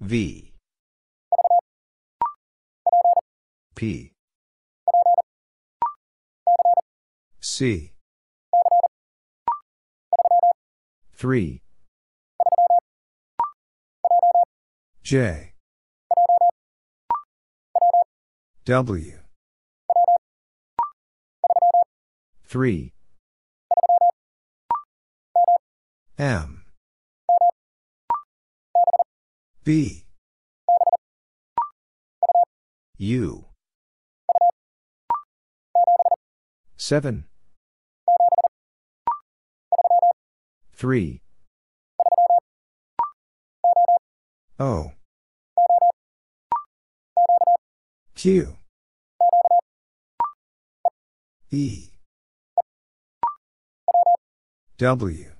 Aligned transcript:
V. 0.00 0.54
P. 3.74 4.12
C. 7.40 7.92
3. 11.16 11.62
J. 15.02 15.52
W. 18.64 19.18
3. 22.48 22.92
M. 26.18 26.59
B. 29.62 30.06
U. 32.96 33.44
7. 36.76 37.24
3. 40.72 41.22
O. 44.58 44.92
Q. 48.14 48.56
E. 51.50 51.90
W. 54.78 55.32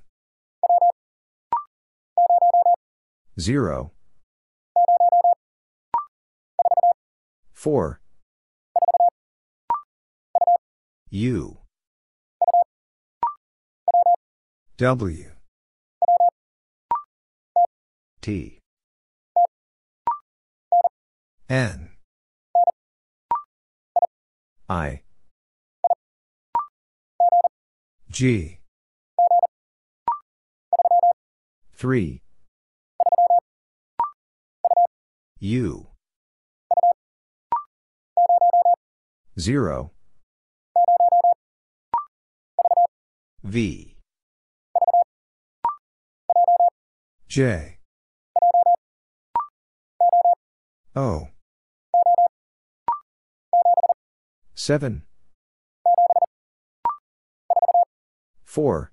0. 3.39 3.91
4. 7.61 8.01
U. 11.11 11.59
W. 14.77 15.25
T. 18.19 18.59
N. 21.47 21.89
I. 24.67 25.01
G. 28.09 28.57
3. 31.75 32.23
U. 35.39 35.90
0. 39.41 39.91
V. 43.43 43.97
J. 47.27 47.79
O. 50.95 51.29
7. 54.53 55.01
4. 58.45 58.91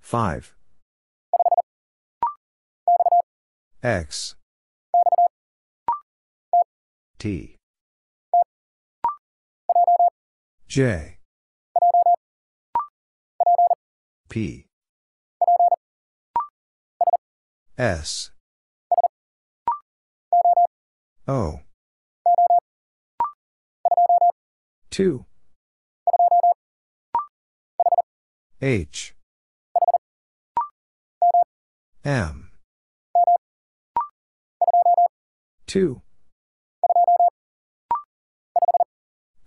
5. 0.00 0.54
X. 3.82 4.36
T. 7.18 7.56
J. 10.68 11.18
P. 14.28 14.66
S. 17.78 18.30
O. 21.26 21.60
2. 24.90 25.24
H. 28.60 29.14
M. 32.04 32.50
2. 35.66 36.02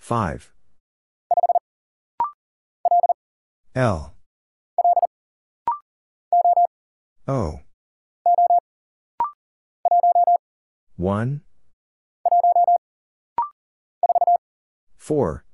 5. 0.09 0.51
L. 3.75 4.15
O. 7.27 7.59
1. 10.97 11.41
4. 14.97 15.45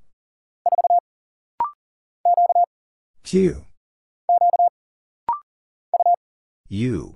Q. 3.25 3.65
U. 6.69 7.15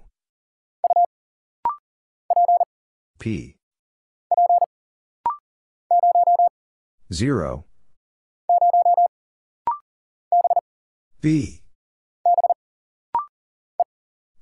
P. 3.18 3.59
0. 7.12 7.66
B. 11.22 11.62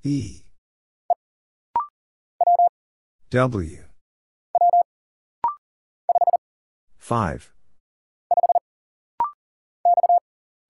E. 0.04 0.44
W. 3.30 3.84
5. 6.98 7.54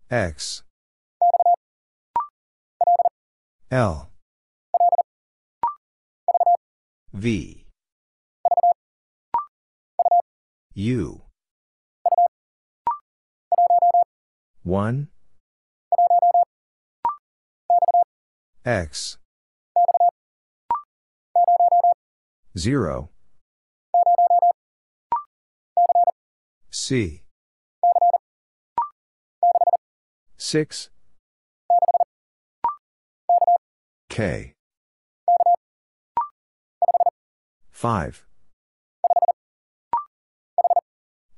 X. 0.09 0.63
L. 3.71 4.09
V. 7.11 7.65
U. 10.75 11.26
1. 14.67 15.07
X. 18.65 19.17
0. 22.57 23.09
C. 26.69 27.21
6. 30.35 30.89
K. 34.09 34.53
5. 37.71 38.25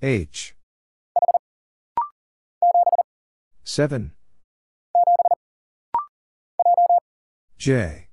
H. 0.02 0.56
7. 3.70 4.14
J. 7.60 8.08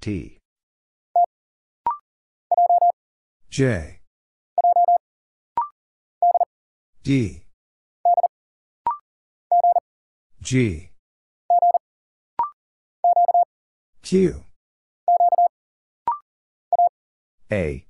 T. 0.00 0.38
J. 3.48 4.00
D. 7.04 7.44
G. 10.42 10.90
Q. 14.02 14.44
A. 17.52 17.86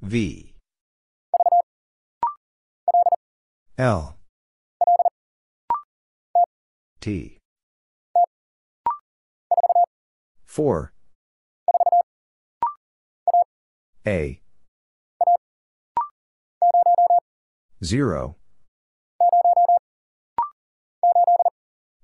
V. 0.00 0.53
L. 3.76 4.16
T. 7.00 7.38
4. 10.46 10.92
A. 14.06 14.40
0. 17.82 18.36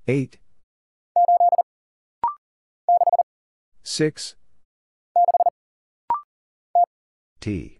8 0.09 0.39
6 3.85 4.35
T 7.41 7.79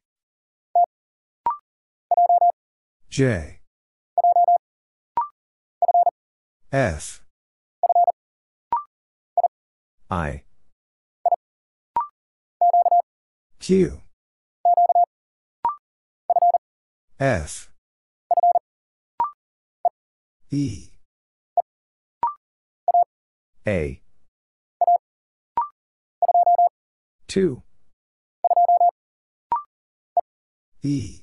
J 3.09 3.60
F 6.73 7.23
I. 10.09 10.45
Q. 13.59 14.01
F 17.19 17.71
E. 20.53 20.91
A. 23.67 24.01
2 27.27 27.63
E. 30.83 31.21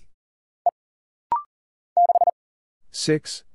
6 2.91 3.46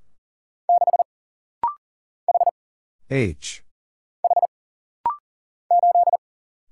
H. 3.12 3.62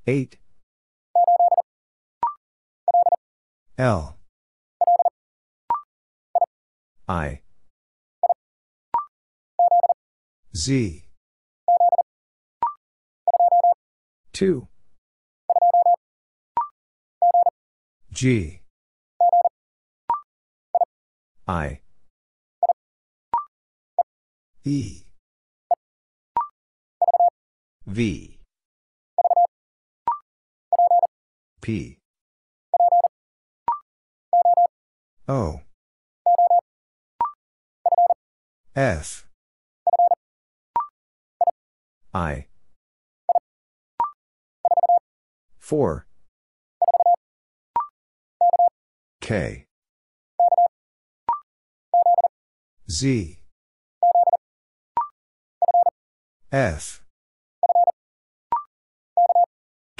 8 0.06 0.38
L. 3.76 4.16
I. 7.06 7.42
Z. 10.56 11.04
2 14.32 14.66
G. 18.10 18.62
I. 21.46 21.80
E 24.64 25.09
V. 27.90 28.38
P. 31.60 31.98
O. 35.26 35.60
F. 38.76 39.26
I. 42.14 42.46
4 45.58 46.06
K. 49.20 49.64
Z. 52.88 53.38
F 56.52 57.02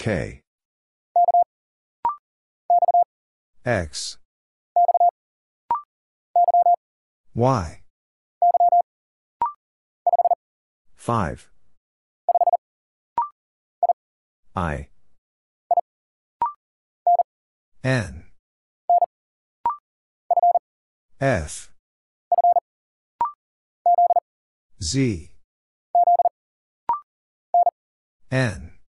K. 0.01 0.41
X. 3.67 4.17
Y. 7.35 7.83
5 10.97 11.51
I. 14.57 14.89
N. 17.85 18.25
F. 21.21 21.71
Z. 24.81 25.31
N 28.31 28.80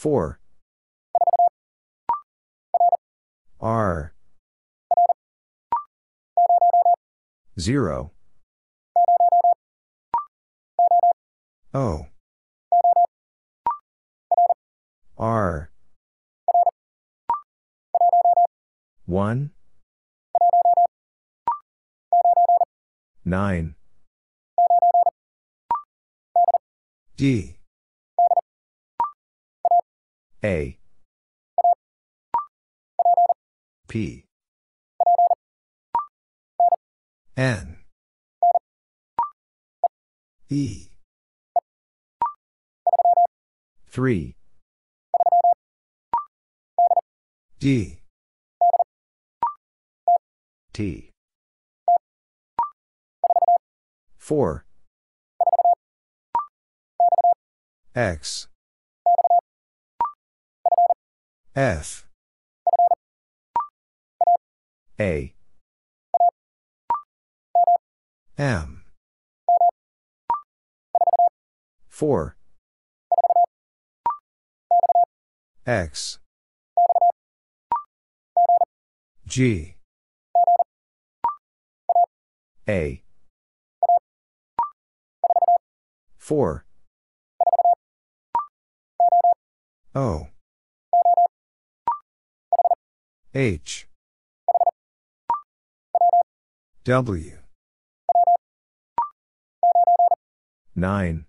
4 0.00 0.40
R. 3.60 4.14
0 7.58 8.10
O. 11.74 12.06
R. 15.18 15.70
1 19.04 19.50
9 23.26 23.74
D 27.18 27.59
A. 30.42 30.78
P. 33.88 34.24
N. 37.36 37.76
E. 40.48 40.88
3 43.88 44.34
D. 47.58 47.98
T. 50.72 51.10
4 54.16 54.64
X 57.94 58.48
F. 61.56 62.06
A. 65.00 65.34
M. 68.38 68.84
4 71.88 72.36
X. 75.66 76.18
G. 79.26 79.76
A. 82.68 83.02
4 86.16 86.64
O 89.96 90.28
H. 93.32 93.86
W. 96.82 97.38
9 100.74 101.24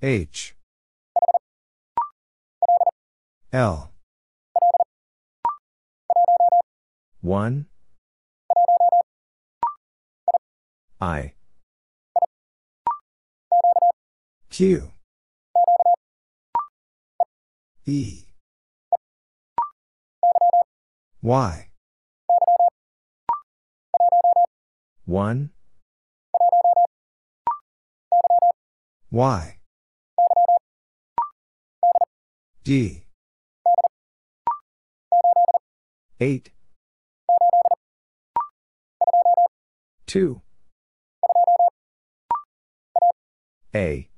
H. 0.00 0.54
L. 3.52 3.90
1 7.20 7.66
I. 11.02 11.34
Q. 14.48 14.90
E 17.84 18.23
Y 21.24 21.70
1 25.06 25.50
Y 29.10 29.58
D. 32.62 33.06
8 36.20 36.52
2 40.06 40.42
A. 43.74 44.08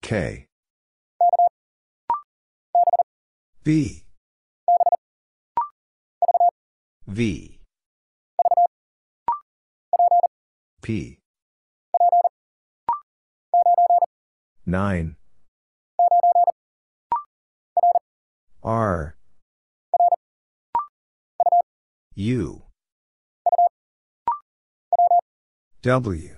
K. 0.00 0.46
B 3.62 4.05
V. 7.06 7.60
P. 10.82 11.18
9 14.66 15.16
R. 18.62 19.16
U. 22.16 22.62
W. 25.82 26.36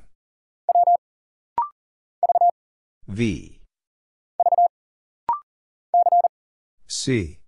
V. 3.07 3.61
C 6.87 7.39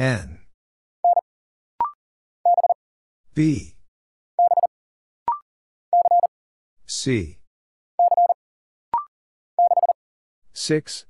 N. 0.00 0.38
B. 3.34 3.74
C. 6.86 7.38
6 10.54 11.04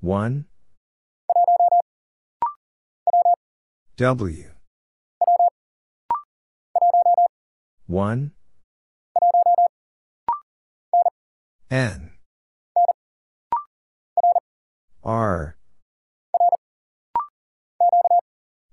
1 0.00 0.46
W. 3.98 4.50
1 7.86 8.32
N 11.70 12.13
R. 15.04 15.56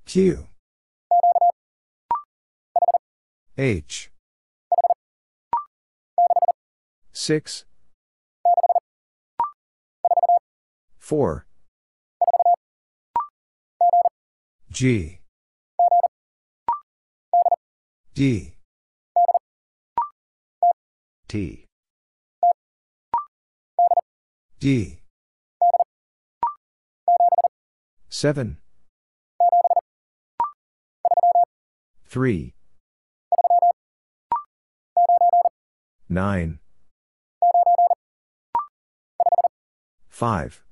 Q. 0.05 0.47
H. 3.57 4.09
6 7.11 7.65
4 10.99 11.45
G. 14.71 15.19
D. 18.15 18.53
T. 21.27 21.65
D 24.59 25.00
7 28.21 28.57
3 32.05 32.53
9 36.07 36.59
5 40.07 40.63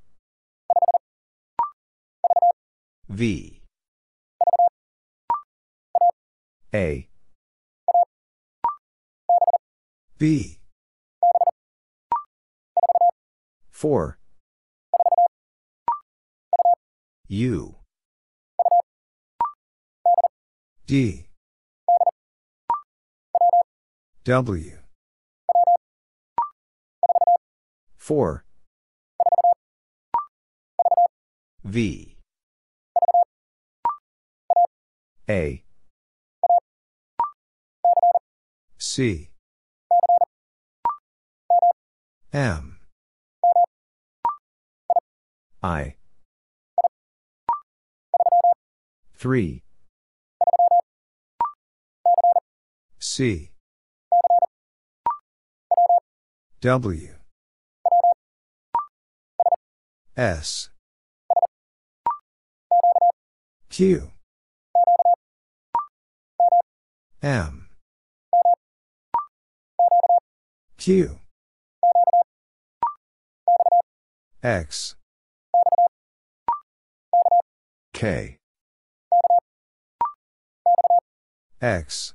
V. 3.10 3.62
A. 6.72 7.10
B. 10.20 10.60
4 13.72 14.19
U. 17.31 17.75
D. 20.88 21.27
W. 24.24 24.71
4 27.98 28.43
V. 31.63 32.17
A. 35.29 35.63
C. 38.79 39.29
M. 42.33 42.79
I 45.62 45.99
3 49.20 49.62
C. 53.00 53.52
W. 56.62 57.16
S. 60.16 60.70
Q. 63.70 64.12
M. 67.22 67.68
Q. 70.78 71.20
X. 74.42 74.96
K 77.94 78.38
X. 81.62 82.13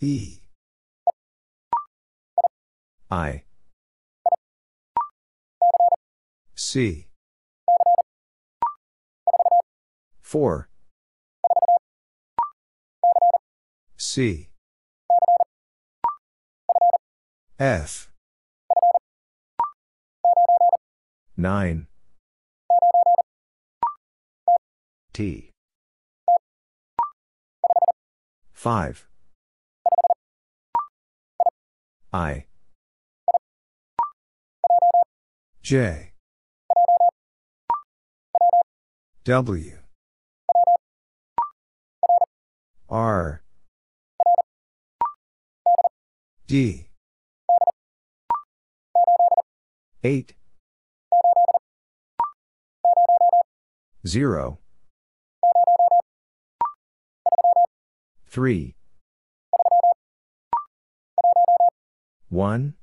E. 0.00 0.38
I. 3.10 3.42
C. 6.54 7.06
4 10.20 10.68
C. 13.96 14.48
F. 17.58 18.10
9 21.36 21.86
T 25.12 25.51
5 28.62 29.08
I. 32.12 32.44
J. 35.64 36.12
W. 39.24 39.78
R. 42.88 43.42
D. 46.46 46.86
8 50.04 50.34
0 54.06 54.61
3 58.32 58.74
1 62.30 62.74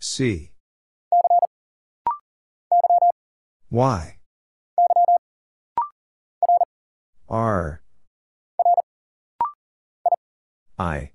C. 0.00 0.50
Y. 3.70 4.18
R. 7.28 7.82
I. 10.76 11.12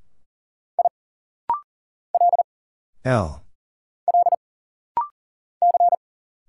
L. 3.04 3.44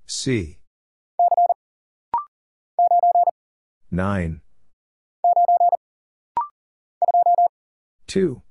C 0.06 0.57
9 3.90 4.40
2 8.06 8.42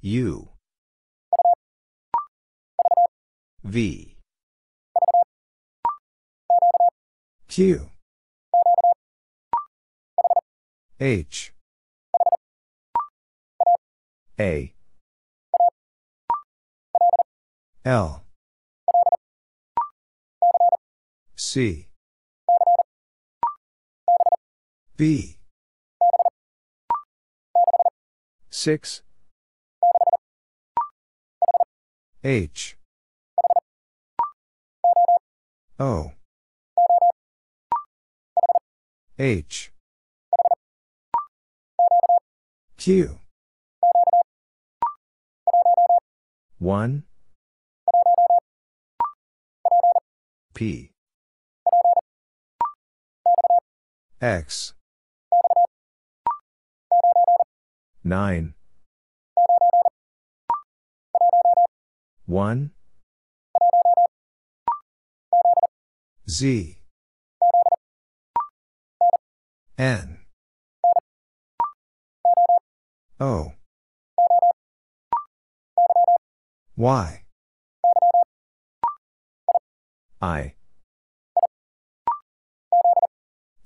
U. 0.00 0.48
V. 3.64 4.16
Q. 7.48 7.90
H. 11.00 11.52
A. 14.38 14.72
L. 17.84 18.22
C 21.34 21.87
B. 24.98 25.36
6 28.50 29.02
H. 32.24 32.76
O. 35.78 36.10
H. 39.16 39.70
Q. 42.76 43.20
1 46.58 47.04
P. 50.54 50.90
X 54.20 54.74
9 58.04 58.54
1 62.26 62.70
Z. 66.28 66.76
N. 69.78 70.18
O. 73.18 73.52
Y. 76.76 77.24
I. 80.20 80.54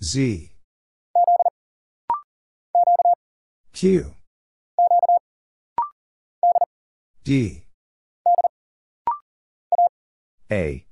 Z. 0.01 0.53
Q 3.73 4.15
D. 7.25 7.63
A. 10.51 10.85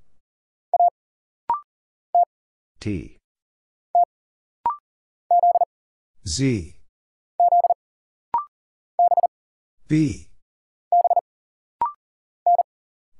T. 2.78 3.18
Z. 6.26 6.76
B. 9.88 10.28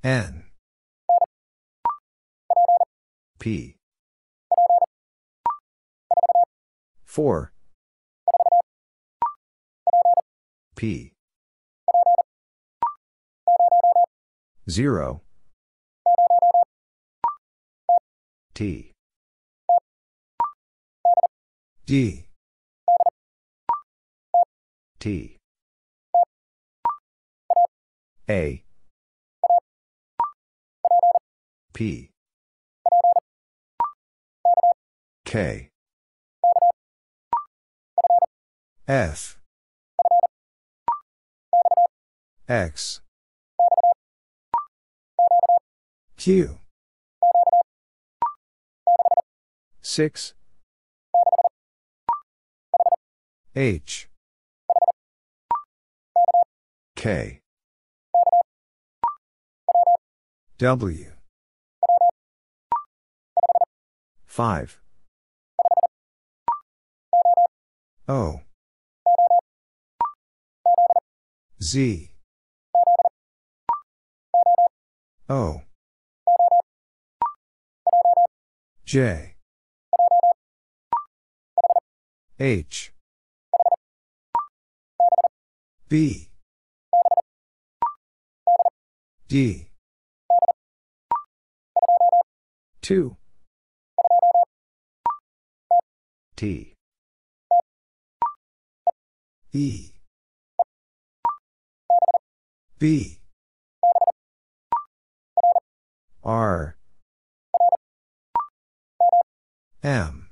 N. 0.05 0.45
P. 3.41 3.77
4 7.05 7.53
P 10.77 11.13
0 14.71 15.21
T. 18.55 18.93
D. 21.87 22.27
T. 25.01 25.39
A. 28.29 28.63
P. 31.73 32.11
K. 35.25 35.71
F. 38.87 39.39
X 42.49 43.01
Q. 46.21 46.59
6 49.81 50.35
H. 53.57 54.11
K. 56.95 57.41
W. 60.59 61.07
5 64.27 64.81
O. 68.09 68.41
Z. 71.63 72.11
O 75.31 75.63
J. 78.91 79.37
H. 82.41 82.93
B. 85.89 86.29
D. 89.29 89.69
2 92.83 93.17
T. 96.35 96.75
E. 99.53 99.91
B. 102.81 103.21
R 106.25 106.80
M. 109.83 110.29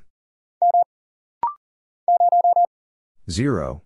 0 3.31 3.83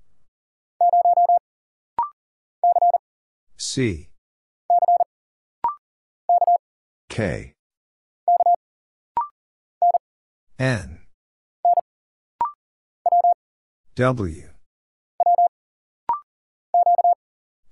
C. 3.57 4.09
K. 7.09 7.55
N. 10.59 10.99
W. 13.95 14.49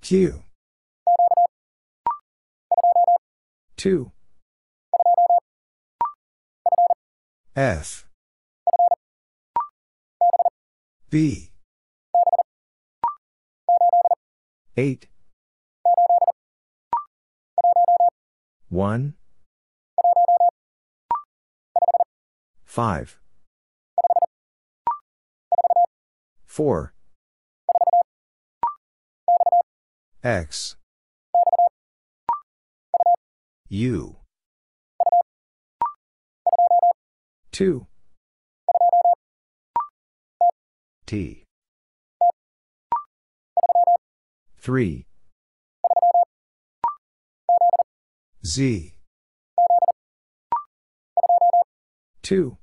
Q. 0.01 0.43
2 3.75 4.11
F. 7.53 8.07
B. 11.09 11.51
8 14.77 15.09
1 18.69 19.13
5 22.63 23.19
4 26.45 26.93
X. 30.23 30.77
U 33.67 34.20
2 37.51 37.85
T. 41.05 41.43
3 44.59 45.05
Z. 48.45 48.93
2 52.21 52.57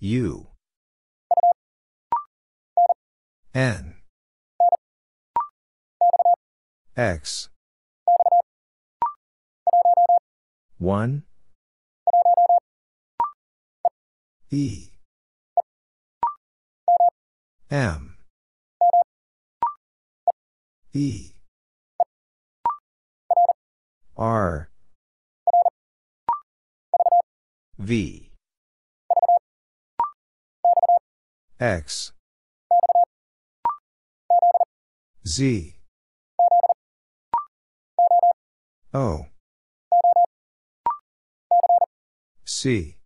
U. 0.00 0.46
N. 3.54 3.94
X. 6.96 7.48
1 10.78 11.22
E. 14.54 14.88
M. 17.72 18.16
E. 20.92 21.32
R. 24.16 24.70
V. 27.80 28.30
X. 31.58 32.12
Z. 35.26 35.74
O. 38.92 39.26
C 42.44 42.96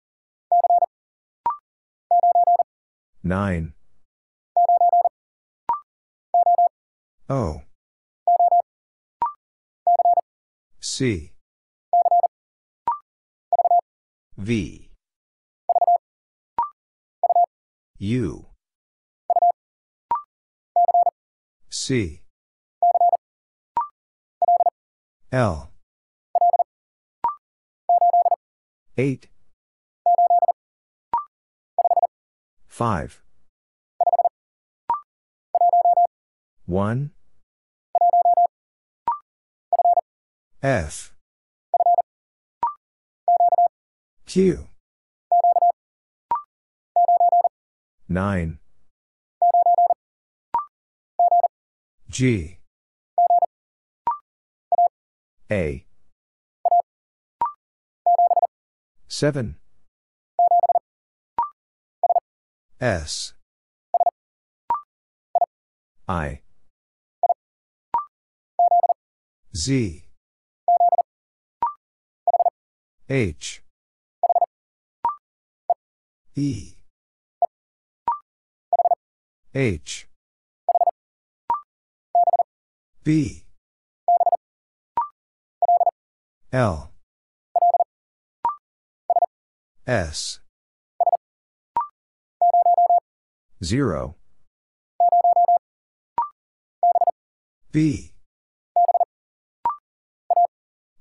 9 3.29 3.75
O. 7.29 7.61
C. 10.81 11.35
V. 14.39 14.91
U. 17.99 18.47
C. 21.69 22.23
L. 25.31 25.71
8 28.97 29.29
5 32.79 33.21
1 36.67 37.11
F. 40.63 41.13
Q. 44.27 44.69
9 48.09 48.59
G. 52.09 52.59
A. 55.51 55.85
7 59.09 59.57
S. 62.81 63.35
I. 66.07 66.41
Z. 69.57 70.05
H. 73.11 73.63
E. 76.37 76.75
H. 79.53 80.07
B. 83.03 83.45
L. 86.53 86.93
S 89.87 90.41
0 93.63 94.15
B. 97.73 98.13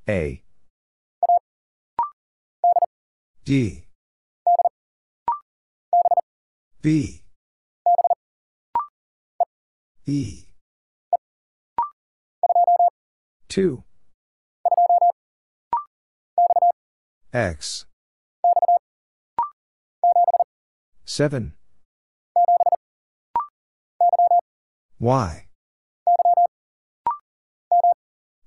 A. 0.07 0.43
D. 3.45 3.85
B. 6.81 7.23
E. 10.05 10.45
2 13.49 13.83
X. 17.33 17.85
7 21.05 21.56
Y. 24.99 25.45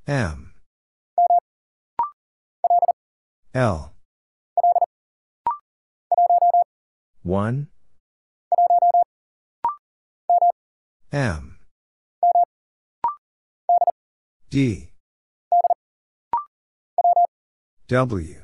M. 0.08 0.52
L. 3.54 3.92
1 7.22 7.68
M. 11.12 11.56
D. 14.50 14.90
W. 17.86 18.42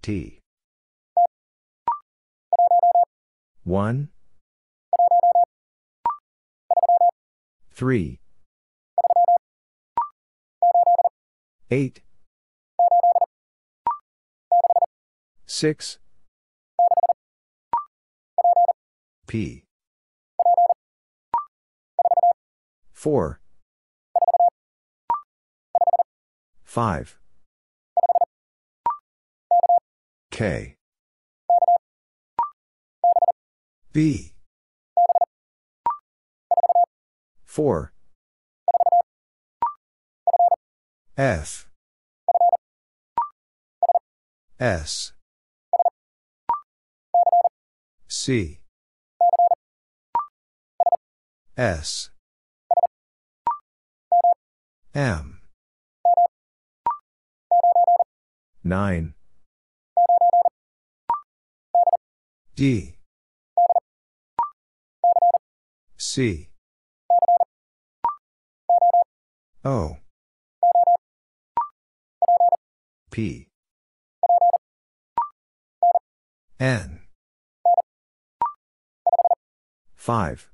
T. 0.00 0.38
1 3.64 4.08
3 7.80 8.20
8 11.70 12.02
6 15.46 15.98
P. 19.26 19.64
4 22.92 23.40
5 26.64 27.18
K. 30.30 30.74
B 33.94 34.34
4 37.50 37.92
F. 41.18 41.66
S. 44.60 45.12
C. 48.06 48.60
S. 51.56 52.10
M. 54.94 55.40
9 58.62 59.14
D. 62.54 62.94
C 65.96 66.49
O. 69.62 69.98
P. 73.10 73.46
N. 76.58 77.00
5 79.96 80.50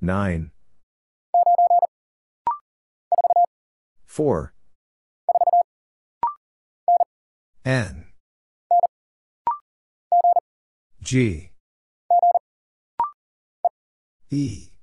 9 0.00 0.50
4 4.06 4.52
N. 7.64 8.04
G. 11.02 11.50
E 14.30 14.75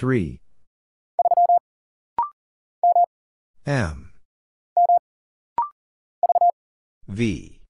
3 0.00 0.40
M. 3.66 4.12
V. 7.06 7.60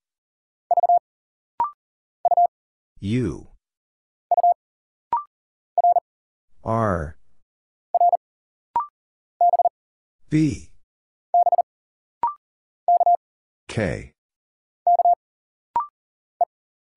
U. 3.01 3.47
R. 6.63 7.17
B. 10.29 10.69
K. 13.67 14.13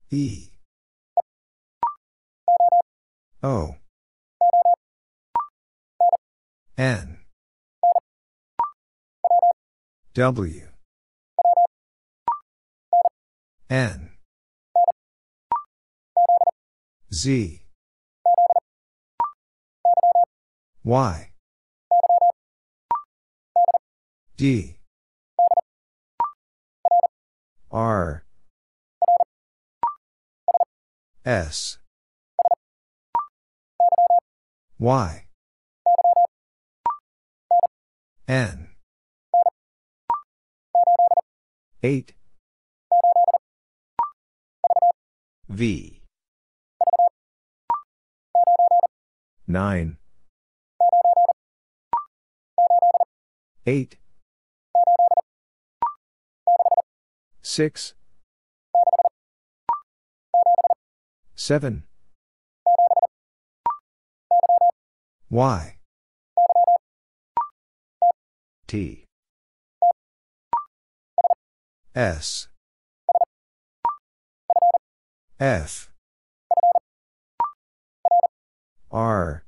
E. 0.09 0.51
O 3.43 3.75
N. 6.77 7.19
W. 10.13 10.61
N. 13.69 14.09
Z. 17.13 17.61
Y. 20.83 21.31
D. 24.35 24.77
R. 27.71 28.25
S. 31.25 31.79
Y 34.77 35.24
N. 38.27 38.69
8 41.83 42.13
V. 45.47 46.01
9 49.47 49.97
8 53.67 53.97
6 57.43 57.93
7 61.35 61.83
Y 65.29 65.74
T. 68.67 69.05
S. 71.93 72.47
F. 75.39 75.91
R. 78.91 79.43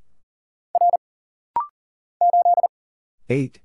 8 3.30 3.60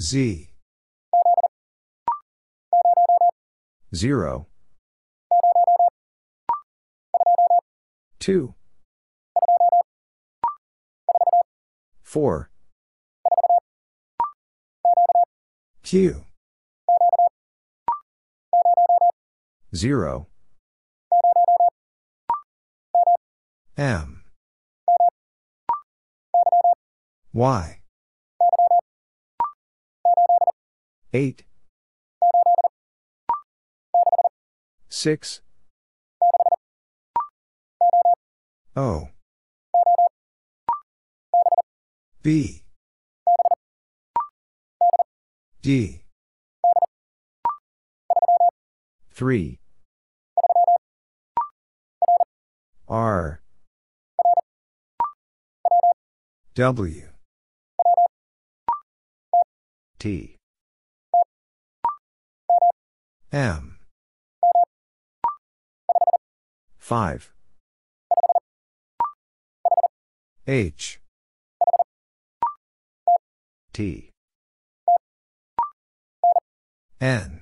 Z. 0.00 0.50
0 3.94 4.46
2 8.20 8.54
4 12.12 12.50
Q. 15.82 16.26
0 19.74 20.26
M. 23.78 24.24
Y. 27.32 27.80
8 31.14 31.44
6 34.90 35.40
O 38.76 39.08
B 42.22 42.62
D. 45.62 46.02
3 49.12 49.58
R. 52.88 53.40
W. 56.54 57.02
T. 59.98 60.36
M. 63.32 63.78
5 66.78 67.32
H 70.46 71.01
T. 73.72 74.10
N. 77.00 77.40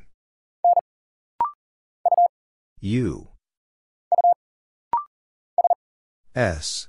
U. 2.80 3.28
S. 6.34 6.86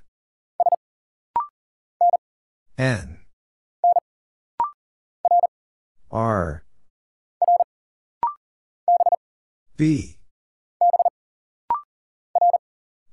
N. 2.77 3.17
R. 6.11 6.63
B. 9.75 10.17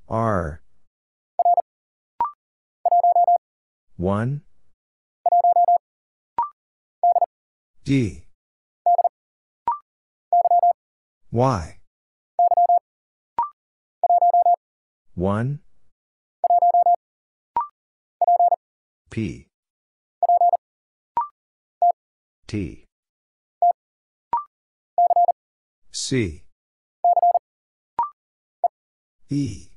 R. 0.09 0.61
1 3.97 4.43
D. 7.89 8.23
Y. 11.33 11.79
1 15.15 15.61
P. 19.09 19.47
T. 22.47 22.85
C. 25.91 26.45
E. 29.31 29.71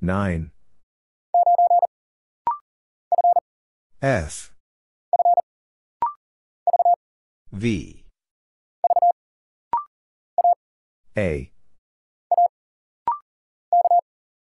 9 0.00 0.52
F 4.00 4.52
V. 7.52 8.04
A. 11.16 11.50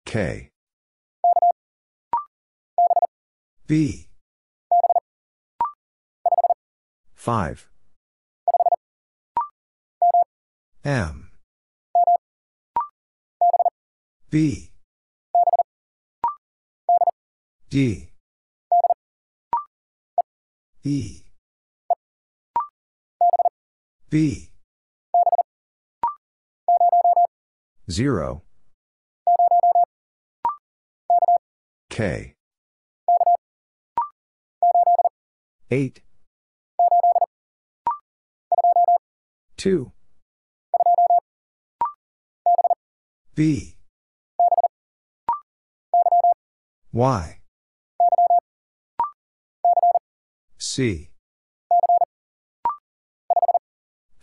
K. 0.05 0.49
B. 3.67 4.07
5 7.15 7.69
M. 10.85 11.29
B. 14.29 14.71
D. 17.69 18.09
E 20.83 21.23
B. 24.13 24.51
0 27.89 28.43
K. 31.89 32.35
8 35.71 36.01
2 39.57 39.91
B. 43.33 43.75
Y. 46.91 47.39
C 50.59 51.12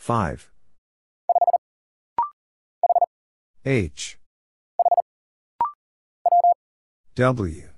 5 0.01 0.51
H 3.67 4.19
W 7.15 7.69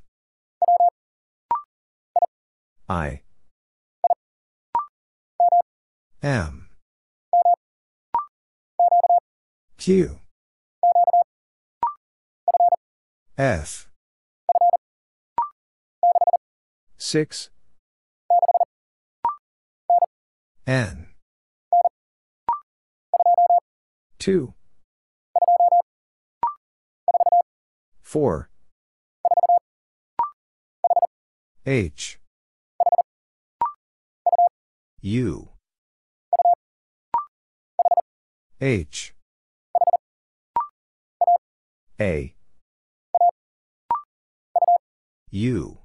I 2.89 3.23
M 6.23 6.69
Q 9.77 10.21
F. 13.37 13.89
6. 16.99 17.51
N. 20.69 21.12
2. 24.23 24.55
4. 28.03 28.49
H. 31.67 32.21
U. 35.01 35.49
H. 38.61 39.13
A. 42.01 42.35
U. 45.33 45.79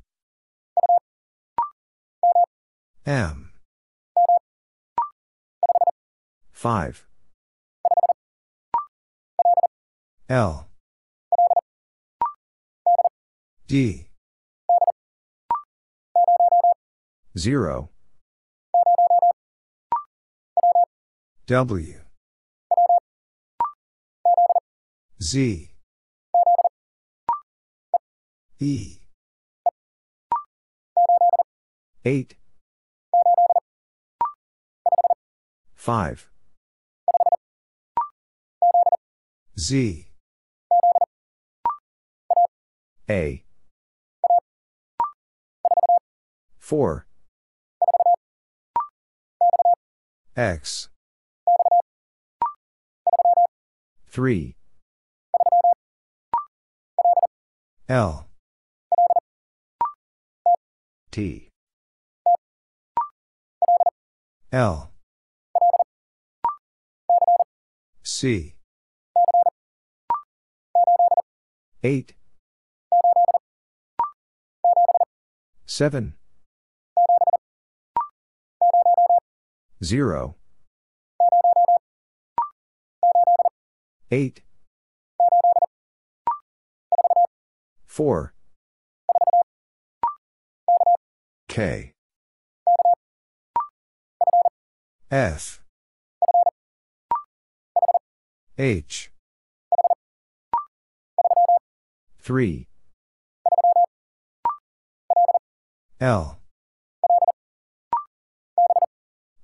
M. 3.04 3.52
5. 6.54 7.07
L. 10.30 10.68
D. 13.66 14.08
0. 17.38 17.90
W. 21.46 22.02
Z. 25.22 25.70
E. 28.60 29.00
8. 32.04 32.36
5. 35.76 36.30
Z. 39.58 40.07
A. 43.10 43.43
4. 46.60 47.08
X. 50.36 50.89
3. 54.10 54.56
L. 57.88 58.28
T. 61.12 61.50
L. 64.52 64.91
C. 68.04 68.56
8. 71.84 72.16
7. 75.67 76.13
0. 79.84 80.36
8. 84.10 84.41
4. 87.86 88.34
K. 91.49 91.91
F. 95.12 95.62
H. 98.58 99.12
3. 102.19 102.67
L. 106.00 106.38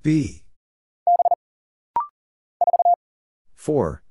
B. 0.04 0.44
4. 3.56 4.04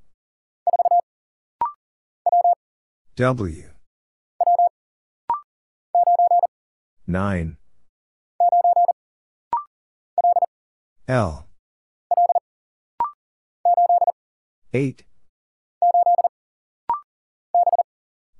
W. 3.14 3.70
9. 7.06 7.56
L. 11.06 11.46
8. 14.72 15.04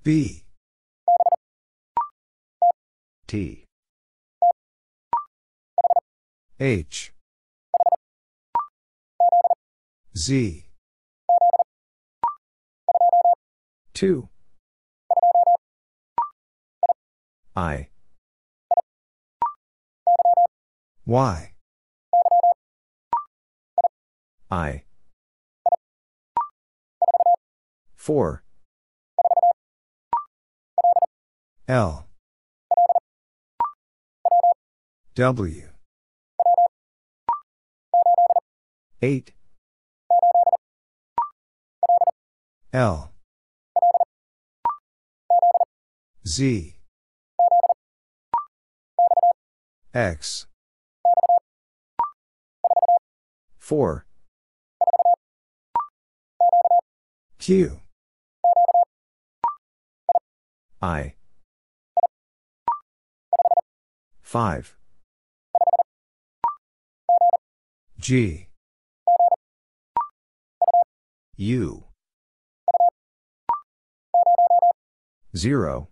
B. 0.02 0.44
T. 3.28 3.61
H. 6.62 7.12
Z. 10.16 10.66
2. 13.94 14.28
I. 17.56 17.88
Y. 21.04 21.52
I. 24.48 24.84
4. 27.96 28.44
L. 31.66 32.06
W. 35.16 35.71
8. 39.04 39.32
L. 42.72 43.10
Z. 46.24 46.76
X. 49.92 50.46
4. 53.58 54.06
Q. 57.40 57.80
I. 60.80 61.14
5. 64.22 64.76
G. 67.98 68.46
U. 71.36 71.84
0. 75.34 75.88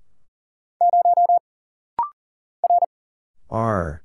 R. 3.49 4.03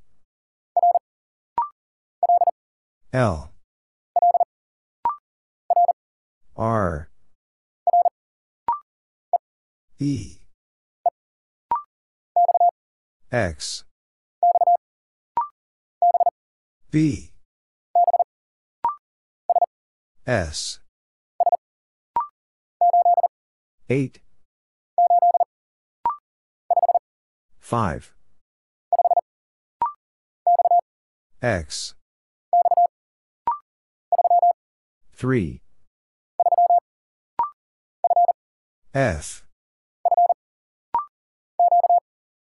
L. 3.12 3.52
R. 6.56 7.10
E. 9.98 10.38
X. 13.30 13.84
B. 16.90 17.32
S. 20.26 20.80
8. 23.88 24.18
5. 27.60 28.14
X. 31.40 31.94
3. 35.14 35.60
F. 38.92 39.44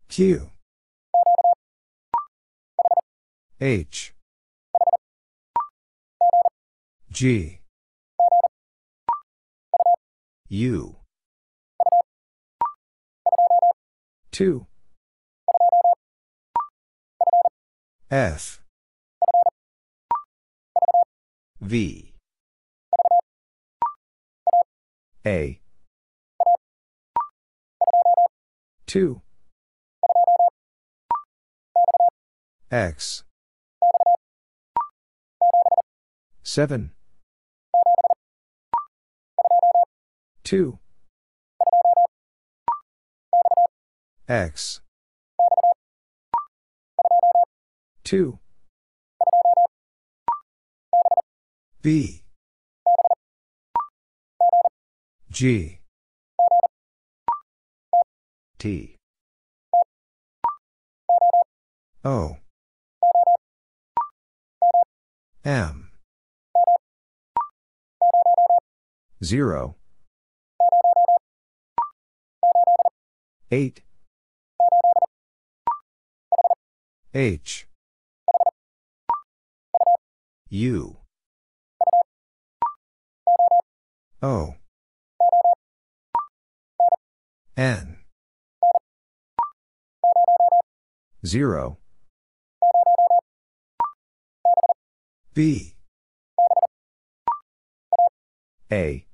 Q. 0.09 0.49
H. 3.61 4.13
G. 7.11 7.59
U. 10.49 10.95
2 14.37 14.67
F. 18.11 18.61
V. 21.59 22.13
A. 25.25 25.59
2 28.85 29.21
X. 32.69 33.23
7 36.43 36.91
2 40.43 40.77
X. 44.29 44.81
2 48.03 48.39
B 51.81 52.23
G. 55.29 55.79
T. 58.57 58.95
O. 62.03 62.37
M. 65.45 65.91
0 69.23 69.75
8 73.51 73.86
H. 77.17 77.65
U. 80.49 80.97
O. 84.21 84.53
N. 87.57 87.97
0 91.25 91.79
B. 95.33 95.73
A. 98.71 99.07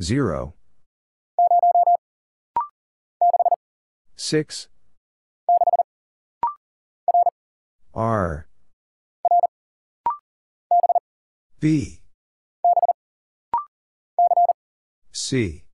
0 0.00 0.54
6 4.22 4.68
R. 7.94 8.46
B. 11.58 12.00
C. 15.10 15.64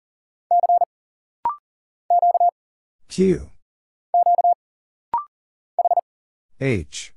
Q. 3.09 3.51
H. 6.61 7.15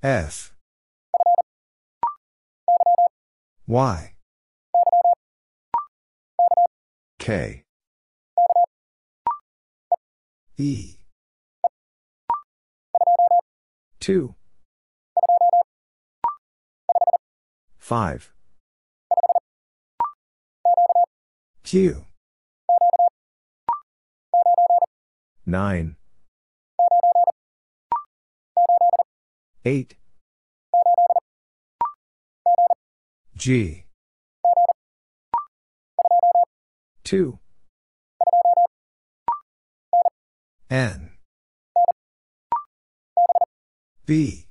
F. 0.00 0.54
Y. 3.66 4.14
K 7.18 7.64
E. 10.60 10.98
2 14.00 14.34
5 17.78 18.32
Q. 21.62 22.04
9 25.46 25.96
8 29.64 29.96
G. 33.36 33.84
2 37.04 37.38
N. 40.70 41.12
B 44.04 44.48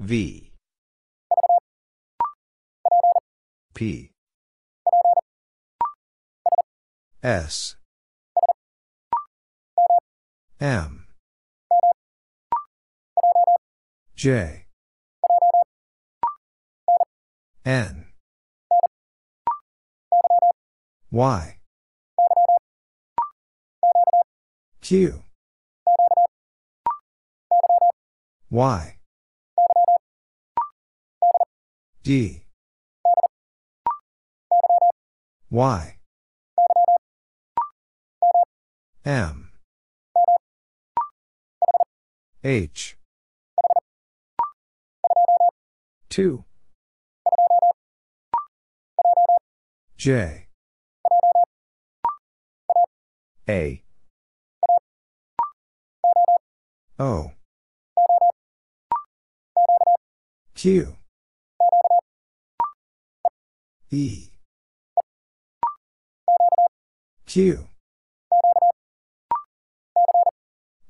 V. 0.00 0.52
P. 3.74 4.10
S. 7.22 7.76
M. 10.60 11.06
J. 14.14 14.66
N. 17.64 18.06
Y 21.10 21.57
Q. 24.88 25.22
Y. 28.50 28.96
D. 32.02 32.46
Y. 35.50 35.98
M. 39.04 39.50
H. 42.42 42.96
2 46.08 46.44
J. 49.98 50.48
A 53.46 53.82
O 57.00 57.30
Q. 60.54 60.96
E. 63.92 64.32
Q. 67.24 67.68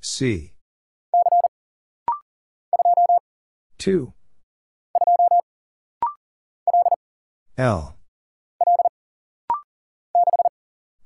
C. 0.01 0.53
2 3.77 4.11
L. 7.57 7.95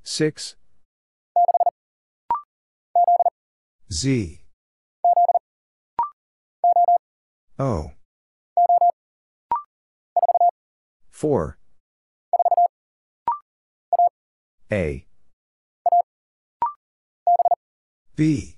6 0.04 0.56
Z 3.92 4.43
O 7.60 7.92
4 11.12 11.58
A. 14.72 15.06
B. 18.16 18.58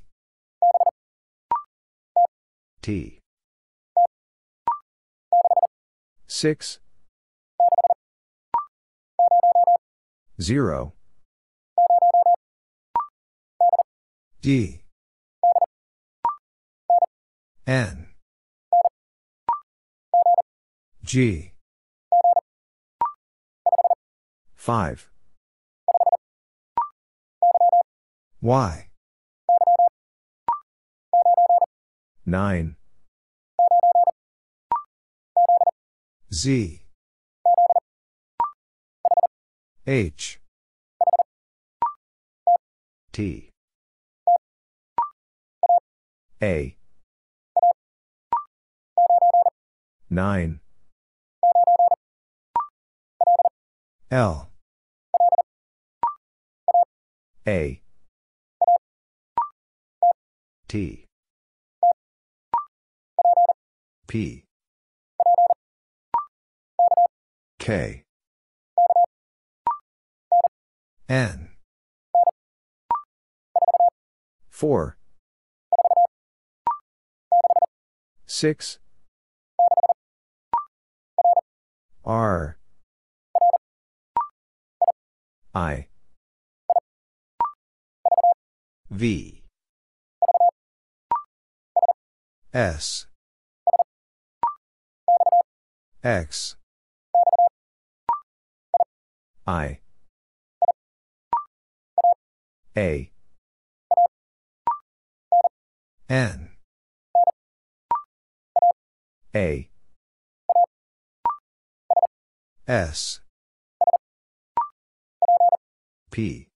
T. 2.81 3.19
6 6.27 6.79
0 10.41 10.93
D. 14.41 14.81
N 17.67 18.04
G. 21.05 21.51
5 24.55 25.11
Y. 28.41 28.87
9 32.25 32.75
Z. 36.33 36.81
H. 39.85 40.39
T. 43.11 43.51
A. 46.41 46.75
9 50.09 50.59
L. 54.11 54.49
A. 57.47 57.81
T. 60.67 61.05
P. 64.07 64.45
K. 67.59 68.03
N. 71.09 71.49
4 74.49 74.97
6 78.25 78.79
R 82.05 82.57
I. 85.55 85.87
V. 88.89 89.41
S. 92.53 93.07
X. 96.03 96.57
I. 99.47 99.79
A. 102.75 103.11
N. 106.09 106.49
A. 109.33 109.69
S 112.67 113.21
P. 116.16 116.47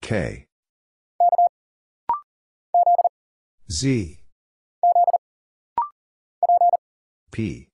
K. 0.00 0.46
Z. 3.68 4.20
P. 7.32 7.68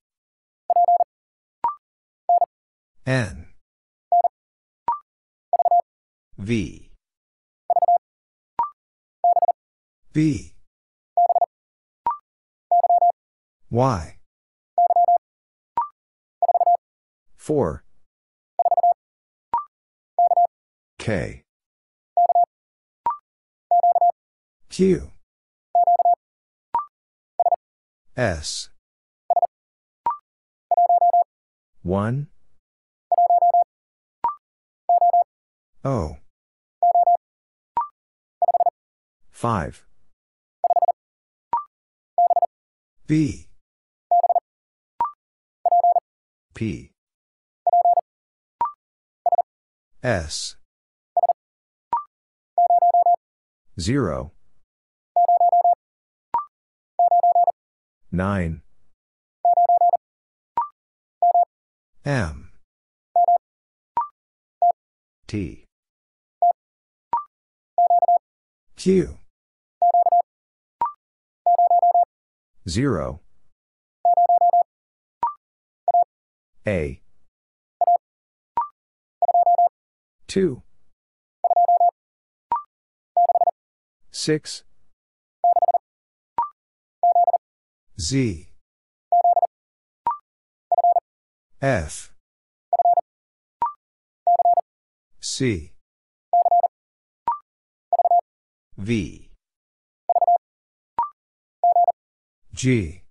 N. 3.05 3.49
V. 6.39 6.91
B. 10.14 10.55
Y. 13.70 14.16
4 17.37 17.85
K. 21.11 21.42
Q. 24.68 25.11
S. 28.16 28.70
1 31.82 32.28
O. 35.84 36.16
5 39.32 39.86
B. 43.08 43.48
P. 46.54 46.92
S 50.04 50.59
0 53.81 54.33
9 58.12 58.61
M. 62.05 62.51
T. 65.26 65.64
Q. 68.76 69.16
0 72.68 73.20
A. 76.66 77.01
2 80.28 80.62
6 84.12 84.64
Z. 87.98 88.48
F. 91.61 92.12
C. 95.20 95.72
V. 98.78 99.30
G. 102.54 103.02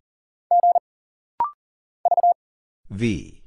V. 2.89 3.43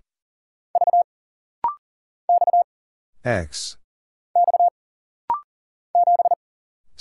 X 3.24 3.82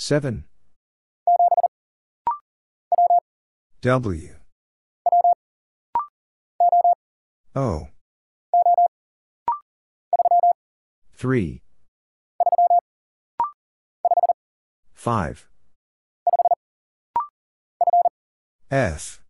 7 0.04 0.42
W. 3.82 4.34
O. 7.54 7.86
3 11.14 11.62
5 14.92 15.48
F. 18.72 19.22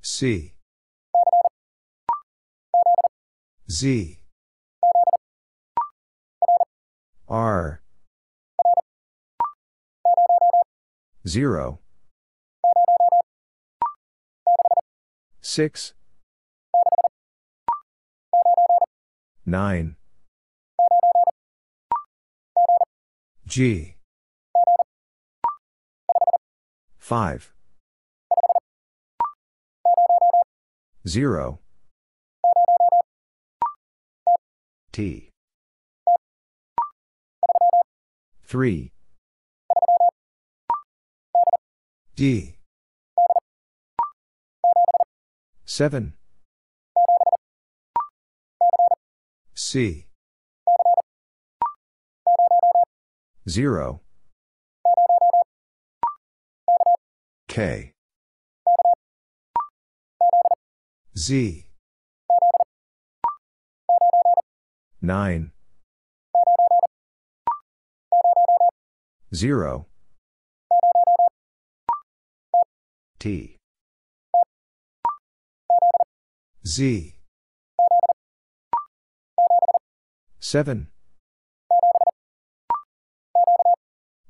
C. 0.00 0.54
Z 3.68 4.23
R. 7.34 7.80
0 11.26 11.80
6 15.40 15.94
9 19.44 19.96
G. 23.48 23.96
5 27.00 27.52
0 31.04 31.58
T 34.92 35.33
3 38.54 38.92
D. 42.14 42.54
7 45.64 46.14
C. 49.56 50.06
0 53.48 54.00
K. 57.48 57.92
Z. 61.18 61.66
9 65.02 65.53
0 69.34 69.86
T 73.18 73.56
Z. 76.66 77.14
7. 80.38 80.88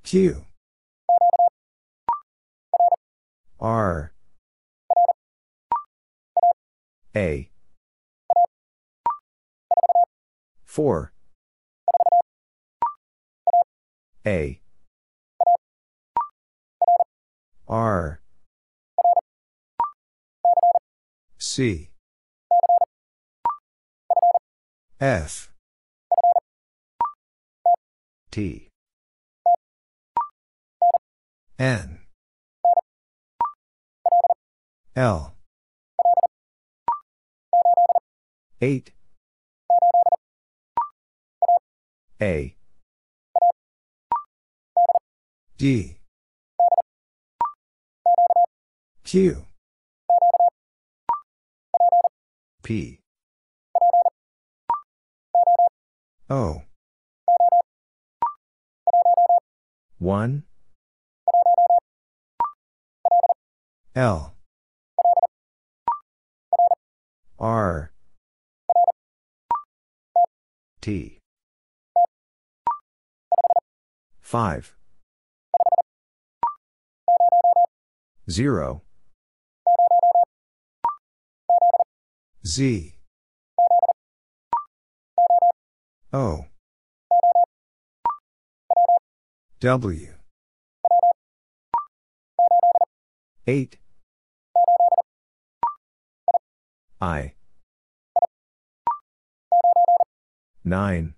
Q. 0.02 0.44
R. 3.60 4.12
A. 7.14 7.50
4. 10.66 11.12
A. 14.26 14.60
R. 17.74 18.20
C. 21.38 21.90
F. 25.00 25.50
T. 28.30 28.68
N. 31.58 31.98
L. 34.94 35.34
8. 38.60 38.92
A. 42.22 42.54
D. 45.58 45.96
Q. 49.04 49.44
P. 52.62 53.00
O. 56.30 56.62
1. 59.98 60.42
L. 63.94 64.34
R. 67.38 67.92
T. 70.80 71.18
5. 74.22 74.74
0. 78.30 78.82
Z. 82.46 82.94
O. 86.12 86.44
W. 89.60 90.08
8. 93.46 93.78
I. 97.00 97.34
9. 100.64 101.14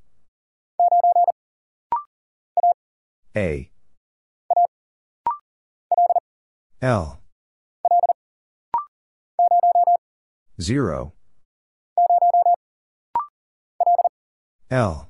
A. 3.36 3.70
L. 6.80 7.18
0. 10.60 11.15
L. 14.68 15.08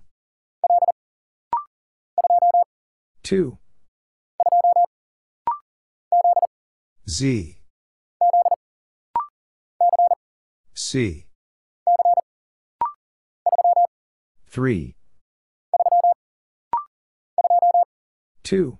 2. 3.22 3.56
Z. 7.08 7.56
C. 10.74 11.26
3. 14.50 14.94
2. 18.42 18.78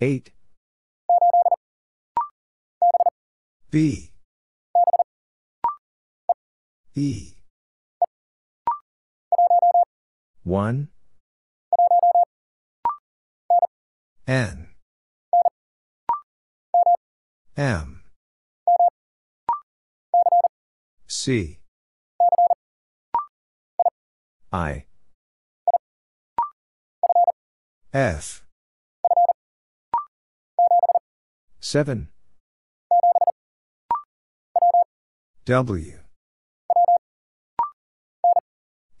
8. 0.00 0.32
B. 3.70 4.12
E. 6.98 7.34
1. 10.44 10.88
N. 14.26 14.68
M. 17.54 18.02
C. 21.06 21.58
I. 24.50 24.86
F. 27.92 28.42
7. 31.60 32.08
W. 35.44 36.05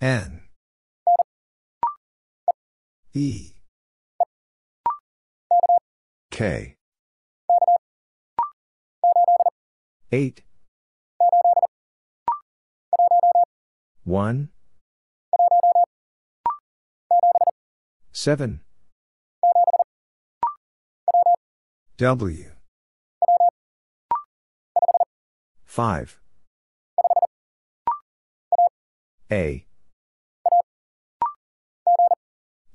N. 0.06 0.42
E. 3.12 3.54
K. 6.30 6.76
8. 10.12 10.42
1. 14.04 14.48
7. 18.12 18.60
W. 21.98 22.52
5. 25.64 26.20
A. 29.32 29.65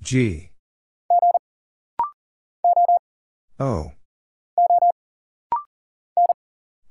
G. 0.03 0.49
O. 3.59 3.91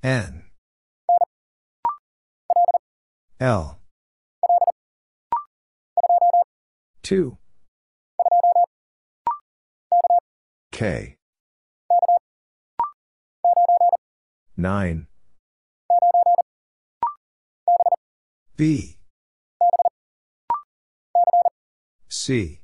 N. 0.03 0.45
L. 3.41 3.79
2. 7.03 7.37
K. 10.71 11.17
9. 14.57 15.07
B. 18.57 18.97
C. 22.09 22.61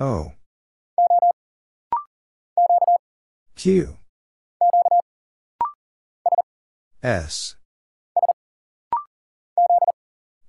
O. 0.00 0.32
Q. 3.54 3.96
S. 7.02 7.54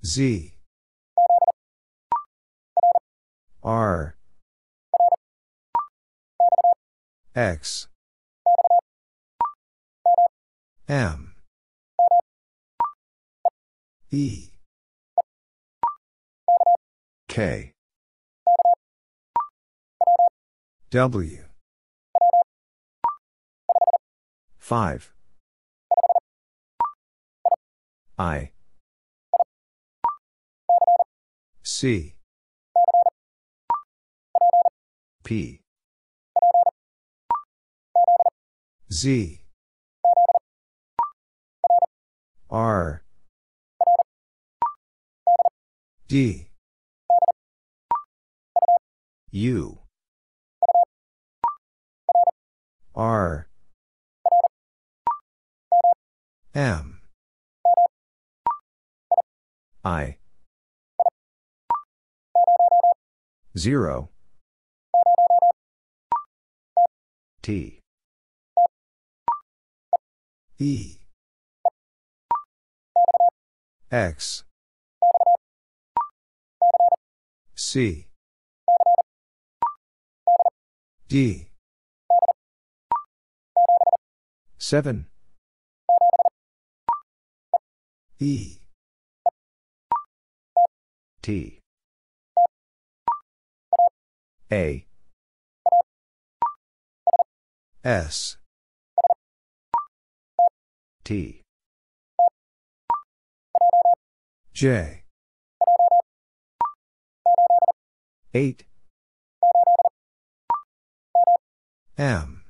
Z. 0.04 0.54
R. 3.64 4.16
X. 7.36 7.88
M. 10.88 11.36
E. 14.12 14.50
K. 17.28 17.75
W. 20.96 21.44
5. 24.58 25.14
I. 28.18 28.52
C. 31.64 32.16
P. 35.26 35.60
Z. 38.90 39.42
R. 42.50 43.04
D. 46.08 46.48
U. 49.32 49.85
R. 52.96 53.48
M. 56.54 57.02
I. 59.84 60.18
0. 63.58 64.10
T. 67.42 67.80
E. 70.58 70.96
X. 73.92 74.46
C. 77.56 78.08
D. 81.10 81.50
7. 84.68 85.06
E. 88.20 88.58
T. 91.22 91.60
A. 94.52 94.88
S. 97.84 98.38
T. 101.04 101.44
J. 104.52 105.04
8. 108.34 108.66
M. 112.00 112.45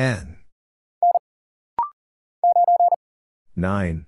N. 0.00 0.38
9. 3.54 4.06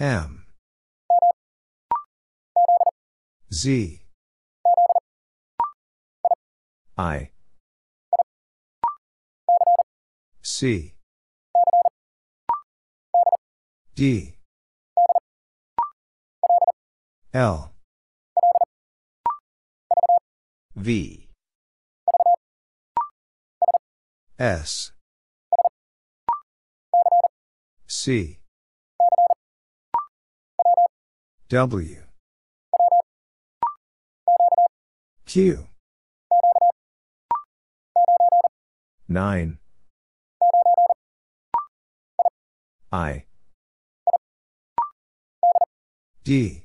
M. 0.00 0.46
Z. 3.52 4.00
I. 6.98 7.30
C. 10.42 10.94
D. 13.94 14.34
L. 17.32 17.72
V. 20.74 21.19
S. 24.40 24.92
C. 27.86 28.38
W. 31.50 31.96
Q. 35.26 35.66
9. 39.08 39.58
I. 42.90 43.24
D. 46.24 46.64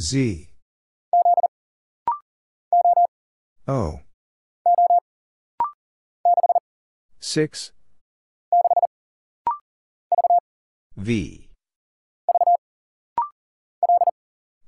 Z. 0.00 0.48
O. 3.68 4.00
6. 7.24 7.70
V. 10.96 11.48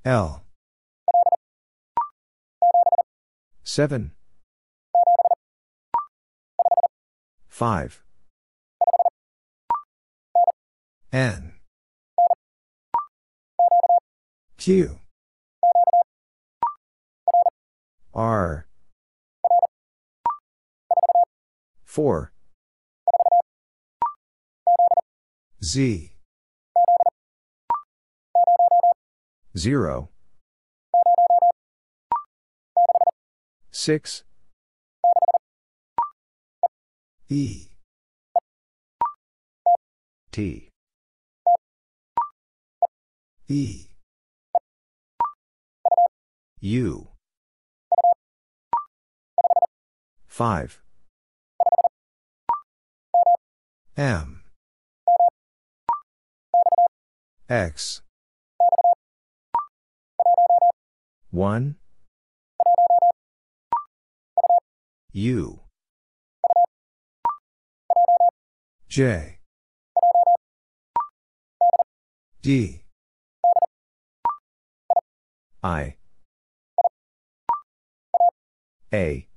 L. 0.04 0.44
7. 3.64 4.12
5. 7.48 8.02
N. 11.12 11.52
Q. 14.56 15.00
R. 18.14 18.66
4. 21.84 22.33
Z. 25.64 26.12
0. 29.56 30.10
6. 33.70 34.24
E. 37.30 37.68
T. 40.30 40.68
E. 43.48 43.88
U. 46.60 47.08
5. 50.28 50.82
M. 53.96 54.43
X. 57.48 58.00
1. 61.30 61.76
U. 65.12 65.60
J. 68.88 69.38
D. 72.40 72.82
I. 75.62 75.96
A. 78.92 79.28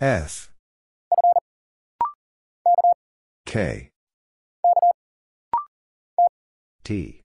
F. 0.00 0.50
K. 3.44 3.90
T. 6.86 7.20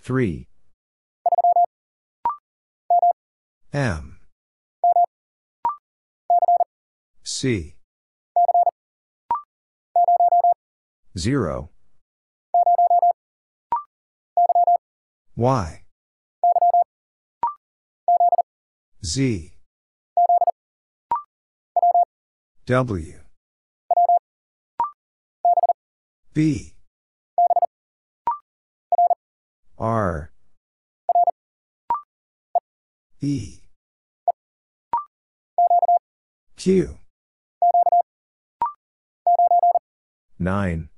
3. 0.00 0.48
M. 3.72 4.18
C. 7.22 7.76
0. 11.16 11.70
Y. 15.36 15.82
Z. 19.04 19.52
W. 22.66 23.20
B. 26.32 26.74
R. 29.78 30.30
E. 33.20 33.58
Q. 36.56 36.98
9. 40.38 40.88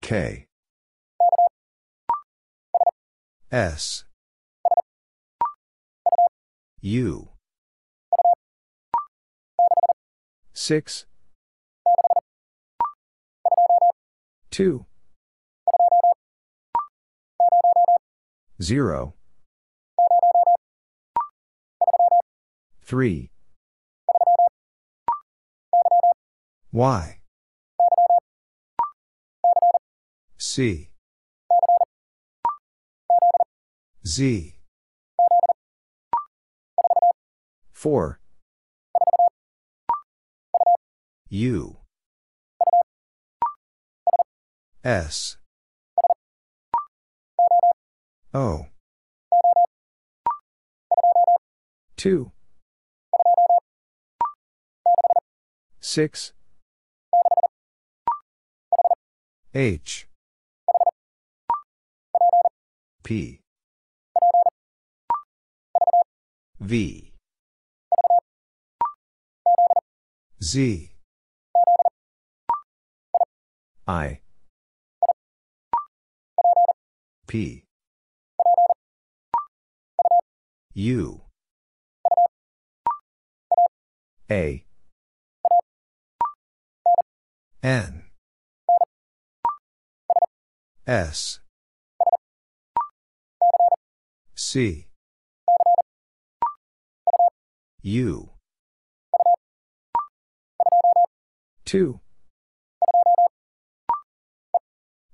K. 0.00 0.46
S. 3.52 4.04
U. 6.80 7.28
6. 10.52 11.06
2. 14.52 14.84
0. 18.60 19.14
3. 22.84 23.30
Y. 26.70 27.20
C. 30.36 30.90
Z. 34.04 34.54
4. 37.72 38.20
U. 41.30 41.81
S. 44.84 45.36
O. 48.34 48.66
2. 51.96 52.32
6. 55.80 56.32
H. 59.54 60.08
P. 63.04 63.40
V. 66.58 67.12
Z. 70.42 70.90
I. 73.86 74.20
P. 77.32 77.64
U. 80.74 81.22
A. 84.30 84.66
N. 87.62 88.02
S. 90.86 91.40
C. 94.34 94.88
U. 97.80 98.28
2. 101.64 101.98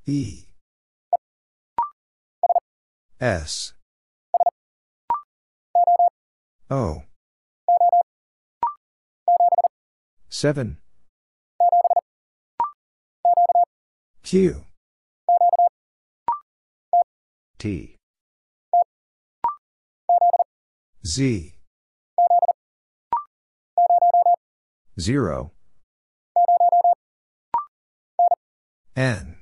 E. 0.07 0.48
S. 3.21 3.73
O. 6.71 7.03
7. 10.29 10.79
Q. 14.23 14.65
T. 17.59 17.97
Z. 21.05 21.55
0. 25.01 25.51
N. 28.95 29.37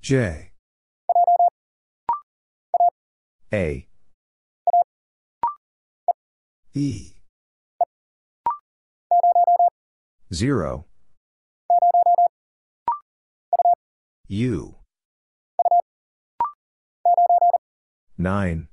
J. 0.00 0.47
A. 3.52 3.88
E. 6.74 7.14
0. 10.32 10.84
U. 14.28 14.74
9. 18.18 18.68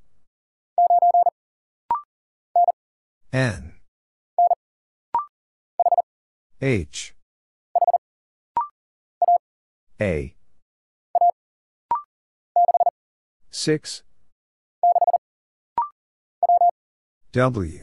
N. 3.31 3.73
H. 6.61 7.15
A. 10.01 10.35
6. 13.51 14.04
W. 17.35 17.81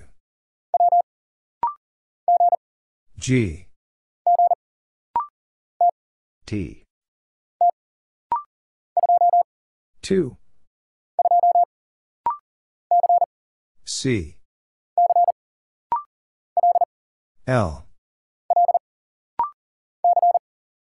G. 3.18 3.66
T. 6.46 6.84
2. 10.00 10.36
C. 13.84 14.38
L. 17.46 17.84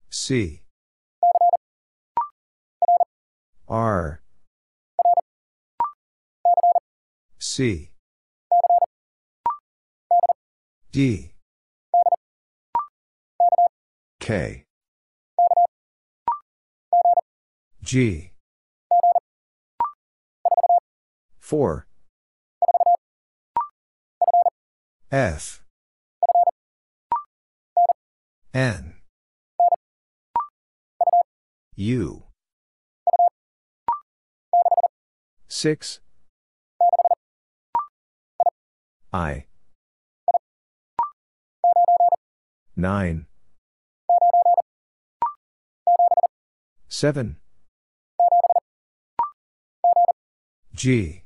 C. 0.09 0.63
R. 3.69 4.23
C. 7.39 7.91
D. 10.95 11.33
K. 14.21 14.65
G. 17.83 18.31
4. 21.41 21.89
F. 25.11 25.65
N. 28.55 28.95
U. 31.75 32.23
6. 35.49 36.01
I. 39.13 39.47
9. 42.77 43.27
7. 46.89 47.37
G. 50.75 51.23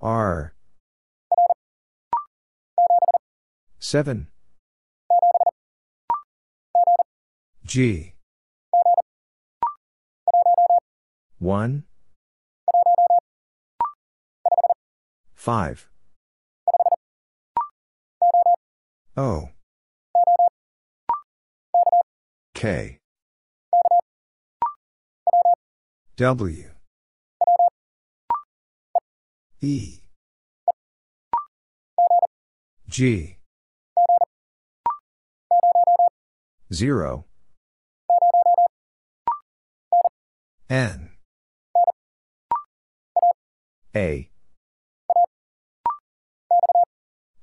R. 0.00 0.54
7. 3.78 4.28
G. 7.64 8.14
1. 11.38 11.84
5. 15.34 15.91
O. 19.16 19.50
K. 22.54 22.98
W. 26.16 26.70
E. 29.60 29.98
G. 32.88 33.36
0. 36.72 37.24
N. 40.70 41.10
A. 43.94 44.30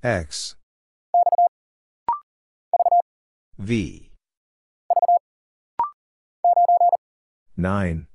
X. 0.02 0.56
V. 3.60 4.10
9. 7.58 8.08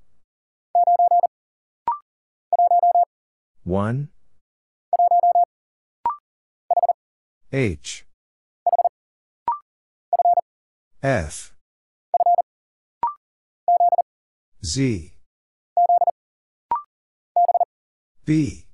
1. 3.65 4.09
H. 7.53 8.07
F 11.03 11.55
Z 14.65 15.13
B 18.25 18.65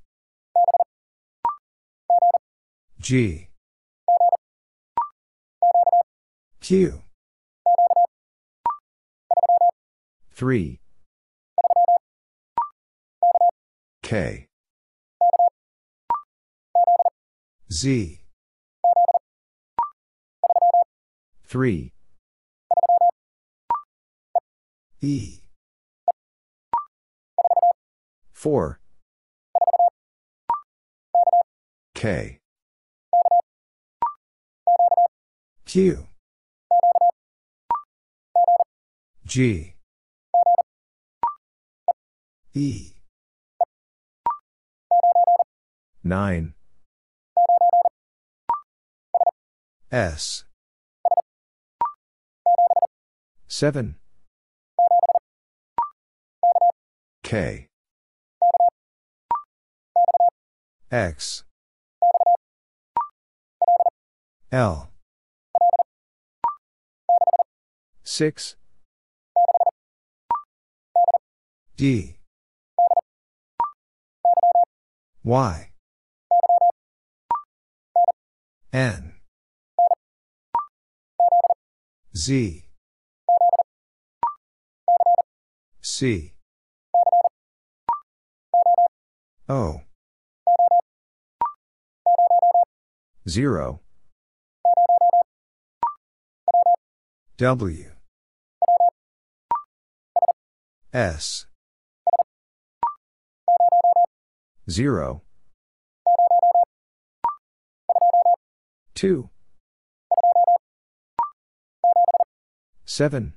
G 3.01 3.50
Q 6.71 7.03
3 10.31 10.79
K. 14.05 14.47
Z. 17.73 18.21
3 21.49 21.93
E. 25.01 25.41
4 28.33 28.81
K. 31.97 32.39
Q 35.65 36.10
G. 39.31 39.77
E. 42.53 42.95
9 46.03 46.55
S. 49.93 50.45
7 53.47 53.95
K. 57.23 57.69
X. 60.91 61.45
L. 64.51 64.91
6 68.03 68.57
D. 71.81 72.15
Y. 75.25 75.71
N. 78.71 79.15
Z. 82.15 82.65
C. 85.81 86.35
O. 89.49 89.81
0 93.27 93.81
W. 97.39 97.91
S 100.93 101.47
0 104.71 105.23
2 108.95 109.29
7 112.85 113.33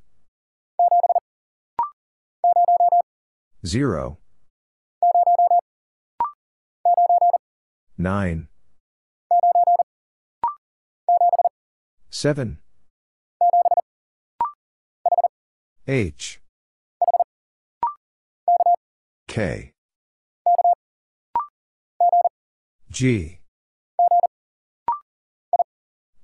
0 3.66 4.18
9 7.98 8.48
7 12.12 12.58
H. 15.88 16.40
K 19.28 19.74
G. 22.94 23.40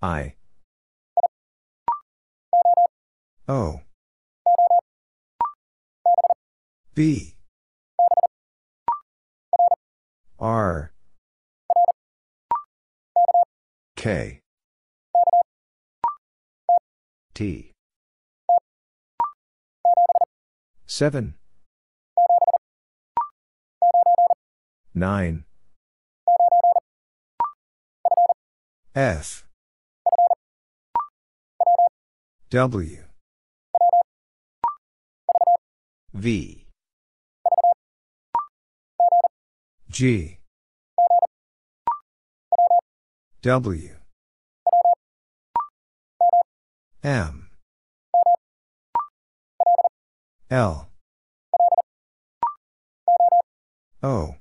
I. 0.04 0.36
O. 3.48 3.82
B. 6.94 7.34
R. 10.40 10.92
K. 13.96 14.42
T. 17.34 17.72
7 20.86 21.34
9 24.94 25.46
F. 28.96 29.46
W. 32.50 32.98
V. 36.12 36.66
G. 39.92 40.40
W. 43.44 43.90
M. 47.04 47.50
L. 50.50 50.90
O. 54.02 54.36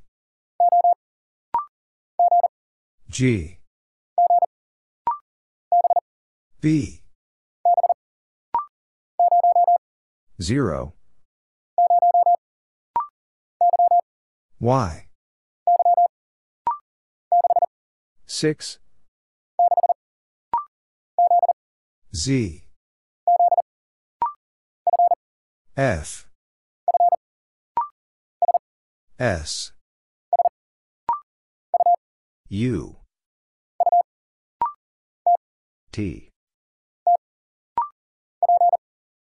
G 3.11 3.58
B. 6.61 7.03
0 10.41 10.93
Y. 14.61 15.07
6 18.27 18.79
Z. 22.13 22.65
F. 25.77 26.27
S. 29.19 29.73
U. 32.49 32.97
T 35.93 36.28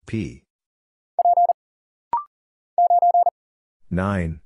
P. 0.05 0.43
9 3.89 4.39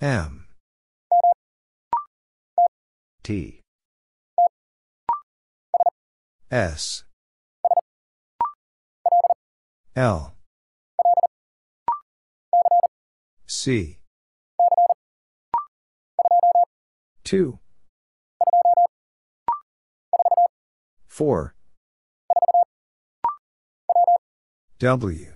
M. 0.00 0.46
T. 3.22 3.60
S. 6.50 7.04
L. 9.94 10.34
C. 13.46 13.98
2 17.24 17.58
4 21.06 21.54
W. 24.80 25.26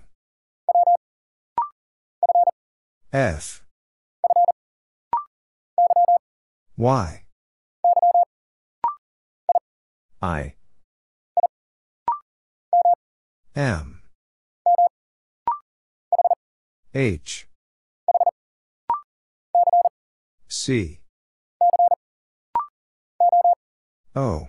F. 3.13 3.63
Y. 6.75 7.23
I. 10.19 10.55
M. 13.55 14.01
H. 16.95 17.47
C. 20.47 20.99
O. 24.15 24.47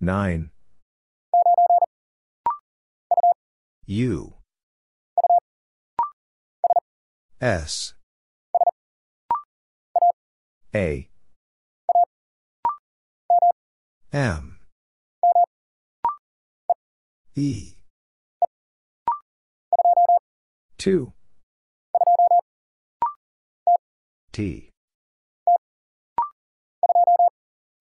9. 0.00 0.50
U. 3.90 4.34
S. 7.40 7.94
A. 10.72 11.10
M. 14.12 14.60
E. 17.34 17.74
2. 20.78 21.12
T. 24.30 24.70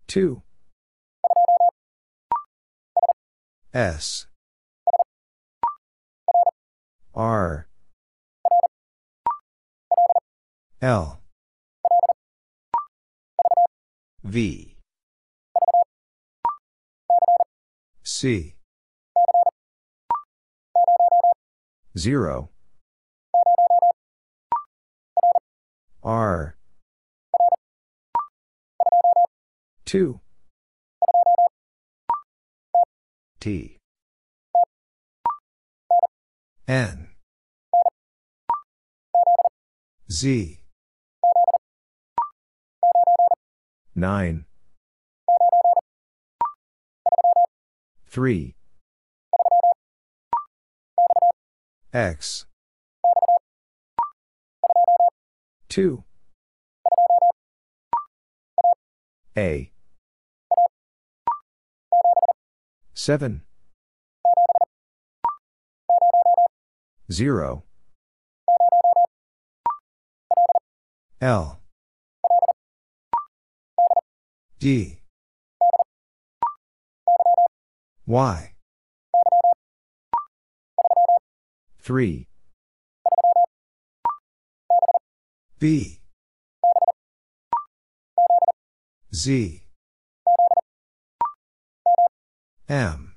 2. 0.07 0.41
S. 3.75 4.28
R. 7.19 7.67
L. 10.81 11.19
V. 14.23 14.77
C. 18.03 18.55
0. 21.97 22.49
R. 26.01 26.55
2. 29.85 30.21
T. 33.41 33.78
N. 36.69 37.07
Z. 40.11 40.59
9. 43.95 44.45
3. 48.07 48.55
X. 51.91 52.45
2. 55.69 56.03
A. 59.35 59.71
7. 62.93 63.41
0. 67.11 67.63
L. 71.21 71.59
D. 74.59 74.99
Y. 78.05 78.53
3. 81.81 82.27
B. 85.59 85.99
Z. 89.11 89.63
M. 92.69 93.15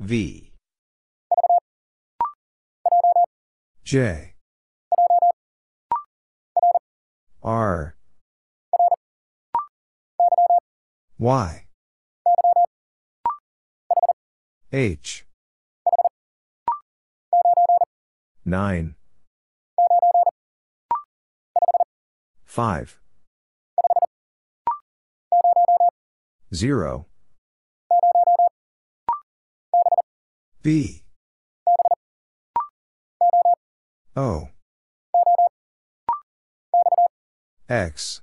V. 0.00 0.47
J. 3.88 4.34
R. 7.42 7.96
Y. 11.18 11.64
H. 14.70 15.24
9. 18.44 18.94
5. 22.44 23.00
0. 26.52 27.06
B. 30.62 31.04
O. 34.18 34.48
X. 37.68 38.20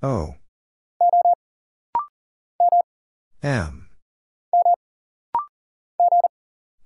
O. 0.00 0.36
M. 3.42 3.88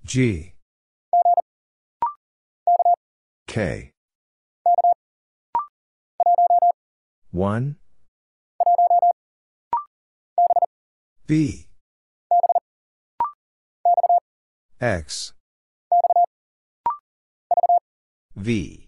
G. 0.03 0.55
K. 3.45 3.91
1. 7.31 7.75
B. 11.27 11.67
X. 14.79 15.33
V. 18.35 18.87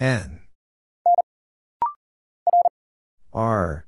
N. 0.00 0.40
R. 3.32 3.86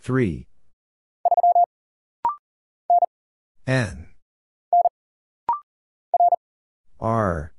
3. 0.00 0.46
N. 3.66 4.06
R. 6.98 7.52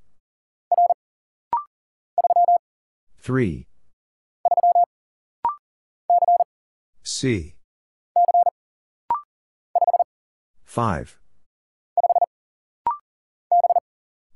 3. 3.21 3.67
C. 7.03 7.55
5. 10.65 11.20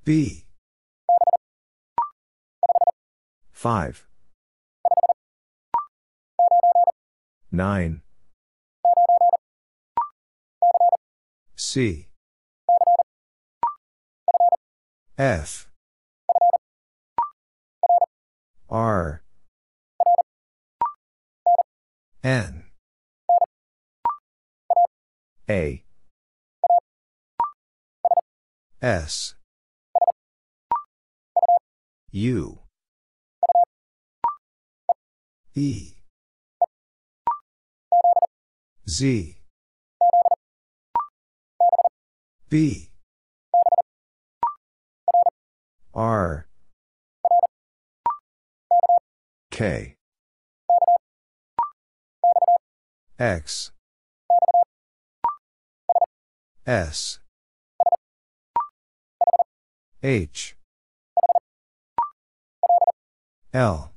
B. 0.06 0.46
5. 3.52 4.06
9. 7.52 8.02
C. 11.56 12.08
F. 15.18 15.72
R. 18.70 19.24
N. 22.24 22.64
A. 25.50 25.84
S. 28.84 29.34
U. 32.16 32.60
E. 35.54 35.96
Z. 38.88 39.36
B. 42.50 42.90
R. 45.94 46.48
K. 49.52 49.98
X. 53.20 53.72
S. 56.66 57.20
H. 60.02 60.55
L. 63.56 63.94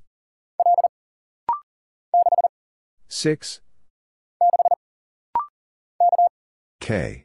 6. 3.08 3.60
K. 6.78 7.24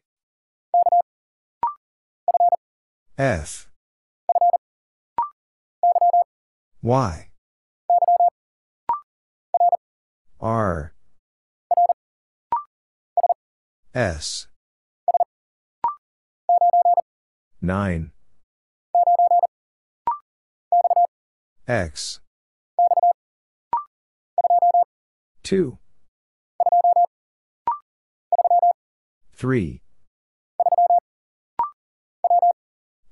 F. 3.19 3.69
Y. 6.81 7.29
R. 10.41 10.93
S. 13.93 14.47
9. 17.61 18.11
X. 21.67 22.22
2. 25.43 25.77
3. 29.35 29.81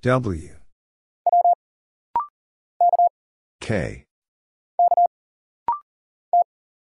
W. 0.02 0.50
K. 3.60 4.06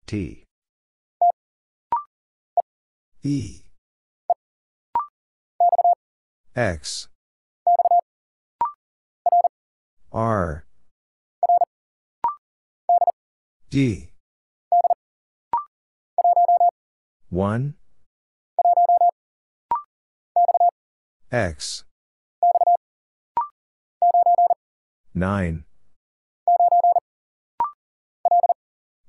T. 0.06 0.44
E. 3.24 3.62
X. 6.56 7.08
R. 10.12 10.66
D. 13.70 14.09
1. 17.30 17.76
X. 21.32 21.84
9. 25.14 25.64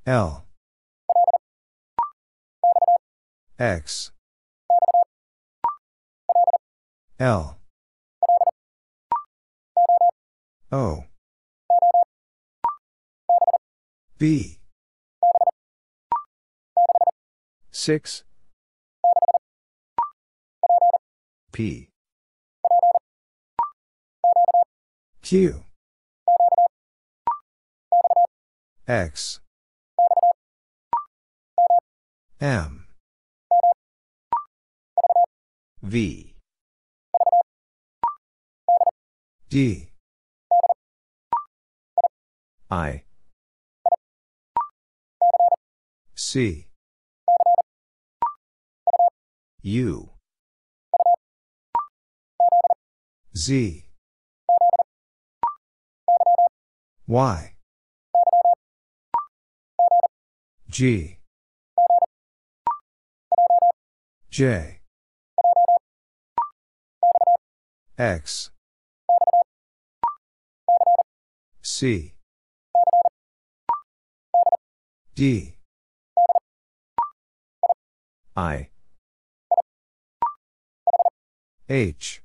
L. 0.06 0.44
X. 3.58 4.10
L. 7.18 7.58
O. 10.72 11.04
B. 14.18 14.59
6. 17.80 18.24
P. 21.50 21.88
Q. 25.22 25.64
X. 28.86 29.40
M. 32.38 32.86
V. 35.82 36.34
D. 39.48 39.88
I. 42.70 43.04
C. 46.14 46.69
U. 49.62 50.08
Z. 53.36 53.84
Y. 57.06 57.54
G. 60.70 61.18
J. 64.30 64.80
X. 67.98 68.50
C. 71.60 72.14
D. 75.14 75.56
I. 78.34 78.69
H. 81.72 82.20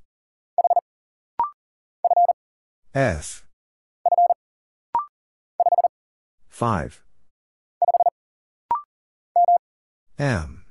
F. 2.95 3.45
5. 6.49 7.03
M. 10.17 10.65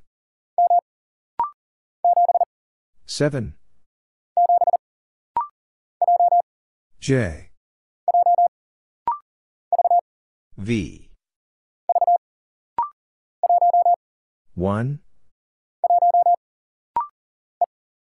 7. 3.07 3.55
J. 6.99 7.51
V. 10.59 11.11
1. 14.57 14.99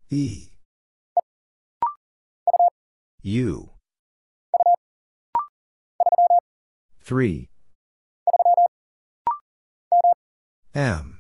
E. 0.10 0.52
U. 3.24 3.72
3. 7.04 7.50
M. 10.74 11.20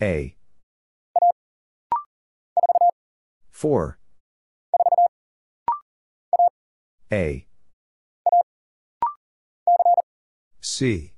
A. 0.00 0.36
4. 3.50 3.98
A. 7.10 7.46
C. 10.60 11.12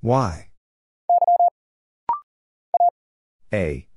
Y. 0.00 0.47
A. 3.52 3.88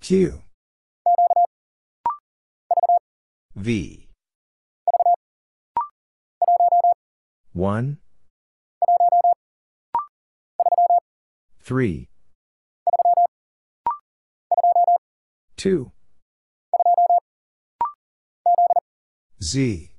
Q. 0.00 0.42
V. 3.54 4.08
1. 7.52 7.98
3. 11.62 12.08
2. 15.56 15.92
Z. 19.40 19.90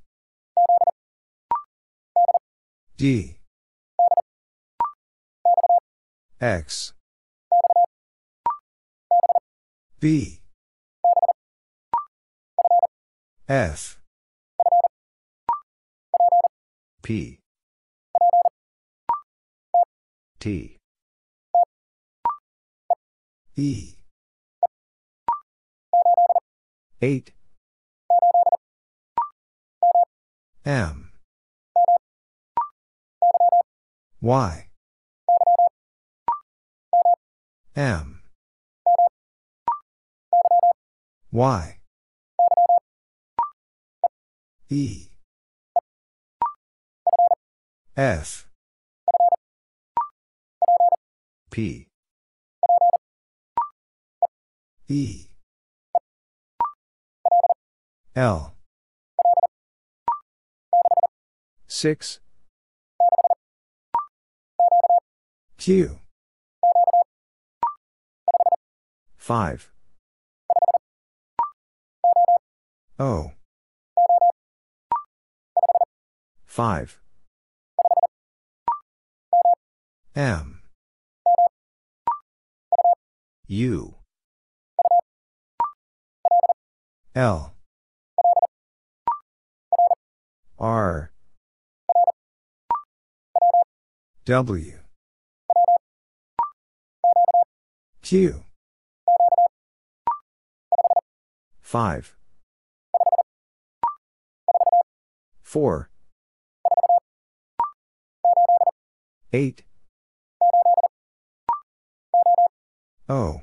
D. 2.98 3.36
X. 6.44 6.92
B. 9.98 10.40
F. 13.48 13.98
P. 17.02 17.38
T. 20.38 20.76
E. 23.56 23.94
8. 27.00 27.32
M. 30.66 31.10
Y. 34.20 34.68
M. 37.76 38.20
Y. 41.32 41.78
E. 44.70 45.08
F. 47.96 48.46
P. 51.50 51.88
E. 54.88 55.26
L. 58.14 58.54
6. 61.66 62.20
Q. 65.58 66.03
5. 69.24 69.70
O. 72.98 73.32
5. 76.46 77.00
M. 80.14 80.60
U. 83.46 83.94
L. 87.14 87.54
R. 90.58 91.12
W. 94.26 94.78
Q. 98.02 98.44
5. 101.74 102.14
4. 105.42 105.90
8. 109.32 109.64
O. 113.08 113.42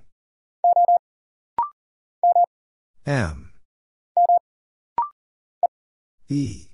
M. 3.05 3.51
E. 6.29 6.69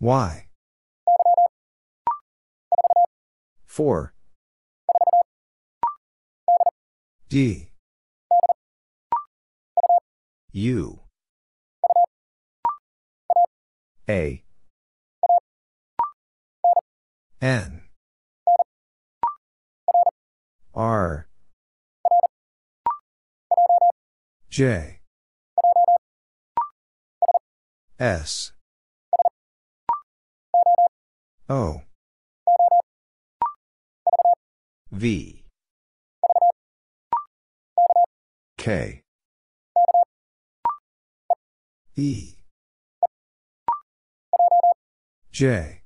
Y. 0.00 0.48
4. 3.68 4.12
D. 7.28 7.68
U. 10.56 11.00
A. 14.08 14.42
N. 17.42 17.82
R. 20.74 21.28
J. 24.48 25.00
S. 28.00 28.52
O. 31.50 31.82
V. 34.90 35.44
K. 38.56 39.02
E. 41.98 42.34
J. 45.32 45.80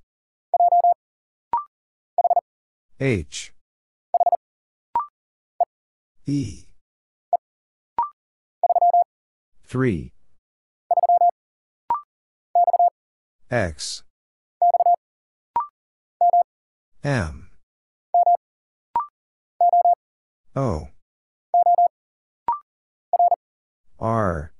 H. 2.99 3.53
E. 6.27 6.65
3. 9.65 10.13
X. 13.49 14.03
M. 17.05 17.51
O. 20.57 20.89
R. 24.01 24.53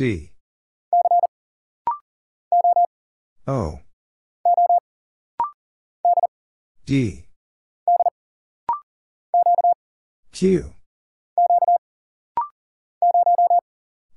C. 0.00 0.32
O. 3.46 3.80
D. 6.86 7.26
Q. 10.32 10.72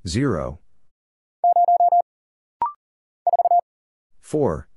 0. 0.08 0.60
4. 4.22 4.68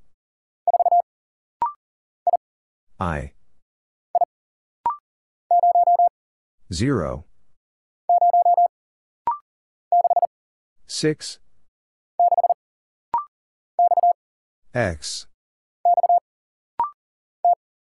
I. 2.99 3.31
0. 6.73 7.23
6. 10.87 11.39
X. 14.73 15.27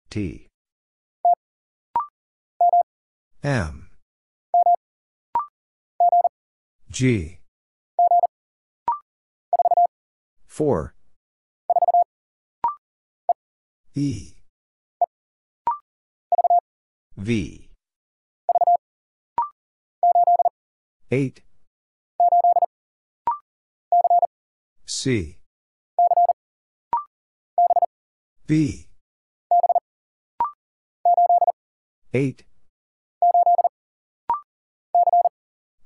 T. 0.09 0.47
M. 3.43 3.89
G. 6.89 7.39
4. 10.47 10.93
E. 13.95 14.33
V. 17.15 17.69
8. 21.11 21.46
C. 24.99 25.37
B. 28.47 28.87
8. 32.11 32.43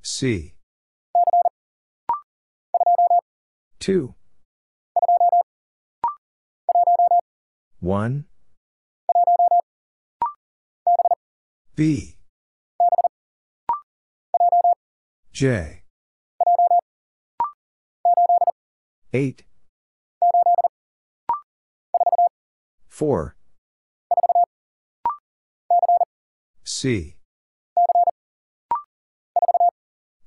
C. 0.01 0.53
2. 3.79 4.15
1. 7.81 8.25
B. 11.75 12.15
J. 15.33 15.80
8. 19.13 19.43
4. 22.87 23.35
C. 26.63 27.15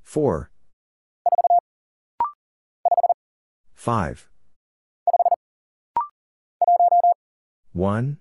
4. 0.03 0.51
5. 3.75 4.29
1. 7.73 8.19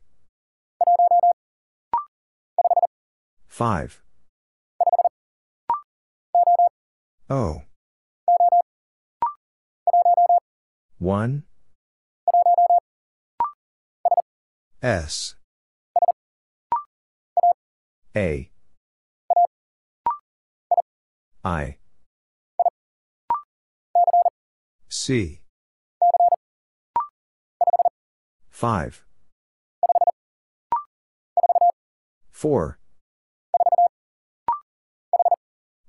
5. 3.50 4.02
O. 7.30 7.64
1. 11.04 11.44
S. 14.82 15.36
A. 18.16 18.50
I. 21.44 21.78
C. 24.88 25.42
5. 28.50 29.04
4. 32.32 32.80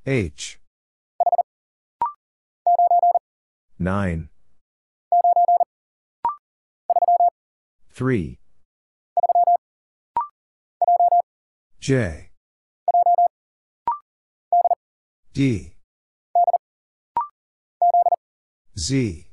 H. 0.06 0.58
9. 3.78 4.28
3. 7.94 8.38
J. 11.78 12.30
D. 15.32 15.74
Z. 18.76 19.26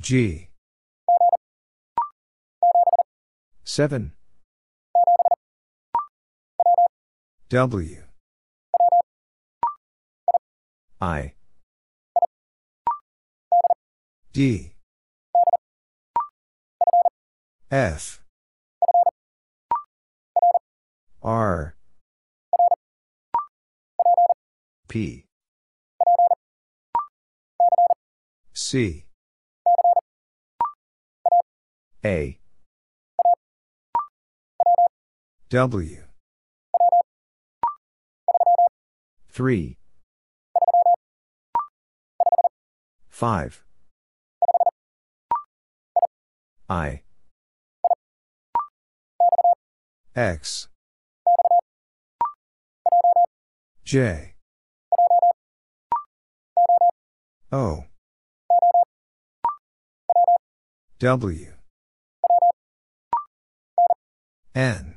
G. 0.00 0.48
7. 3.64 4.12
W 7.50 8.02
I 11.00 11.34
D 14.32 14.73
F. 17.70 18.22
R. 21.22 21.74
P. 24.88 25.24
C. 28.52 29.06
A. 32.04 32.38
W. 35.48 36.04
3 39.34 39.78
5 43.10 43.64
I 46.68 47.02
X. 50.16 50.68
J. 53.84 54.34
O. 57.50 57.84
W. 61.00 61.52
N. 64.54 64.94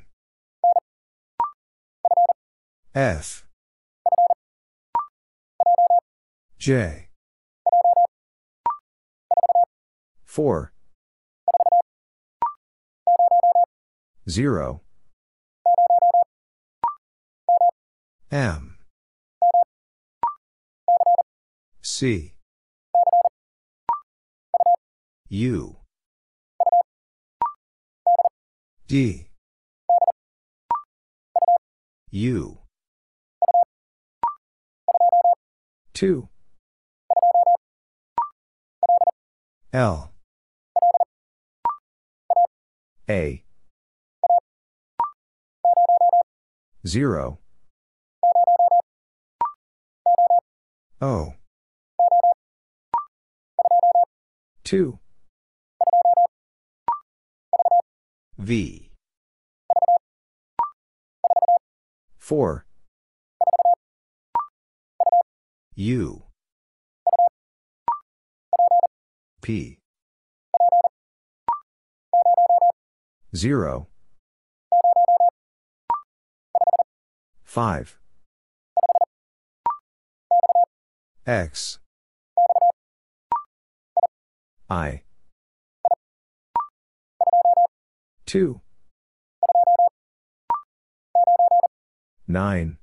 F. 2.94 3.46
J. 6.60 7.10
4 10.26 10.72
0 14.30 14.82
M. 18.38 18.78
C. 21.82 22.36
U. 25.28 25.78
D. 28.88 29.32
U. 32.12 32.60
2 35.96 36.30
L. 39.74 40.12
A. 43.10 43.44
0 46.86 47.40
O 51.00 51.34
2 54.64 55.00
V. 58.40 58.92
4 62.20 62.66
U. 65.76 66.24
P. 69.42 69.78
0 73.36 73.88
5 77.46 78.00
X. 81.28 81.80
I. 84.70 85.02
2 88.26 88.62
9 92.30 92.78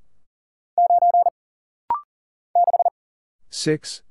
6 3.51 4.03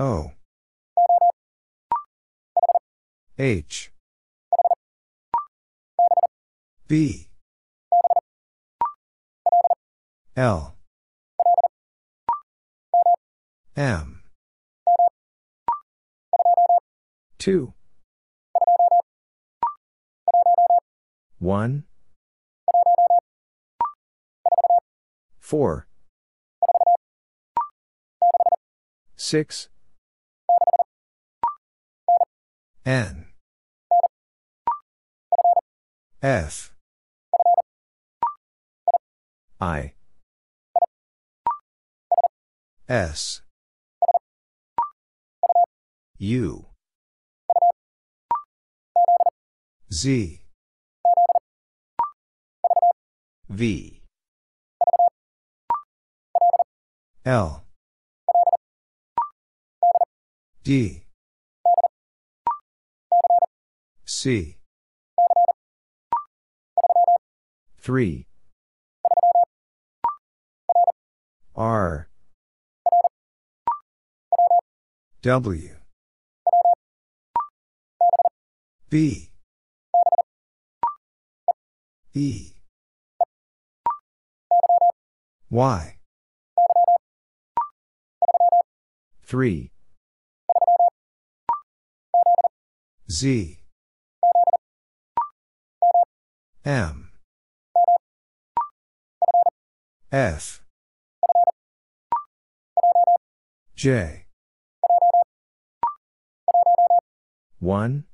O. 0.00 0.32
H. 3.38 3.92
B. 6.88 7.28
L 10.36 10.75
M. 13.76 14.22
2 17.38 17.74
1 21.38 21.84
4 25.38 25.86
6 29.16 29.68
N. 32.86 33.26
F. 36.22 36.72
I. 39.60 39.92
S 42.88 43.42
U. 46.18 46.66
Z. 49.92 50.40
V. 53.48 54.02
L. 57.24 57.64
D. 60.64 61.04
C. 64.04 64.56
3 67.82 68.26
R. 71.54 72.08
W 75.22 75.75
B 78.96 79.28
E. 82.14 82.54
Y. 85.50 85.96
3 89.26 89.70
Z. 93.10 93.58
M. 96.64 97.10
F. 100.10 100.62
J. 103.74 104.24
1 107.60 108.04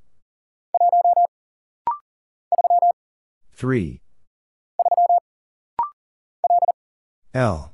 3 3.63 4.01
L. 7.33 7.73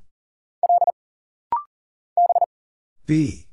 B. 3.07 3.47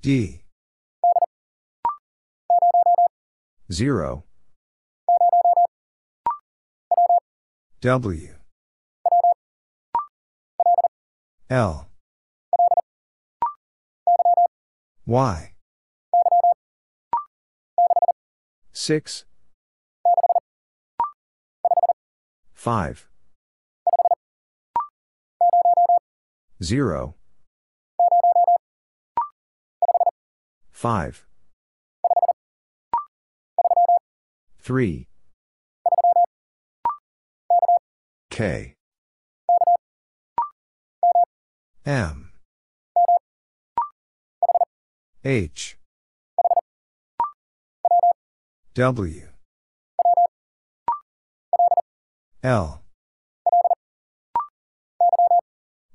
D. 0.00 0.40
0 3.70 4.24
W. 7.82 8.28
L. 11.50 11.86
Y. 15.04 15.54
6 18.72 19.26
5. 22.64 23.06
0. 26.62 27.14
5. 30.72 31.26
3. 34.62 35.08
K. 38.30 38.74
M. 41.84 42.32
H. 45.22 45.76
W. 48.72 49.33
L. 52.44 52.82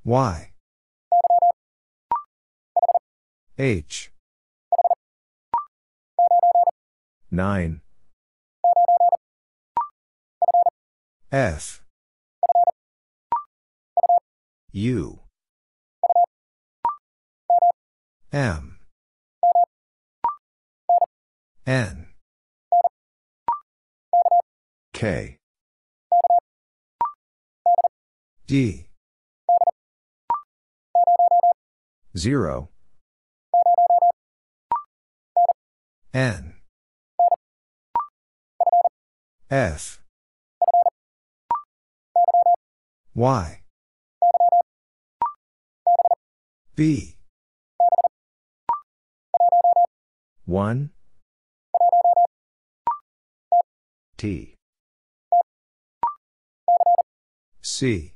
Y. 0.03 0.51
H. 3.59 4.11
9. 7.30 7.81
F. 11.31 11.84
U. 14.71 15.19
M. 18.34 18.80
N. 21.67 22.07
K. 24.93 25.39
D. 28.49 28.88
0. 32.17 32.69
N. 36.15 36.55
F. 39.51 40.01
Y. 43.13 43.61
B. 46.76 47.17
1. 50.47 50.89
T. 54.17 54.55
C. 57.61 58.13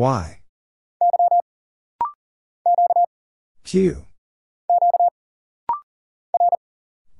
Y. 0.00 0.40
Q. 3.64 4.06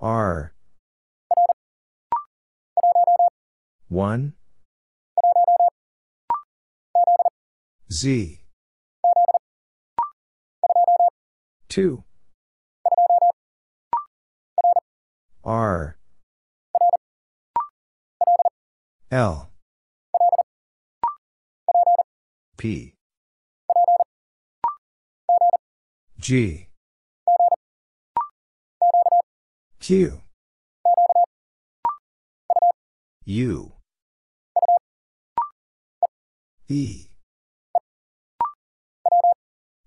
R. 0.01 0.55
1. 3.90 4.32
Z. 7.93 8.40
2. 11.69 12.05
R. 15.44 15.98
L. 19.11 19.49
P. 22.60 22.92
G. 26.18 26.68
Q. 29.80 30.20
U. 33.24 33.72
E. 36.68 37.06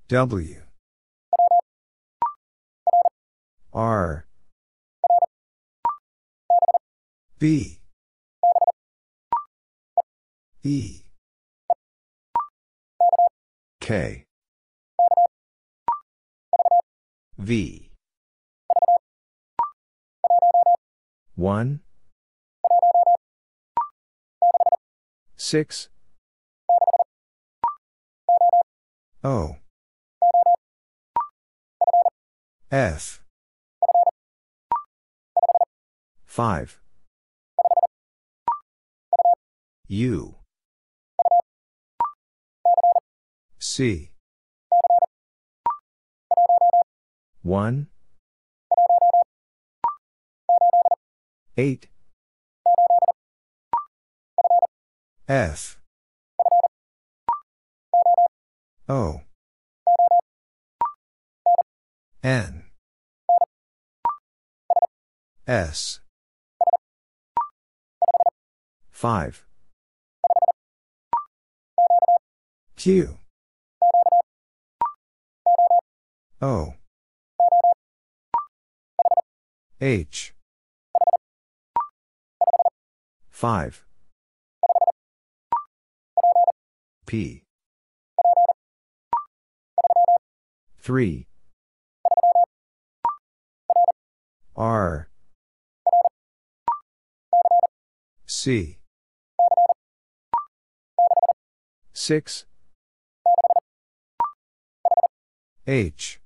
W. 0.07 0.55
R. 3.71 4.25
B. 7.37 7.79
E. 10.63 11.02
K. 13.83 14.23
V. 17.37 17.91
1. 21.35 21.81
6. 25.35 25.89
O. 29.21 29.57
F. 32.71 33.21
5. 36.25 36.79
U. 39.89 40.42
C. 43.75 44.11
1. 47.41 47.87
8. 51.57 51.87
F. 55.27 55.79
O. 58.87 59.21
N. 62.21 62.65
S. 65.47 65.99
5. 68.91 69.45
Q. 72.75 73.17
O. 76.43 76.73
H. 79.79 80.33
5. 83.31 83.85
P. 87.05 87.43
3. 90.81 91.27
R. 94.57 95.07
C. 98.25 98.79
6. 101.93 102.45
H. 105.65 106.19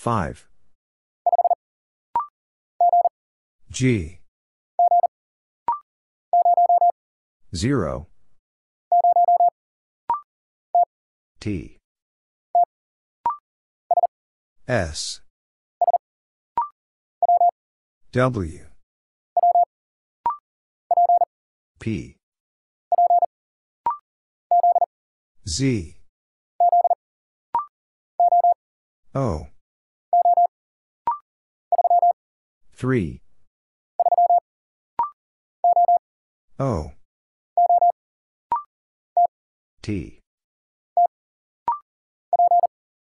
5. 0.00 0.48
G. 3.70 4.20
0. 7.54 8.06
T. 11.38 11.76
S. 14.66 15.20
W. 18.12 18.60
P. 21.78 22.16
Z. 25.46 25.96
O. 29.14 29.48
3. 32.80 33.20
O. 36.58 36.92
T. 39.82 40.18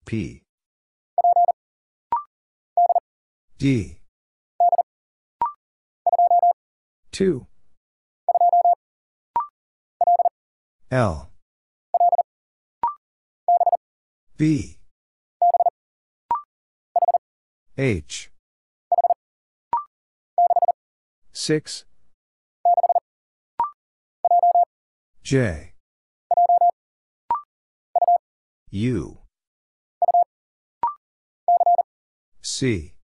P. 0.04 0.42
D. 3.56 3.96
2 7.12 7.46
L 10.90 11.30
B 14.36 14.76
H 17.78 18.30
6 21.46 21.84
J. 25.22 25.74
U. 28.70 29.18
C. 32.40 32.94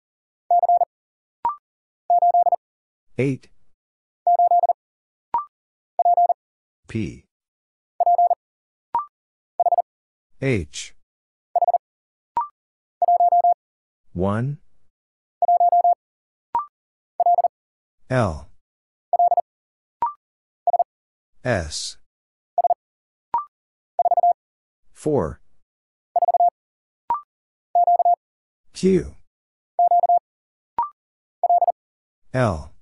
8 3.18 3.50
P. 6.88 7.24
H. 10.40 10.94
1 14.14 14.58
L. 18.10 18.48
S. 21.44 21.96
4 24.92 25.40
Q. 28.74 29.14
L. 32.34 32.72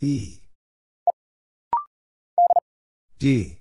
E. 0.00 0.38
D. 3.18 3.58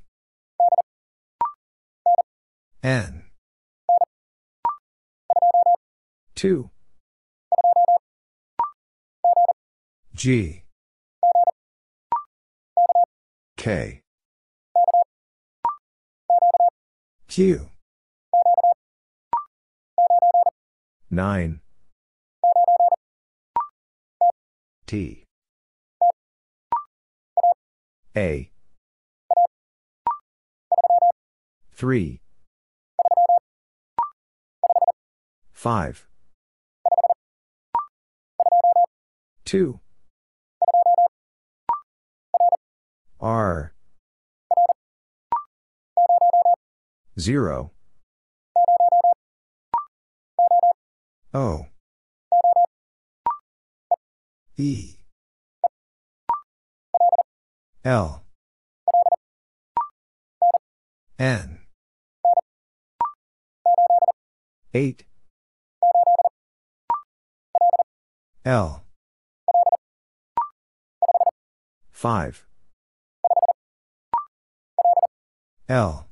N. 2.84 3.24
2 6.36 6.70
G. 10.24 10.64
K. 13.58 14.04
Q. 17.28 17.70
9 21.12 21.60
T. 24.88 25.26
A. 28.16 28.50
3 31.76 32.22
5 35.52 36.08
2 39.44 39.83
R 43.24 43.74
0 47.18 47.72
O 51.34 51.66
E 54.58 54.96
L 57.86 58.24
N 61.18 61.60
8 64.74 65.06
L 68.44 68.84
5 71.94 72.46
L. 75.70 76.08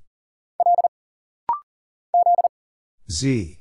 Z. 3.10 3.60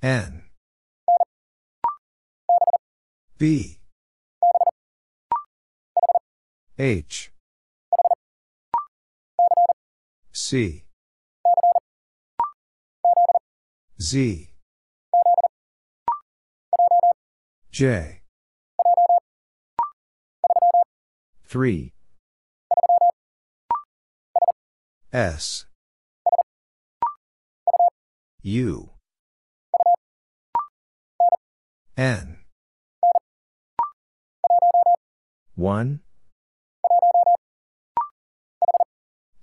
N. 0.00 0.42
B. 3.36 3.80
H. 6.78 7.32
C. 10.32 10.84
Z. 14.00 14.50
J. 17.72 18.20
3 21.48 21.93
S. 25.14 25.66
U. 28.42 28.90
N. 31.96 32.38
1 35.54 36.00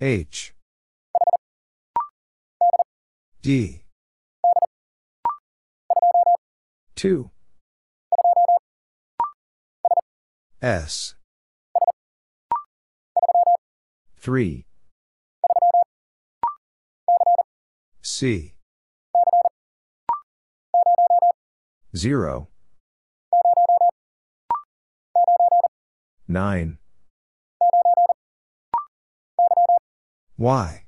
H. 0.02 0.54
D. 3.42 3.86
2 6.96 7.30
S. 10.62 11.16
3 14.20 14.66
C. 18.22 18.54
0 21.96 22.50
9 26.28 26.78
Y. 30.38 30.86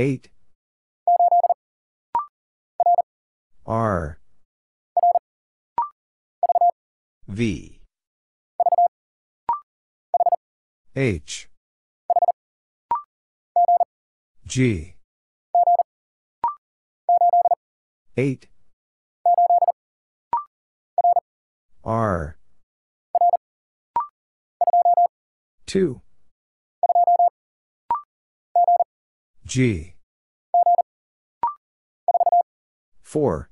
8 0.00 0.28
R. 3.64 4.18
V. 7.28 7.80
H 10.96 11.51
G. 14.52 14.96
8 18.18 18.48
R. 21.82 22.36
2 25.64 26.02
G. 29.46 29.94
4 33.02 33.48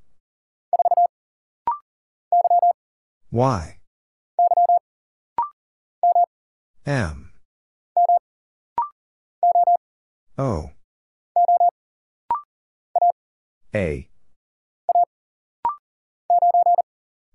Y. 3.30 3.78
M. 6.84 7.32
O 10.36 10.72
A. 13.74 14.08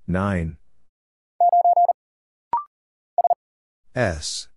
9 0.08 0.58
S. 3.96 4.50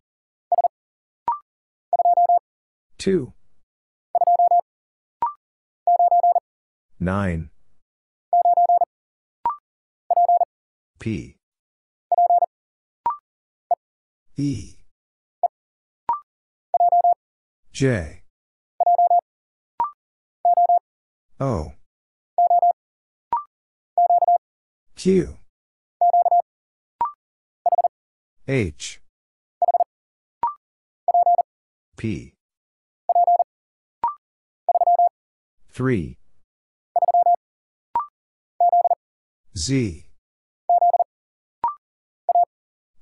2 2.99 3.33
9 6.99 7.51
P. 10.99 11.37
E. 14.37 14.75
J 17.73 18.18
O 21.41 21.73
Q. 24.97 25.37
H. 28.49 29.01
P. 31.97 32.35
3. 35.71 36.19
Z. 39.57 40.07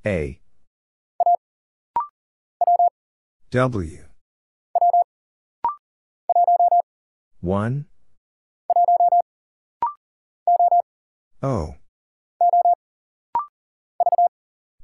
A. 0.04 0.40
W. 3.50 4.04
1. 7.40 7.86
O. 11.42 11.74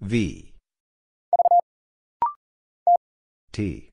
V. 0.01 0.53
T. 3.53 3.91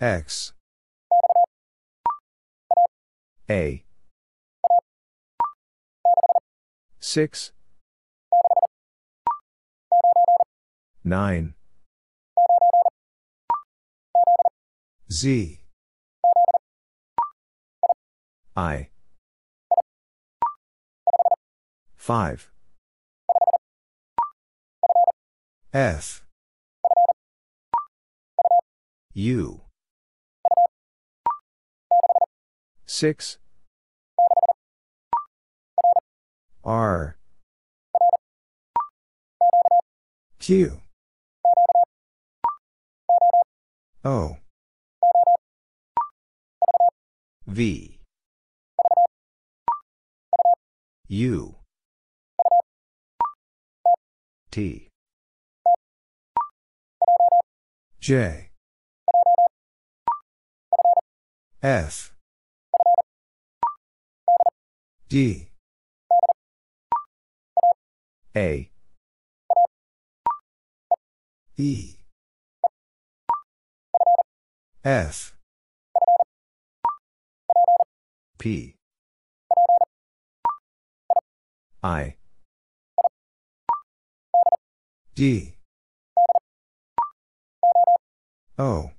X. 0.00 0.52
A. 3.48 3.84
6. 7.00 7.52
9. 11.04 11.54
Z. 15.10 15.60
I. 18.56 18.88
5. 22.04 22.50
F. 25.72 26.22
U. 29.14 29.62
6. 32.84 33.38
R. 36.62 37.16
Q. 40.38 40.80
O. 44.04 44.36
V. 47.46 47.98
U. 51.08 51.63
T. 54.54 54.88
J. 57.98 58.50
F. 61.60 62.14
D. 65.08 65.48
A. 68.36 68.70
E. 71.56 71.96
F. 74.84 75.34
P. 78.38 78.76
I. 81.82 82.14
D. 85.14 85.54
O. 88.58 88.90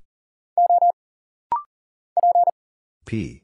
P. 3.05 3.41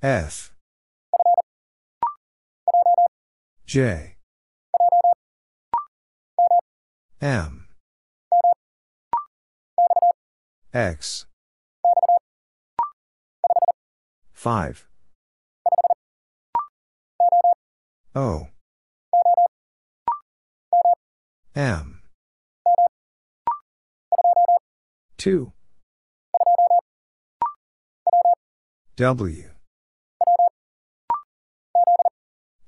F. 0.00 0.52
J. 3.66 4.16
M. 7.20 7.66
X. 10.72 11.26
5. 14.32 14.86
O. 18.14 18.46
M. 21.56 22.00
2. 25.18 25.52
W. 28.96 29.50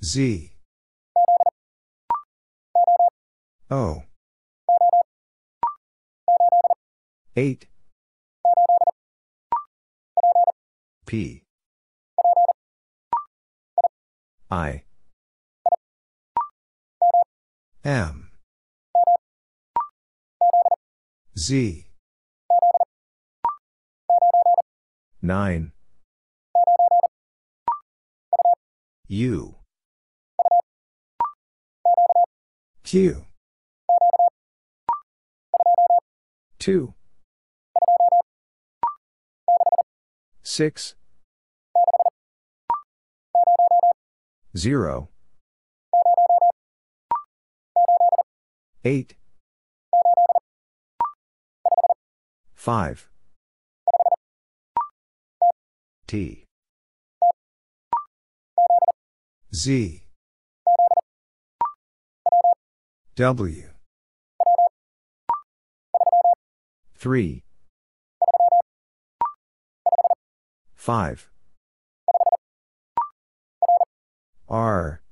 Z. 0.02 0.52
O. 3.70 4.02
8. 7.36 7.66
P. 11.06 11.42
I. 14.50 14.82
M. 17.84 18.31
Z. 21.36 21.86
9. 25.22 25.72
U. 29.08 29.54
Q. 32.84 33.24
2. 36.58 36.94
6. 40.42 40.94
0. 44.54 45.08
8. 48.84 49.21
5. 52.62 53.08
T. 56.06 56.44
Z. 59.52 60.04
W. 63.16 63.62
3. 66.94 67.42
5. 70.76 71.30
R. 74.48 75.02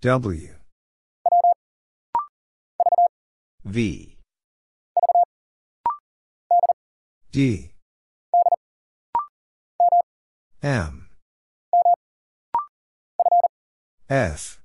W. 0.00 0.54
V. 3.66 4.17
D. 7.30 7.72
M. 10.62 11.08
F. 14.08 14.60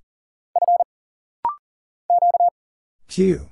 Q. 3.10 3.50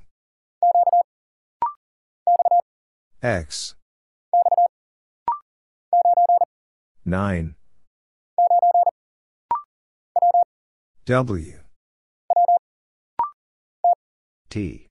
X. 3.22 3.74
9. 7.04 7.54
W. 11.04 11.58
T. 14.48 14.86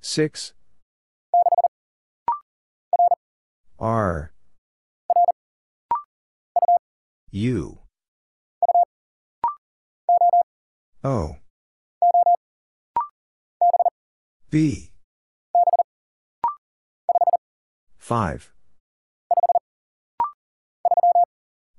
6. 0.00 0.57
R. 3.78 4.32
U. 7.30 7.78
O. 11.04 11.36
B. 14.50 14.90
5. 17.98 18.52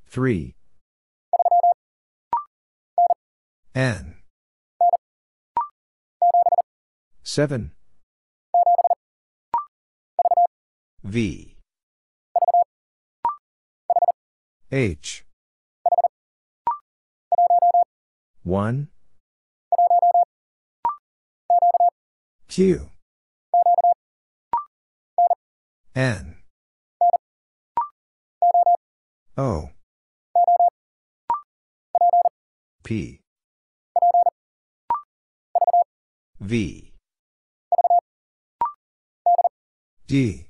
3. 0.08 0.56
N. 3.76 4.16
7. 7.24 7.72
V. 11.04 11.59
H. 14.72 15.26
1. 18.44 18.88
Q. 22.48 22.90
N. 25.96 26.36
O. 29.38 29.70
P. 32.84 33.20
V. 36.40 36.94
D. 40.08 40.48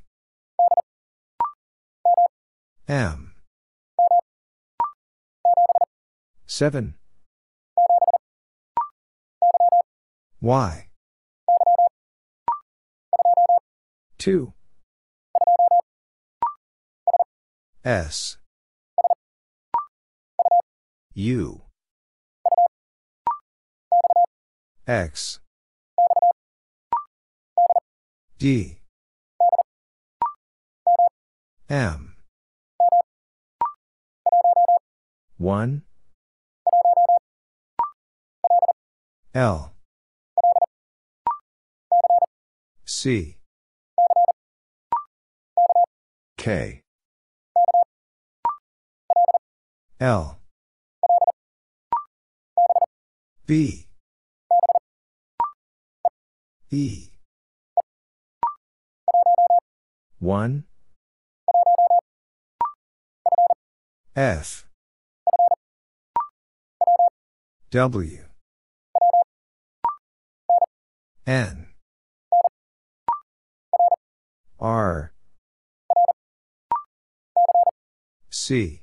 M. 2.88 3.29
7. 6.60 6.94
Y. 10.42 10.90
2. 14.18 14.54
S. 17.86 18.38
U. 21.14 21.62
X. 24.86 25.40
D. 28.38 28.82
M. 31.70 32.18
1. 35.38 35.84
L. 39.36 39.74
C. 42.84 43.38
K. 46.38 46.82
L. 50.00 50.40
B. 53.46 53.88
E. 56.72 57.10
1. 60.20 60.64
F. 64.16 64.68
W. 67.72 68.29
N. 71.30 71.68
R. 74.60 75.14
C. 78.32 78.82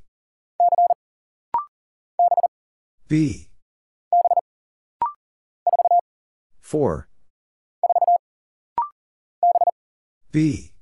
B. 3.08 3.48
4. 6.60 7.08
B. 10.30 10.72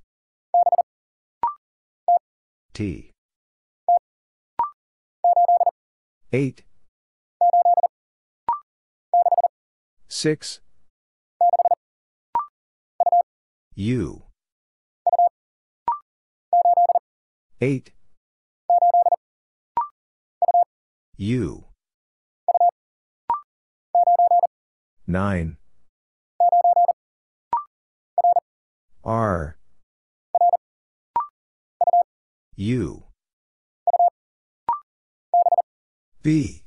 T. 2.74 3.11
8. 6.31 6.62
6. 10.09 10.61
U. 13.77 14.23
8. 17.61 17.91
U. 21.17 21.65
9. 25.09 25.57
R. 29.05 29.57
U. 32.57 33.03
B. 36.23 36.63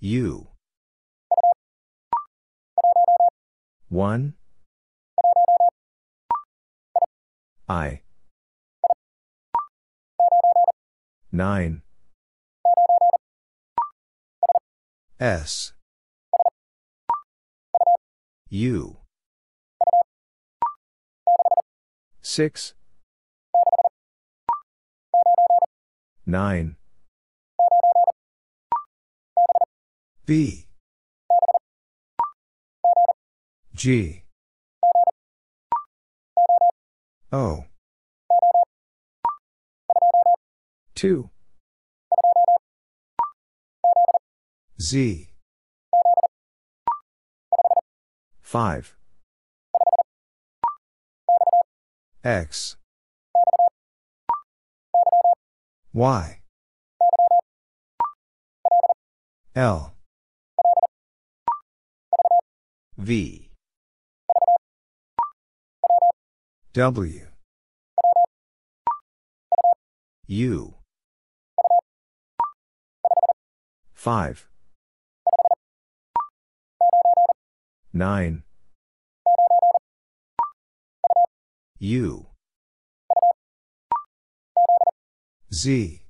U. 0.00 0.48
1. 3.90 4.34
I. 7.68 8.02
9. 11.32 11.82
S. 15.18 15.72
U. 18.50 18.98
6. 22.20 22.74
9. 26.26 26.76
B. 30.26 30.67
G. 33.78 34.24
O. 37.30 37.64
2. 40.96 41.30
Z. 44.80 45.28
5. 48.42 48.96
X. 52.24 52.76
Y. 55.92 56.40
L. 59.54 59.92
V. 62.96 63.47
W. 66.74 67.26
U. 70.26 70.74
5. 73.94 74.46
9. 77.92 78.42
U. 81.80 82.26
Z. 85.50 86.02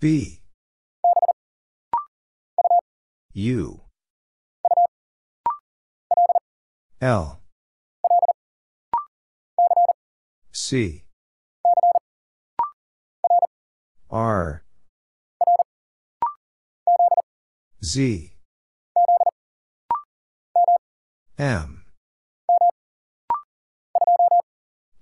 B. 0.00 0.40
U. 3.32 3.80
L. 7.00 7.43
C. 10.66 11.04
R. 14.10 14.64
Z. 17.84 18.32
M. 21.38 21.84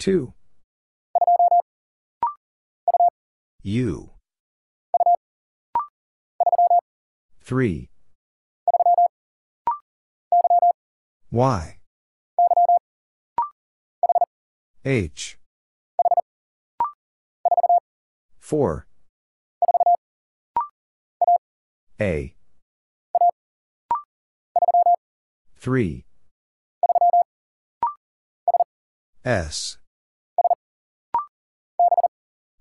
2. 0.01 0.32
U. 3.62 4.10
3. 7.44 7.89
Y. 11.30 11.76
H. 14.84 15.39
4. 18.53 18.87
A. 22.03 22.35
3. 25.57 26.05
S. 29.24 29.79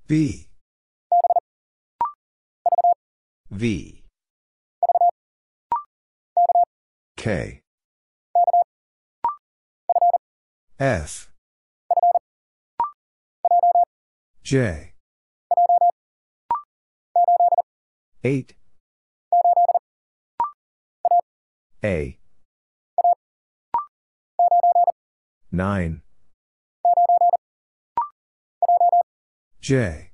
B. 0.07 0.47
V. 3.49 4.03
K. 7.17 7.61
F. 10.79 11.29
J. 14.41 14.90
8. 18.23 18.53
A. 21.83 22.19
9. 25.51 26.01
J. 29.59 30.11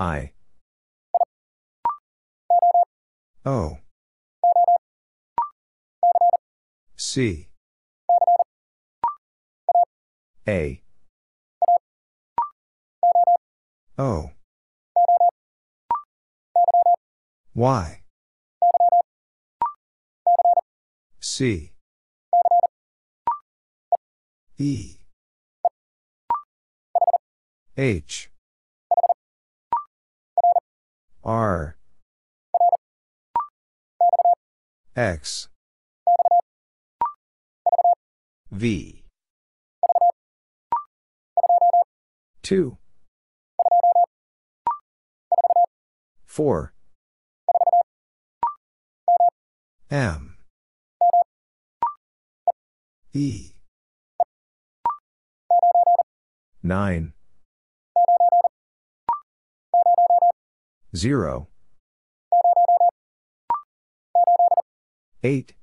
I. 0.00 0.32
O. 3.46 3.78
C. 6.96 7.48
A. 10.48 10.82
O. 13.96 14.30
Y. 17.54 18.00
C. 21.20 21.72
E. 24.58 24.96
H. 27.76 28.30
R. 31.22 31.76
X. 34.96 35.48
V. 38.50 39.04
2. 42.42 42.76
4. 46.26 46.73
M. 49.90 50.36
E. 53.12 53.52
9. 56.62 57.12
0. 60.96 61.48
8. 65.22 65.54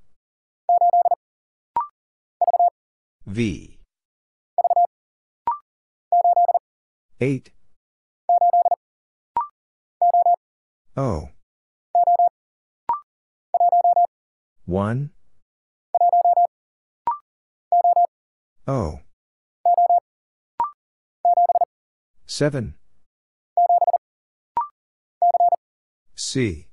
V. 3.25 3.79
8. 7.19 7.51
O. 10.95 11.29
1. 14.71 15.09
O. 18.67 19.01
7. 22.25 22.75
C. 26.15 26.69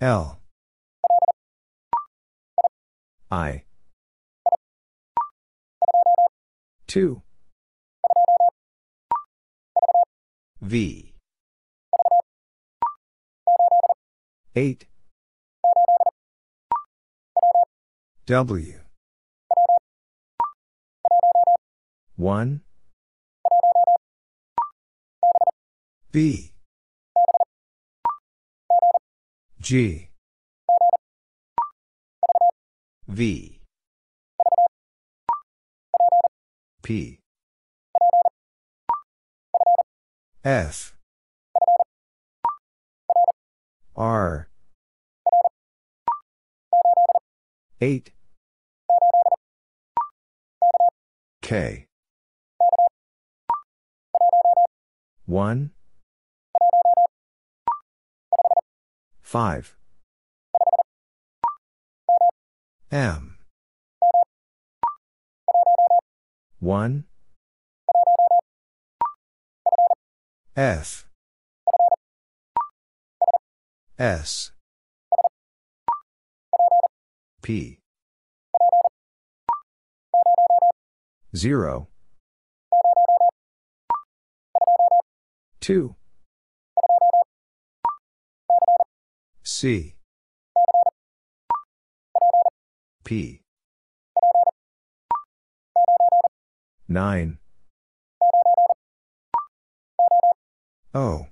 L. 0.00 0.38
I. 3.32 3.64
2. 6.86 7.20
V. 10.60 11.13
8. 14.56 14.86
W. 18.26 18.80
1. 22.14 22.60
B. 26.12 26.52
G. 29.60 30.08
V. 33.08 33.60
P. 36.82 37.18
F. 40.44 40.93
R. 43.96 44.48
8. 47.80 48.10
K. 51.42 51.86
1. 55.26 55.70
5. 59.22 59.76
M. 62.90 63.38
1. 66.58 67.04
F. 70.56 71.06
S. 73.98 74.50
P. 77.42 77.78
0. 81.36 81.88
2. 85.60 85.94
C. 89.44 89.94
P. 93.04 93.42
9. 96.88 97.38
O. 100.94 101.26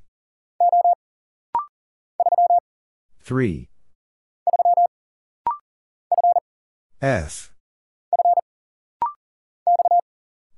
3. 3.33 3.67
F. 7.01 7.51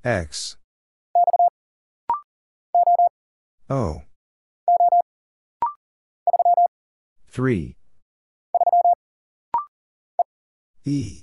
X. 0.03 0.57
O. 3.71 4.03
3. 7.29 7.77
E. 10.85 11.23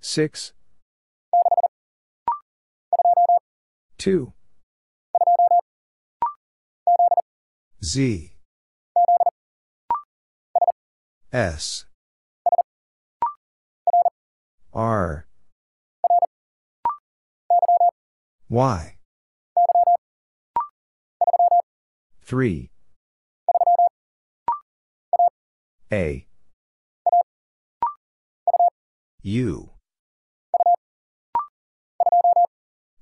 6. 0.00 0.52
2. 3.98 4.32
Z. 7.84 8.37
S. 11.32 11.84
R. 14.72 15.26
Y. 18.48 18.94
3. 22.24 22.70
A. 25.92 26.26
U. 29.22 29.70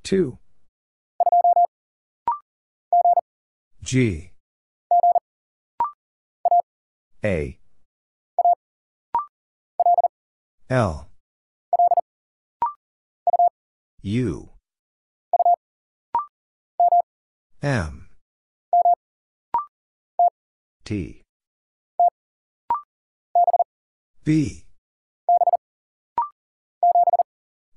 2. 0.03 0.39
G. 3.83 4.33
A. 7.25 7.59
L. 10.69 11.07
U. 14.03 14.51
M. 17.63 18.09
T. 20.85 21.23
B. 24.25 24.65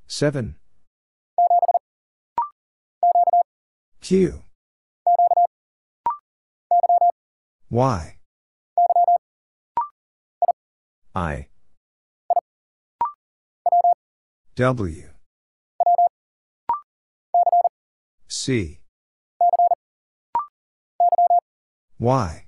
7. 0.08 0.56
Q. 4.02 4.42
Y. 7.70 8.18
I. 11.14 11.50
W. 14.60 15.06
C. 18.28 18.82
Y. 21.98 22.46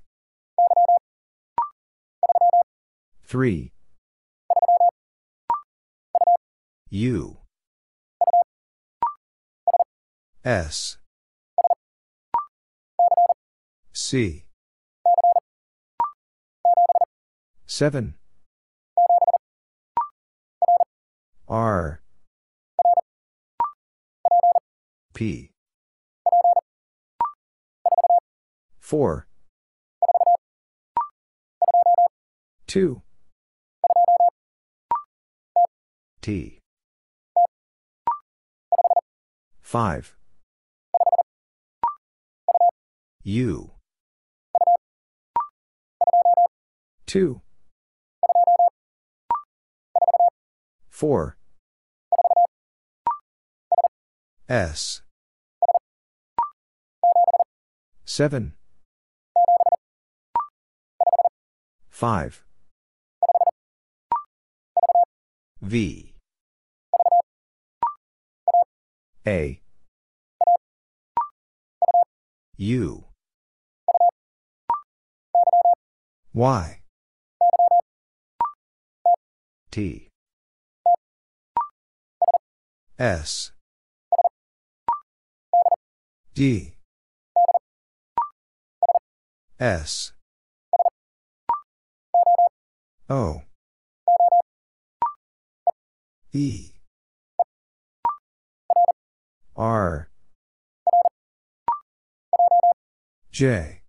3. 3.24 3.72
U. 6.90 7.38
S. 10.44 10.98
C. 13.94 14.44
7. 17.66 18.16
R. 21.48 22.01
P. 25.14 25.52
4. 28.80 29.28
2. 32.68 33.02
T. 36.22 36.60
5. 39.62 40.16
U. 43.24 43.72
2. 47.06 47.42
4. 50.90 51.38
S. 54.52 55.02
7. 58.03 58.52
5. 61.90 62.44
V. 65.61 66.15
A. 69.26 69.61
U. 72.57 73.06
Y. 76.34 76.82
T. 79.72 80.10
S. 82.99 83.53
D. 86.41 86.73
S. 89.59 90.13
O. 93.07 93.43
E. 96.34 96.72
R. 99.55 100.09
J. 103.31 103.81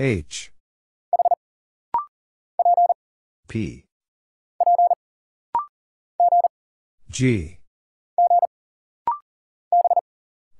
H. 0.00 0.52
P. 3.46 3.84
G. 7.08 7.58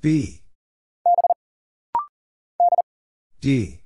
B. 0.05 0.43
D. 3.41 3.81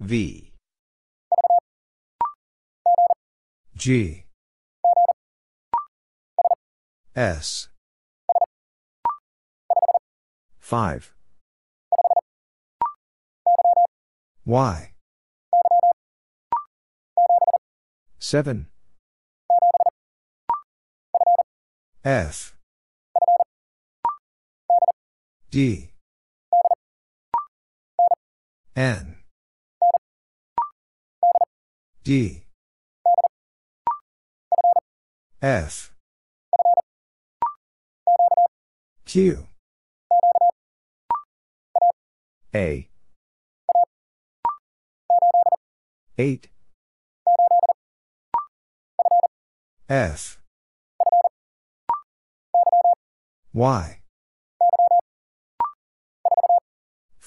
V. 0.00 0.52
G. 3.76 4.24
S. 7.14 7.68
5. 10.58 11.14
Y. 14.44 14.90
7. 18.18 18.66
F. 22.04 22.59
D. 25.50 25.90
N. 28.76 29.16
D. 32.04 32.44
F. 35.42 35.92
Q. 39.04 39.48
A. 42.54 42.88
8. 46.16 46.48
F. 49.88 50.38
Y. 53.52 53.99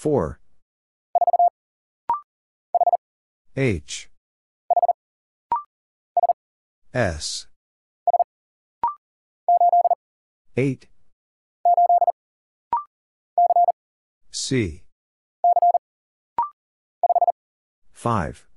4. 0.03 0.37
H. 3.55 4.09
S. 6.93 7.47
8. 10.57 10.87
C. 14.29 14.83
5. 17.93 18.47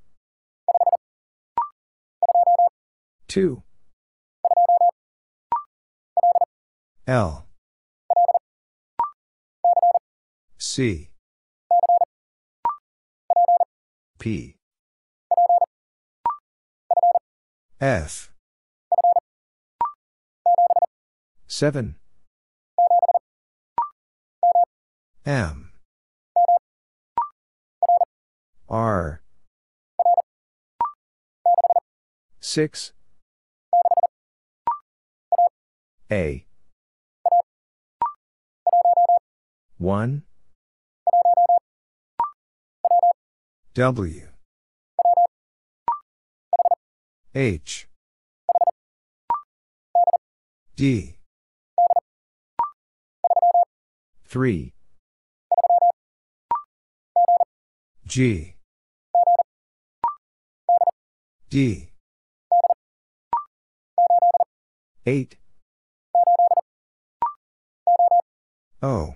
2. 3.28 3.62
L. 7.06 7.46
C. 10.58 11.10
P. 14.26 14.56
F. 17.80 18.32
7. 21.46 21.94
M. 25.24 25.70
R. 28.68 29.22
6. 32.40 32.92
A. 36.10 36.46
1. 39.78 40.25
W. 43.76 44.22
H. 47.34 47.86
D. 50.76 51.16
3 54.24 54.72
G. 58.06 58.54
D. 61.50 61.90
8 65.04 65.36
O. 68.80 69.14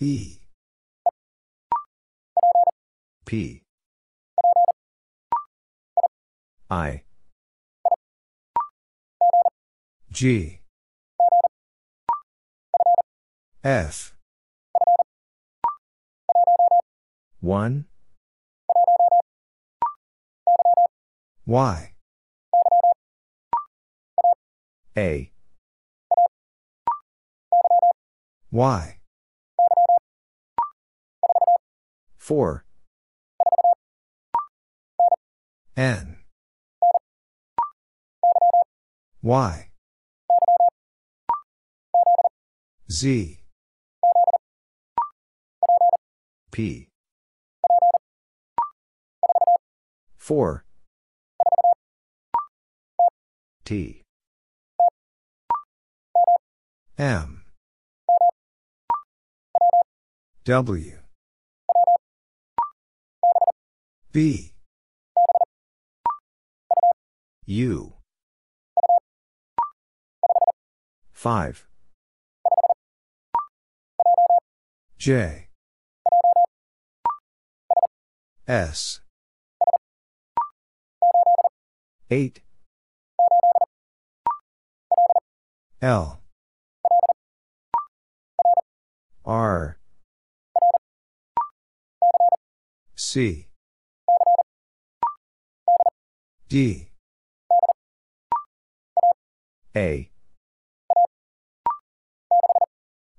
E 0.00 0.39
P. 3.30 3.62
I. 6.68 7.04
G. 10.10 10.58
F. 13.62 14.16
1 17.40 17.84
Y. 21.46 21.92
A. 24.96 25.30
Y. 28.50 28.98
4 32.18 32.64
N. 35.76 36.16
Y. 39.22 39.70
Z. 42.90 43.40
P. 46.50 46.88
4 50.18 50.64
T. 53.64 54.02
M. 56.98 57.44
W. 60.44 60.98
B 64.12 64.52
U 67.50 67.94
5 71.12 71.66
J. 74.96 75.48
S. 78.46 79.00
8 82.08 82.40
L. 85.82 86.20
R. 89.24 89.78
C. 92.94 93.48
D 96.48 96.89
A. 99.76 100.10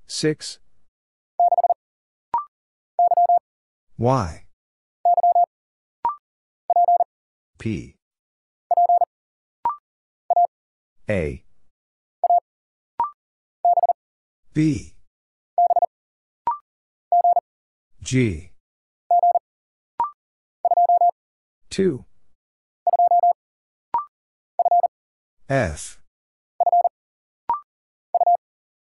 6 0.08 0.60
Y. 3.98 4.46
P. 7.58 7.96
A. 11.10 11.44
B. 14.54 14.96
G. 18.04 18.52
2 21.70 22.04
F 25.48 26.01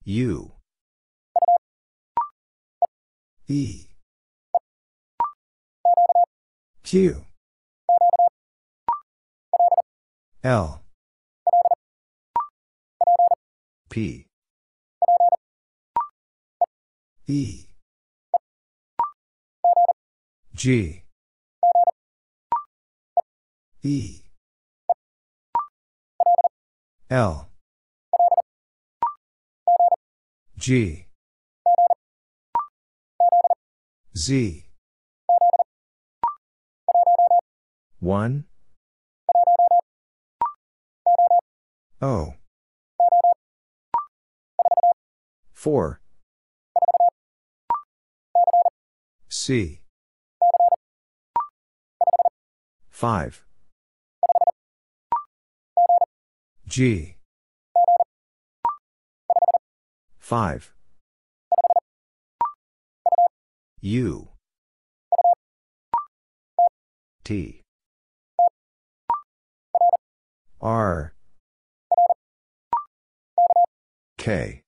U 0.08 0.52
E. 3.48 3.86
Q. 6.84 7.24
L. 10.44 10.80
P. 13.88 14.26
E. 17.26 17.66
G. 20.54 21.02
E. 23.82 24.22
L 27.10 27.48
G. 30.58 31.06
Z. 34.16 34.64
1 38.00 38.44
O. 42.00 42.34
4 45.52 46.00
C. 49.28 49.80
5 52.90 53.44
G 56.66 57.15
5 60.26 60.72
U. 63.80 64.28
T. 67.22 67.62
R. 70.60 71.14
K. 74.18 74.62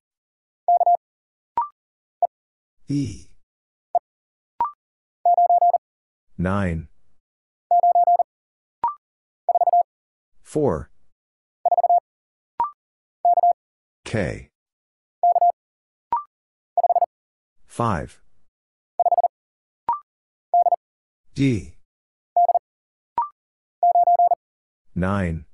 E. 2.86 3.26
9 6.38 6.88
4 10.44 10.90
K 14.04 14.50
5 17.78 18.20
D. 21.32 21.74
9 24.96 25.44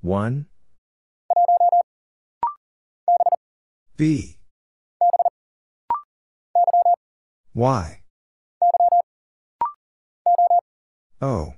1 0.00 0.46
B. 3.96 4.38
Y. 7.56 8.02
O. 11.20 11.54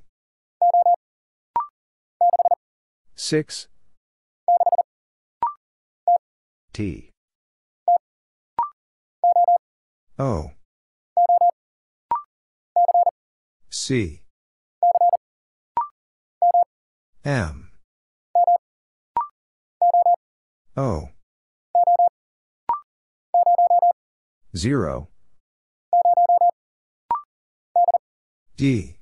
6 3.15 3.69
T. 6.75 7.13
O. 10.19 10.51
C. 13.71 14.23
M. 17.25 17.71
O. 20.77 21.11
0 24.57 25.09
D. 28.57 28.97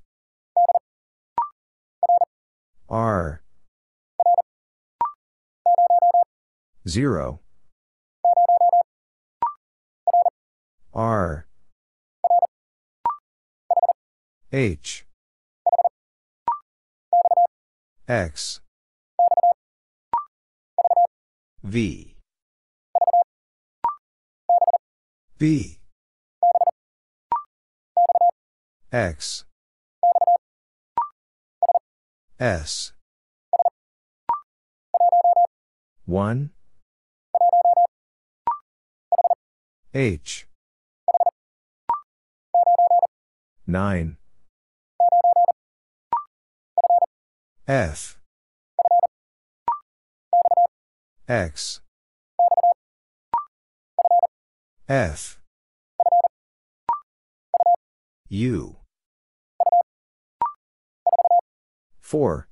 R. 2.91 3.43
0 6.87 7.41
R. 10.95 11.47
H. 14.53 15.07
X. 18.07 18.61
V. 21.63 22.17
B. 25.39 25.79
X. 28.93 29.45
S. 32.39 32.93
1 36.05 36.51
H 39.95 40.47
9 43.73 44.19
F. 47.67 48.19
X. 51.27 51.81
F. 54.87 55.41
U. 58.29 58.77
4 62.03 62.49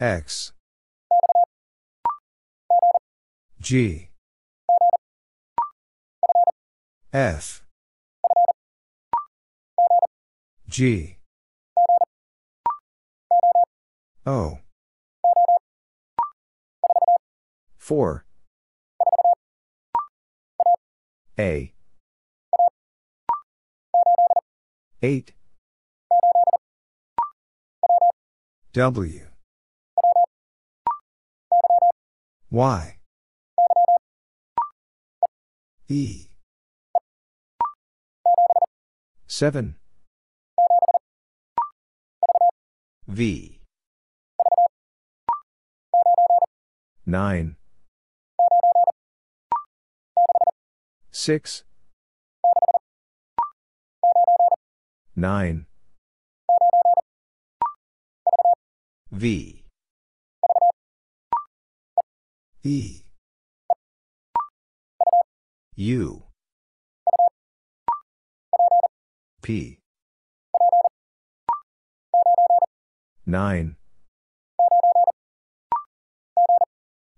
X. 0.00 0.52
G. 3.60 4.08
F 7.12 7.63
G. 10.74 11.18
O. 14.26 14.58
4 17.78 18.24
A. 21.38 21.72
8 25.00 25.32
W. 28.72 29.28
Y. 32.50 32.98
E. 35.88 36.30
7 39.28 39.76
V. 43.06 43.60
9 47.06 47.56
6 51.10 51.64
9 55.14 55.66
V. 59.10 59.64
E. 62.64 63.04
U. 65.76 66.22
P 69.42 69.83
9 73.26 73.76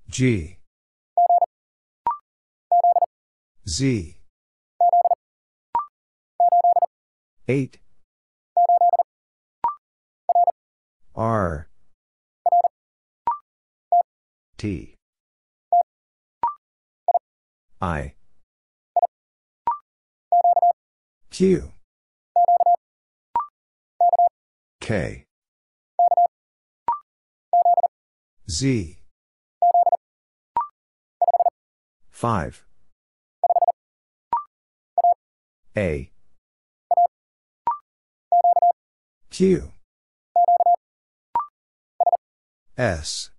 G. 0.09 0.59
Z. 3.69 4.17
8 7.49 7.79
R. 11.15 11.69
T. 14.57 14.95
I. 17.81 18.15
Q. 21.31 21.73
K 24.81 25.26
Z. 28.49 28.99
5 32.11 32.65
A. 35.77 36.11
Q. 39.31 39.73
S. 42.79 43.31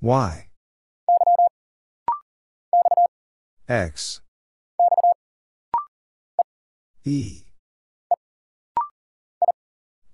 Y. 0.00 0.48
X. 3.68 4.20
E. 7.04 7.44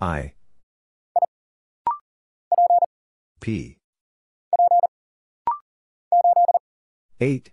I 0.00 0.34
P. 3.42 3.76
8 7.18 7.50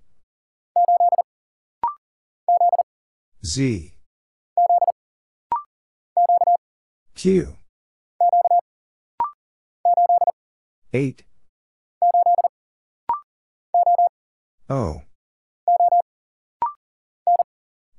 Z. 3.43 3.93
Q. 7.15 7.55
8 10.93 11.23
O. 14.69 15.01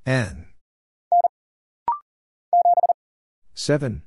N. 0.05 0.47
7 3.53 4.03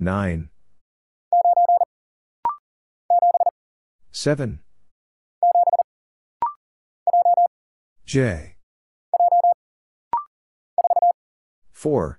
9 0.00 0.48
7 4.12 4.60
J. 8.04 8.56
4 11.72 12.18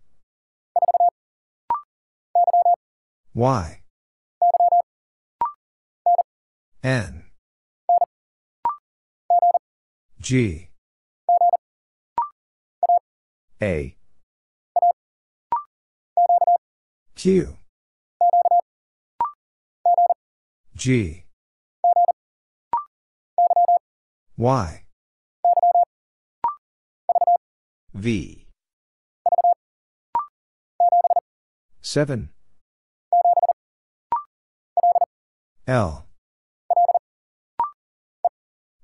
Y. 3.34 3.82
N. 6.84 7.24
G. 10.22 10.70
A. 13.62 13.96
Q 17.16 17.59
G. 20.80 21.26
Y. 24.38 24.84
V. 27.94 28.48
7 31.82 32.30
L. 35.68 36.06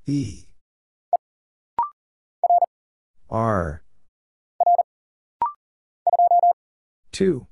E. 0.05 0.47
R. 3.29 3.83
2 7.13 7.47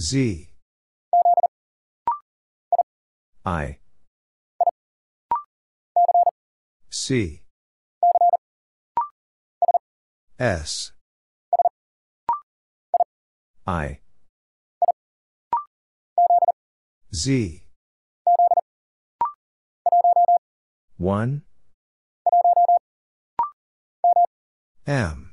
Z 0.00 0.47
I 3.48 3.78
C. 6.90 7.40
S. 10.38 10.92
I. 13.66 14.00
Z. 17.14 17.62
1. 20.98 21.42
M. 24.86 25.32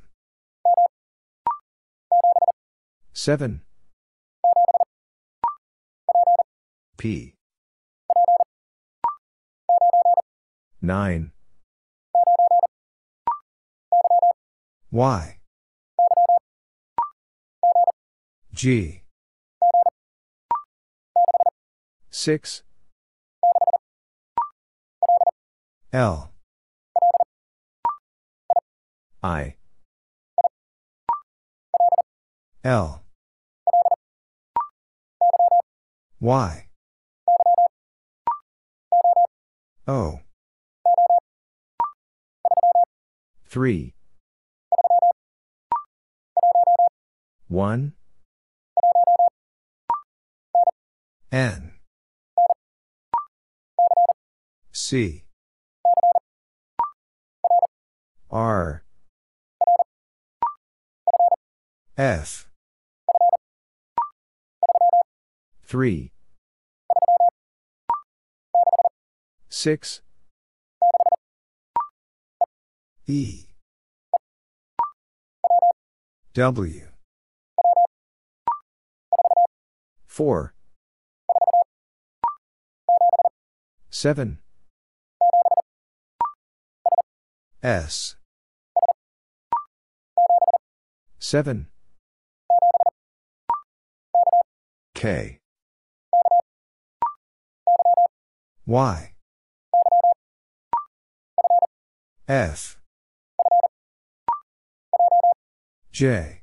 7. 3.12 3.60
P. 6.96 7.35
9. 10.86 11.32
Y. 14.92 15.38
G. 18.54 19.02
6. 22.10 22.62
L. 25.92 26.30
I. 29.22 29.56
L. 32.62 33.02
Y. 36.20 36.68
O. 39.88 40.20
3. 43.56 43.94
1. 47.48 47.92
N. 51.32 51.72
C. 54.72 55.24
R. 58.30 58.84
F. 61.96 62.50
3. 65.64 66.12
6. 69.48 70.02
E. 73.06 73.45
W. 76.36 76.82
4. 80.06 80.54
7. 83.88 84.38
S. 87.62 88.16
7. 91.18 91.68
K. 94.94 95.38
Y. 98.66 99.14
F. 102.28 102.76
J. 105.96 106.42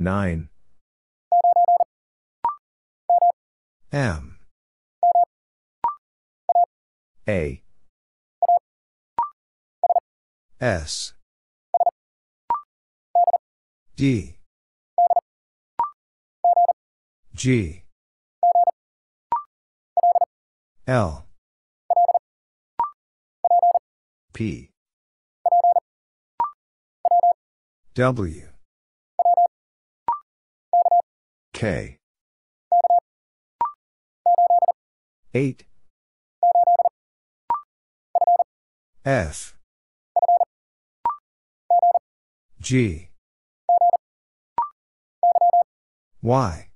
9. 0.00 0.48
M. 3.92 4.38
A. 7.28 7.62
S. 10.60 11.12
D. 13.94 14.38
G. 17.32 17.84
L. 20.88 21.26
P. 24.32 24.70
W. 27.98 28.42
K. 31.52 31.96
8. 35.34 35.64
F. 39.04 39.56
G. 42.60 43.08
Y. 46.22 46.68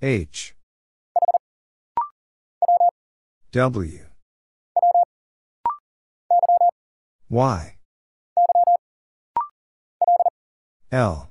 H. 0.00 0.54
W. 3.52 4.00
Y. 7.28 7.73
L. 10.94 11.28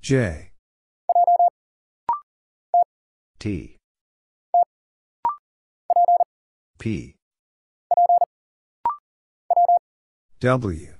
J. 0.00 0.52
T. 3.38 3.76
P. 6.78 7.16
W. 10.40 10.94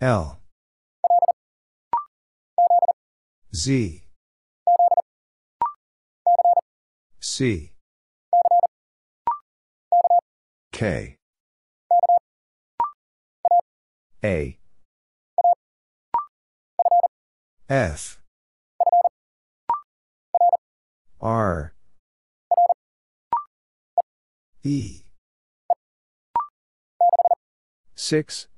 L. 0.00 0.40
Z. 3.52 4.04
C. 7.20 7.72
K. 10.72 11.19
A. 14.22 14.58
F. 17.68 18.20
R. 21.20 21.72
E. 24.62 25.02
6. 27.94 28.48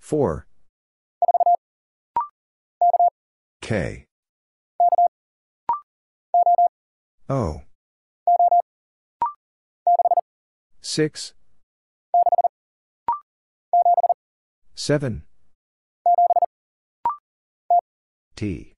4. 0.00 0.46
K. 3.60 4.06
O. 7.28 7.62
6. 10.80 11.34
7. 14.78 15.22
T. 18.36 18.74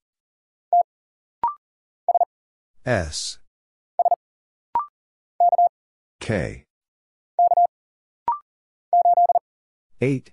S. 2.86 3.38
K. 6.18 6.64
8. 10.00 10.32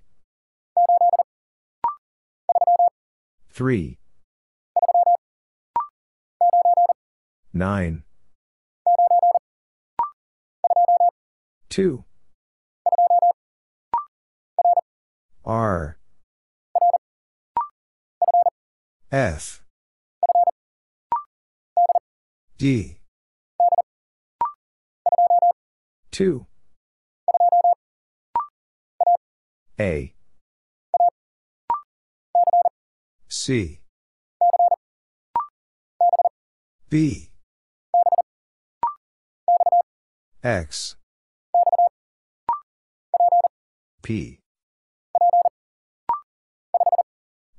3. 3.50 3.98
9. 7.54 8.04
2. 11.70 12.07
R. 15.48 15.98
F. 19.10 19.64
D. 22.58 22.98
2. 26.12 26.46
A. 29.80 30.14
C. 33.30 33.80
B. 36.90 37.30
X. 40.44 40.98
P. 44.02 44.40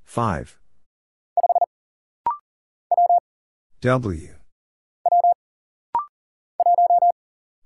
5. 0.09 0.59
W. 3.83 4.35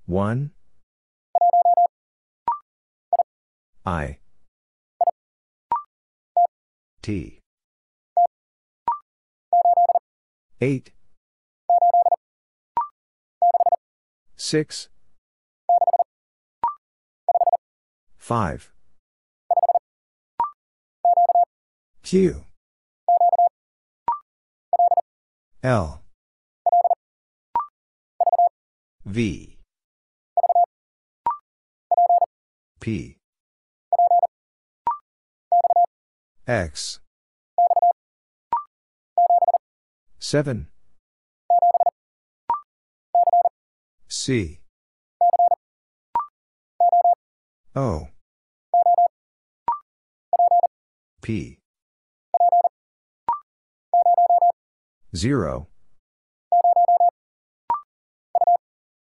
1. 0.05 0.51
I. 3.85 4.17
T. 7.01 7.39
8. 10.59 10.91
6. 14.35 14.89
5. 18.17 18.72
Q. 22.03 22.43
L. 25.63 26.01
V. 29.05 29.57
P. 32.81 33.17
X. 36.45 36.99
7. 40.19 40.67
C. 44.09 44.59
O. 47.75 48.07
P. 51.21 51.62
0. 55.15 55.67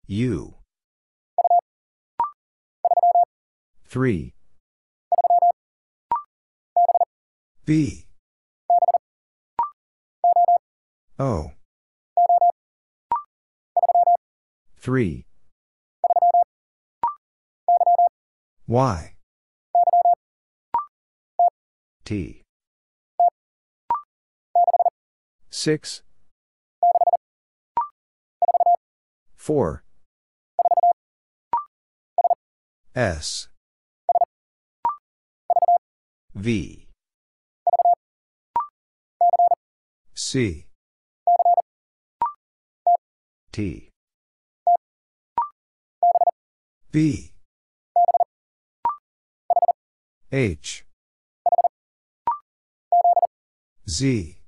U. 0.09 0.55
3. 3.89 4.35
B. 7.65 8.07
O. 11.19 11.53
3. 14.81 15.25
Y. 18.67 19.15
T. 22.05 22.40
6. 25.51 26.03
4. 29.37 29.83
S. 32.95 33.49
V. 36.35 36.87
C. 40.15 40.67
T. 43.53 43.89
B. 46.93 47.33
H. 50.33 50.85
Z. 53.89 54.40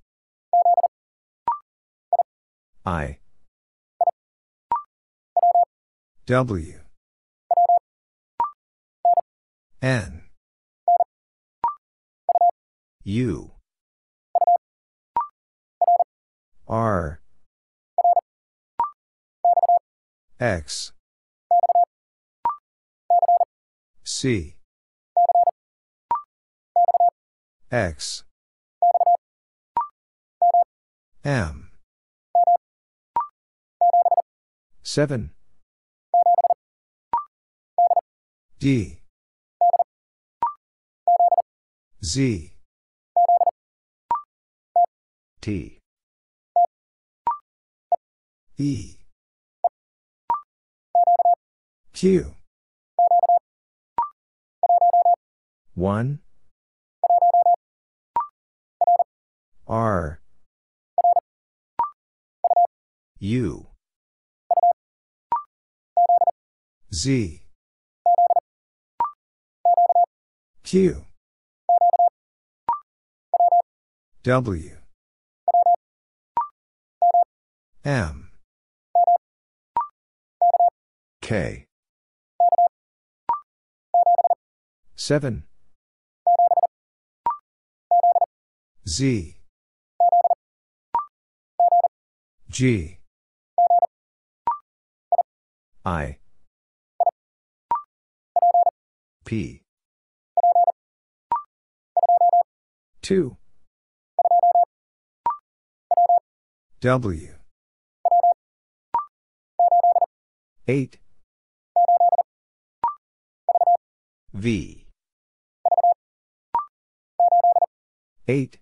I. 2.84 3.18
W. 6.26 6.80
N. 9.80 10.22
U. 13.04 13.50
R. 16.68 17.20
X. 20.40 20.92
C. 24.04 24.56
X. 27.70 28.24
M. 31.24 31.71
7. 34.94 35.30
D. 38.58 38.98
Z. 42.04 42.52
T. 45.40 45.78
E. 48.58 48.96
Q. 51.94 52.34
1. 55.74 56.18
R. 59.66 60.20
U. 63.20 63.71
Z. 66.94 67.40
Q. 70.62 71.04
W. 74.22 74.76
M. 77.84 78.30
K. 81.22 81.64
7. 84.94 85.44
Z. 88.86 89.36
G. 92.50 92.98
I. 95.84 96.21
P. 99.32 99.62
2. 103.00 103.34
W. 106.82 107.28
8. 110.68 110.98
V. 114.34 114.86
8. 118.28 118.58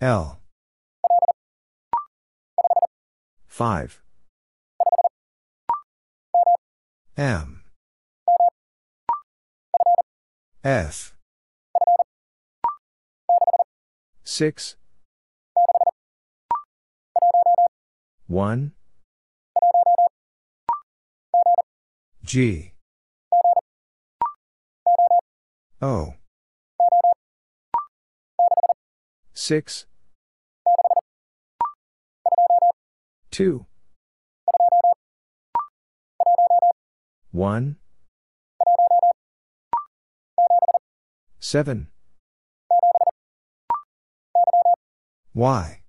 L. 0.00 0.38
5. 3.48 4.03
M. 7.16 7.62
F. 10.64 11.14
6. 14.24 14.76
1. 18.26 18.72
G. 22.24 22.72
O. 25.80 26.14
6. 29.34 29.86
2. 33.30 33.66
1 37.34 37.74
7 41.40 41.88
Y. 45.34 45.80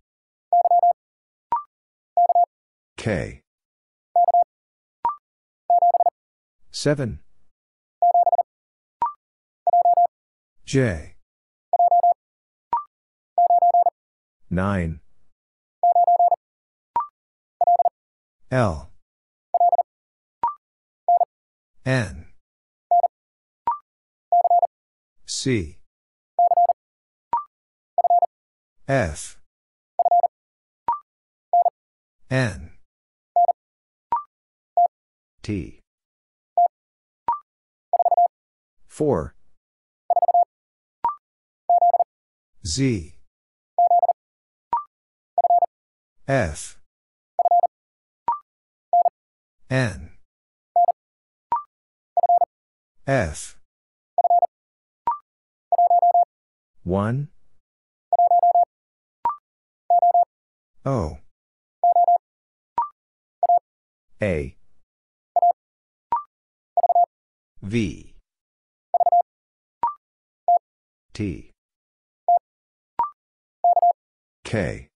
K. 2.98 3.42
7 6.72 7.20
J. 10.66 11.16
9 14.50 15.00
L. 18.50 18.95
N. 21.86 22.26
C. 25.28 25.78
F. 28.88 29.38
N. 32.32 32.72
T. 35.44 35.80
4. 38.88 39.36
Z. 42.66 43.16
F. 46.28 46.80
N. 49.70 50.15
F. 53.08 53.56
1. 56.84 57.28
O. 60.84 61.18
A. 64.22 64.56
V. 67.62 68.16
T. 71.14 71.52
K. 74.44 74.88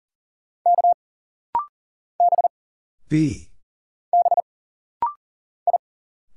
B. 3.11 3.51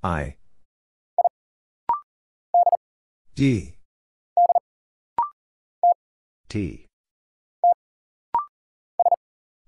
I. 0.04 0.36
D. 3.36 3.76
T. 6.50 6.86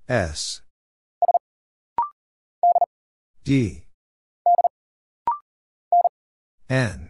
S. 0.10 0.62
D. 3.44 3.84
N. 6.70 7.10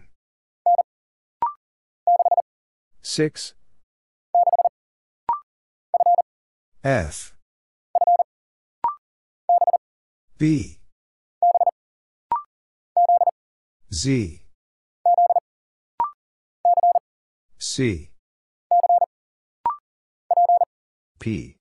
6. 3.02 3.54
F. 6.84 7.34
B. 10.38 10.78
Z. 13.92 14.43
C. 17.66 18.10
P. 21.18 21.56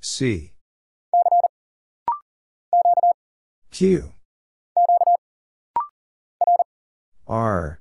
C. 0.00 0.54
Q. 3.70 4.12
R. 7.28 7.80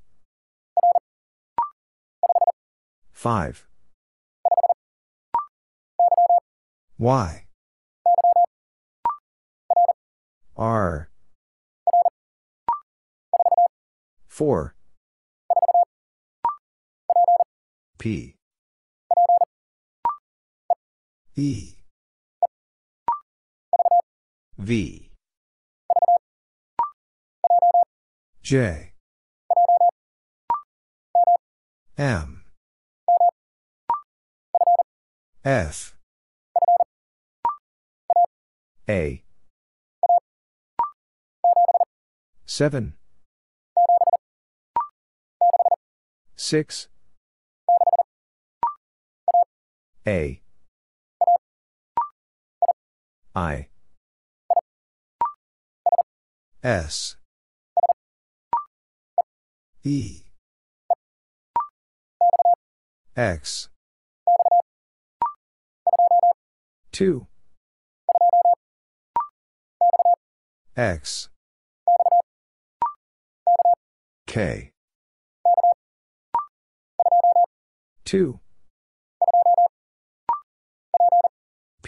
5. 3.14 3.68
Y. 6.98 7.46
R. 10.58 11.10
4. 14.28 14.76
P. 18.00 18.34
E. 21.36 21.76
V. 24.58 25.12
J. 28.42 28.94
M. 31.98 32.44
F. 35.44 35.96
A. 38.88 39.24
7. 42.46 42.94
6. 46.38 46.88
A. 50.08 50.42
I. 53.36 53.68
S. 56.64 57.16
E. 59.84 60.24
X. 63.16 63.70
2. 66.92 67.28
X. 70.76 71.30
K. 74.28 74.72
2. 78.06 78.40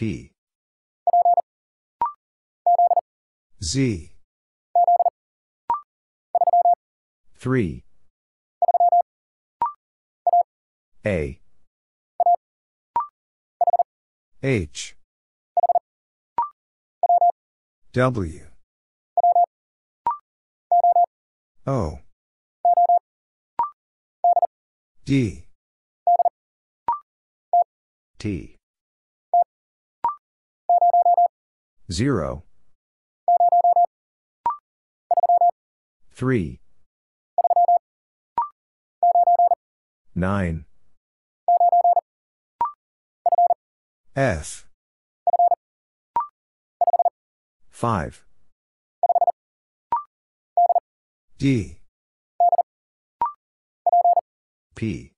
P. 0.01 0.31
Z. 3.61 4.09
3. 7.35 7.83
A. 11.05 11.39
H. 14.41 14.95
W. 17.93 18.47
O. 21.67 21.99
D. 25.05 25.45
T. 28.17 28.57
0. 31.91 32.43
3. 36.13 36.59
9. 40.15 40.65
F. 44.15 44.67
5. 47.71 48.25
D. 51.37 51.79
P. 54.75 55.11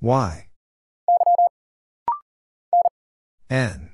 Y. 0.00 0.45
N. 3.48 3.90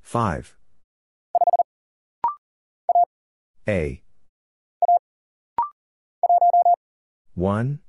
5. 0.00 0.56
A. 3.66 4.02
1. 7.34 7.80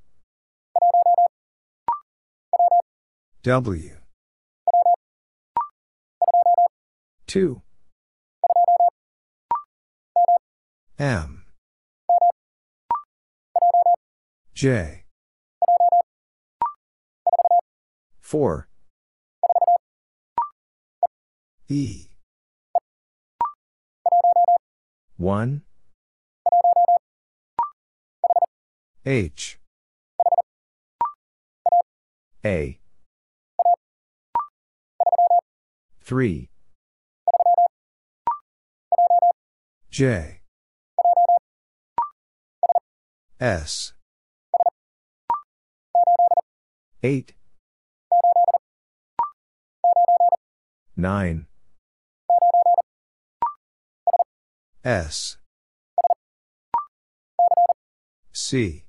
W. 3.44 3.90
2. 7.26 7.62
M. 10.98 11.44
J. 14.54 15.03
4, 18.24 18.66
E. 21.68 22.06
1, 25.18 25.62
H. 29.04 29.58
A. 32.46 32.78
3, 36.00 36.48
J. 39.90 40.40
S. 43.38 43.92
8, 47.02 47.34
9, 50.96 51.46
S. 54.84 55.38
C. 58.32 58.84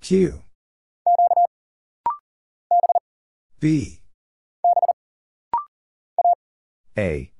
Q. 0.00 0.42
B. 3.60 4.00
A. 6.98 7.32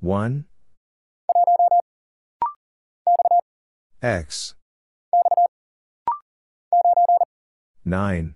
1, 0.00 0.44
X. 4.02 4.57
9, 7.88 8.34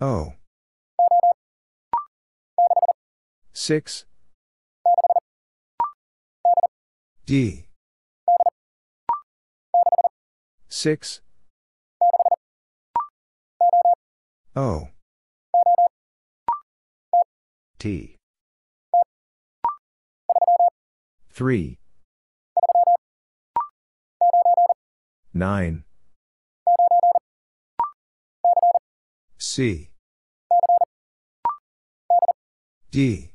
O. 0.00 0.32
6, 3.52 4.06
D. 7.26 7.66
6, 10.68 11.20
O. 14.54 14.88
T. 17.80 18.16
3, 21.32 21.78
9, 25.34 25.84
C. 29.50 29.88
D. 32.90 33.30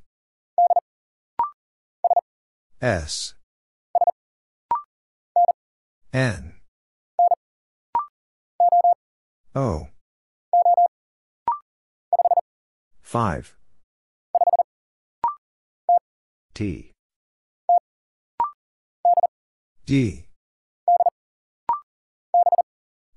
S. 2.80 3.34
N. 6.14 6.54
O. 9.56 9.88
5, 13.02 13.56
T. 16.54 16.92
D. 19.88 20.26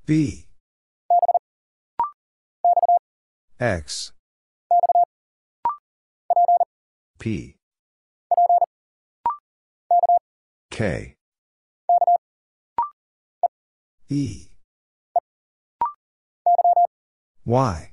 B. 0.07 0.45
X. 3.59 4.12
P. 7.18 7.57
K. 10.70 11.17
E. 14.09 14.49
Y. 17.44 17.93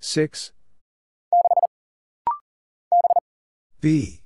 6, 0.00 0.52
B. 3.80 4.20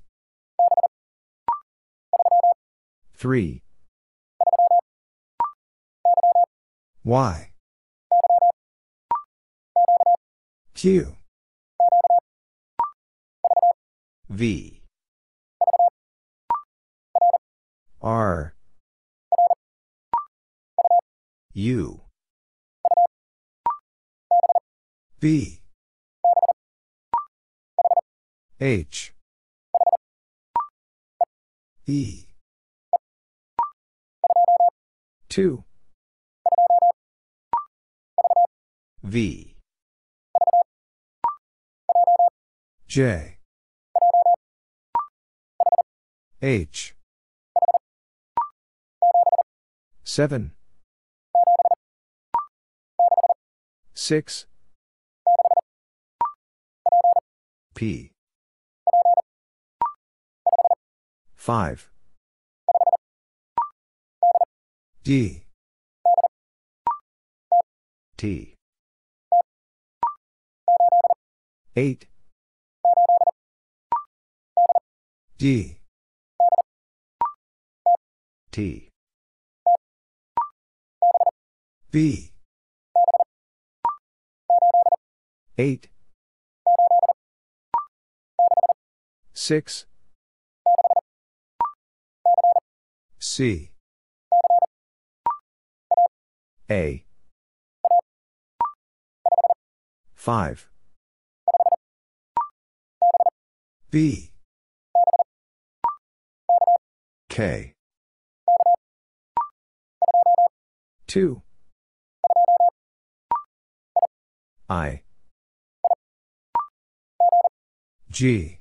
3, 3.16 3.62
Y. 7.04 7.50
Q. 10.78 11.16
V. 14.30 14.80
R. 18.00 18.54
U. 21.52 22.00
B. 25.18 25.62
H. 28.60 29.12
E. 31.88 32.26
2. 35.28 35.64
V. 39.02 39.57
J. 42.88 43.36
H. 46.40 46.94
7. 50.04 50.52
6. 53.94 54.46
P. 57.74 58.10
5, 61.36 61.90
D. 65.04 65.44
T. 68.16 68.54
8, 71.76 72.06
D. 75.38 75.76
T. 78.50 78.88
B. 81.92 82.32
8, 85.56 85.88
6, 89.32 89.86
C. 93.20 93.70
A. 96.68 97.04
5, 100.16 100.68
B. 103.92 104.27
K. 107.38 107.72
2. 111.06 111.40
I. 114.68 115.02
G. 118.10 118.58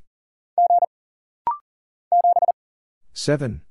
7. 3.13 3.61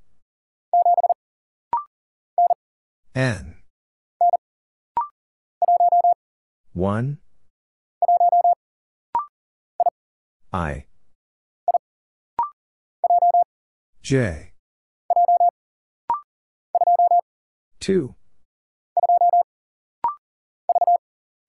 N. 3.14 3.54
1, 6.72 7.18
I. 10.52 10.86
J. 14.02 14.55
2. 17.86 18.16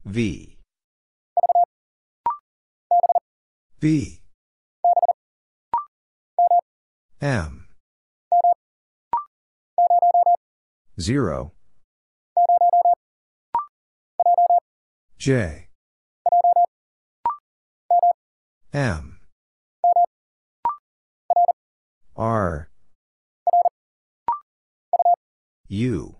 V. 0.06 0.60
B 3.80 4.22
M. 7.20 7.68
0 11.00 11.54
J. 15.18 15.70
M. 18.72 19.20
R. 22.16 22.70
U 25.68 26.17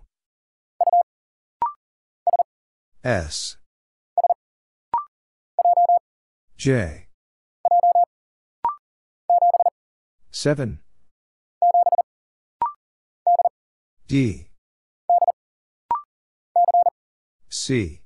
S. 3.08 3.56
J. 6.58 7.06
7 10.30 10.80
D. 14.06 14.48
C. 17.48 18.02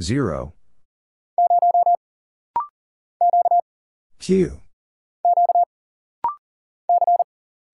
0 0.00 0.52
Q. 4.20 4.60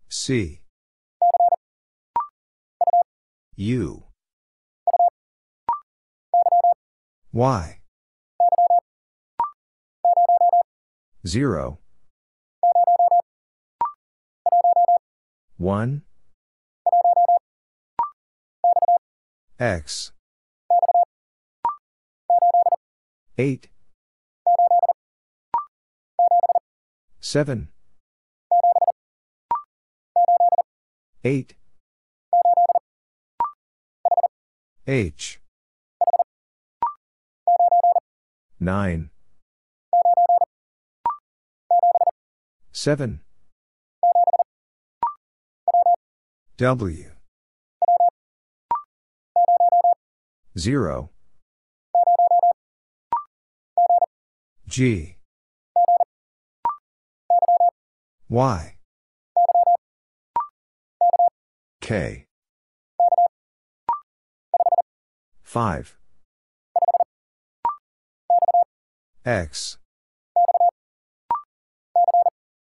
C 0.08 0.61
U 3.62 4.02
Y. 7.32 7.78
0 11.24 11.78
1 15.58 16.02
X. 19.60 20.12
8 23.38 23.68
7 27.20 27.68
8 31.24 31.61
H. 34.84 35.38
9 38.58 39.10
7 42.72 43.20
W. 46.56 47.10
0 50.58 51.10
G. 54.68 55.16
Y. 58.28 58.76
K 61.80 62.26
5 65.52 65.98
X. 69.26 69.76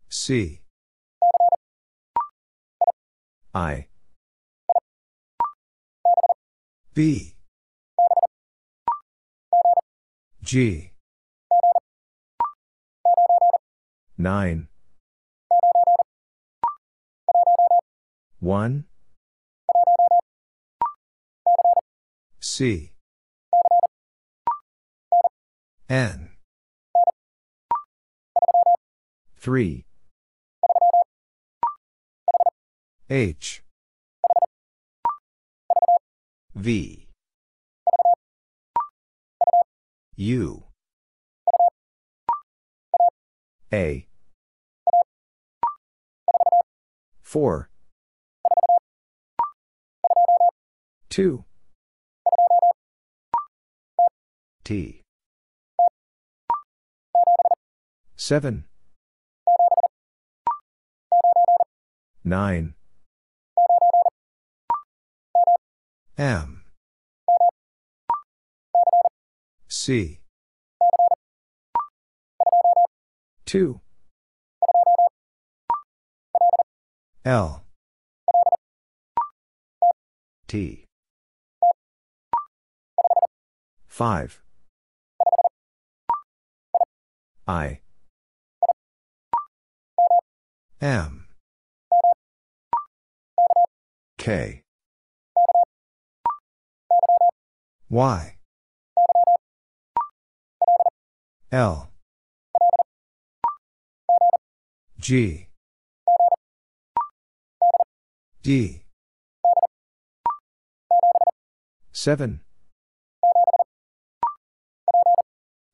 C. 0.08 0.62
I. 3.54 3.88
B. 6.94 7.34
G. 10.42 10.92
9 14.16 14.68
1 18.40 18.84
C. 22.54 22.92
N. 25.88 26.28
3 29.38 29.86
H. 33.08 33.62
V. 36.54 37.08
U. 40.16 40.64
A. 43.72 44.06
4 47.22 47.70
2 51.08 51.44
T. 54.64 55.02
7 58.16 58.64
9 62.24 62.74
M. 66.16 66.62
C. 69.68 70.20
2 73.46 73.80
L. 77.24 77.64
T. 80.46 80.84
5 83.88 84.41
I. 87.52 87.80
M. 90.80 91.26
K. 94.16 94.62
Y. 97.90 98.36
L. 101.52 101.90
G. 104.98 105.48
D. 108.42 108.82
7 111.92 112.40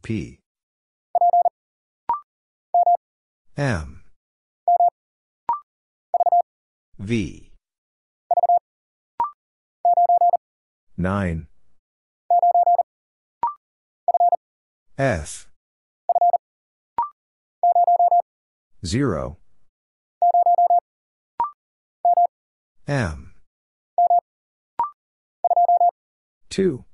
P 0.02 0.40
M. 3.59 4.03
V. 6.97 7.51
9 10.97 11.49
F. 14.97 15.49
0 18.87 19.39
M. 22.87 23.35
2 26.49 26.85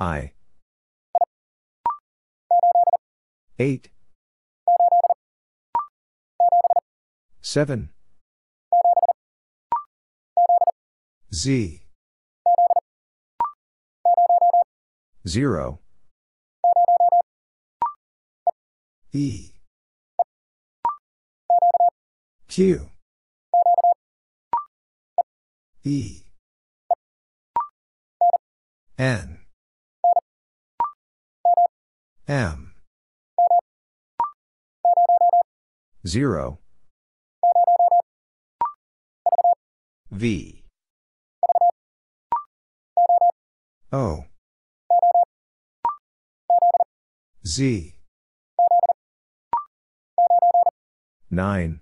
I 0.00 0.35
8 3.58 3.90
7 7.40 7.90
Z. 11.32 11.82
0 15.26 15.78
E. 19.12 19.52
Q. 22.48 22.90
E. 25.84 26.22
N. 28.98 29.38
M. 32.28 32.75
0, 36.06 36.58
V. 40.10 40.62
O. 43.92 44.24
Z. 47.44 47.94
9, 51.30 51.80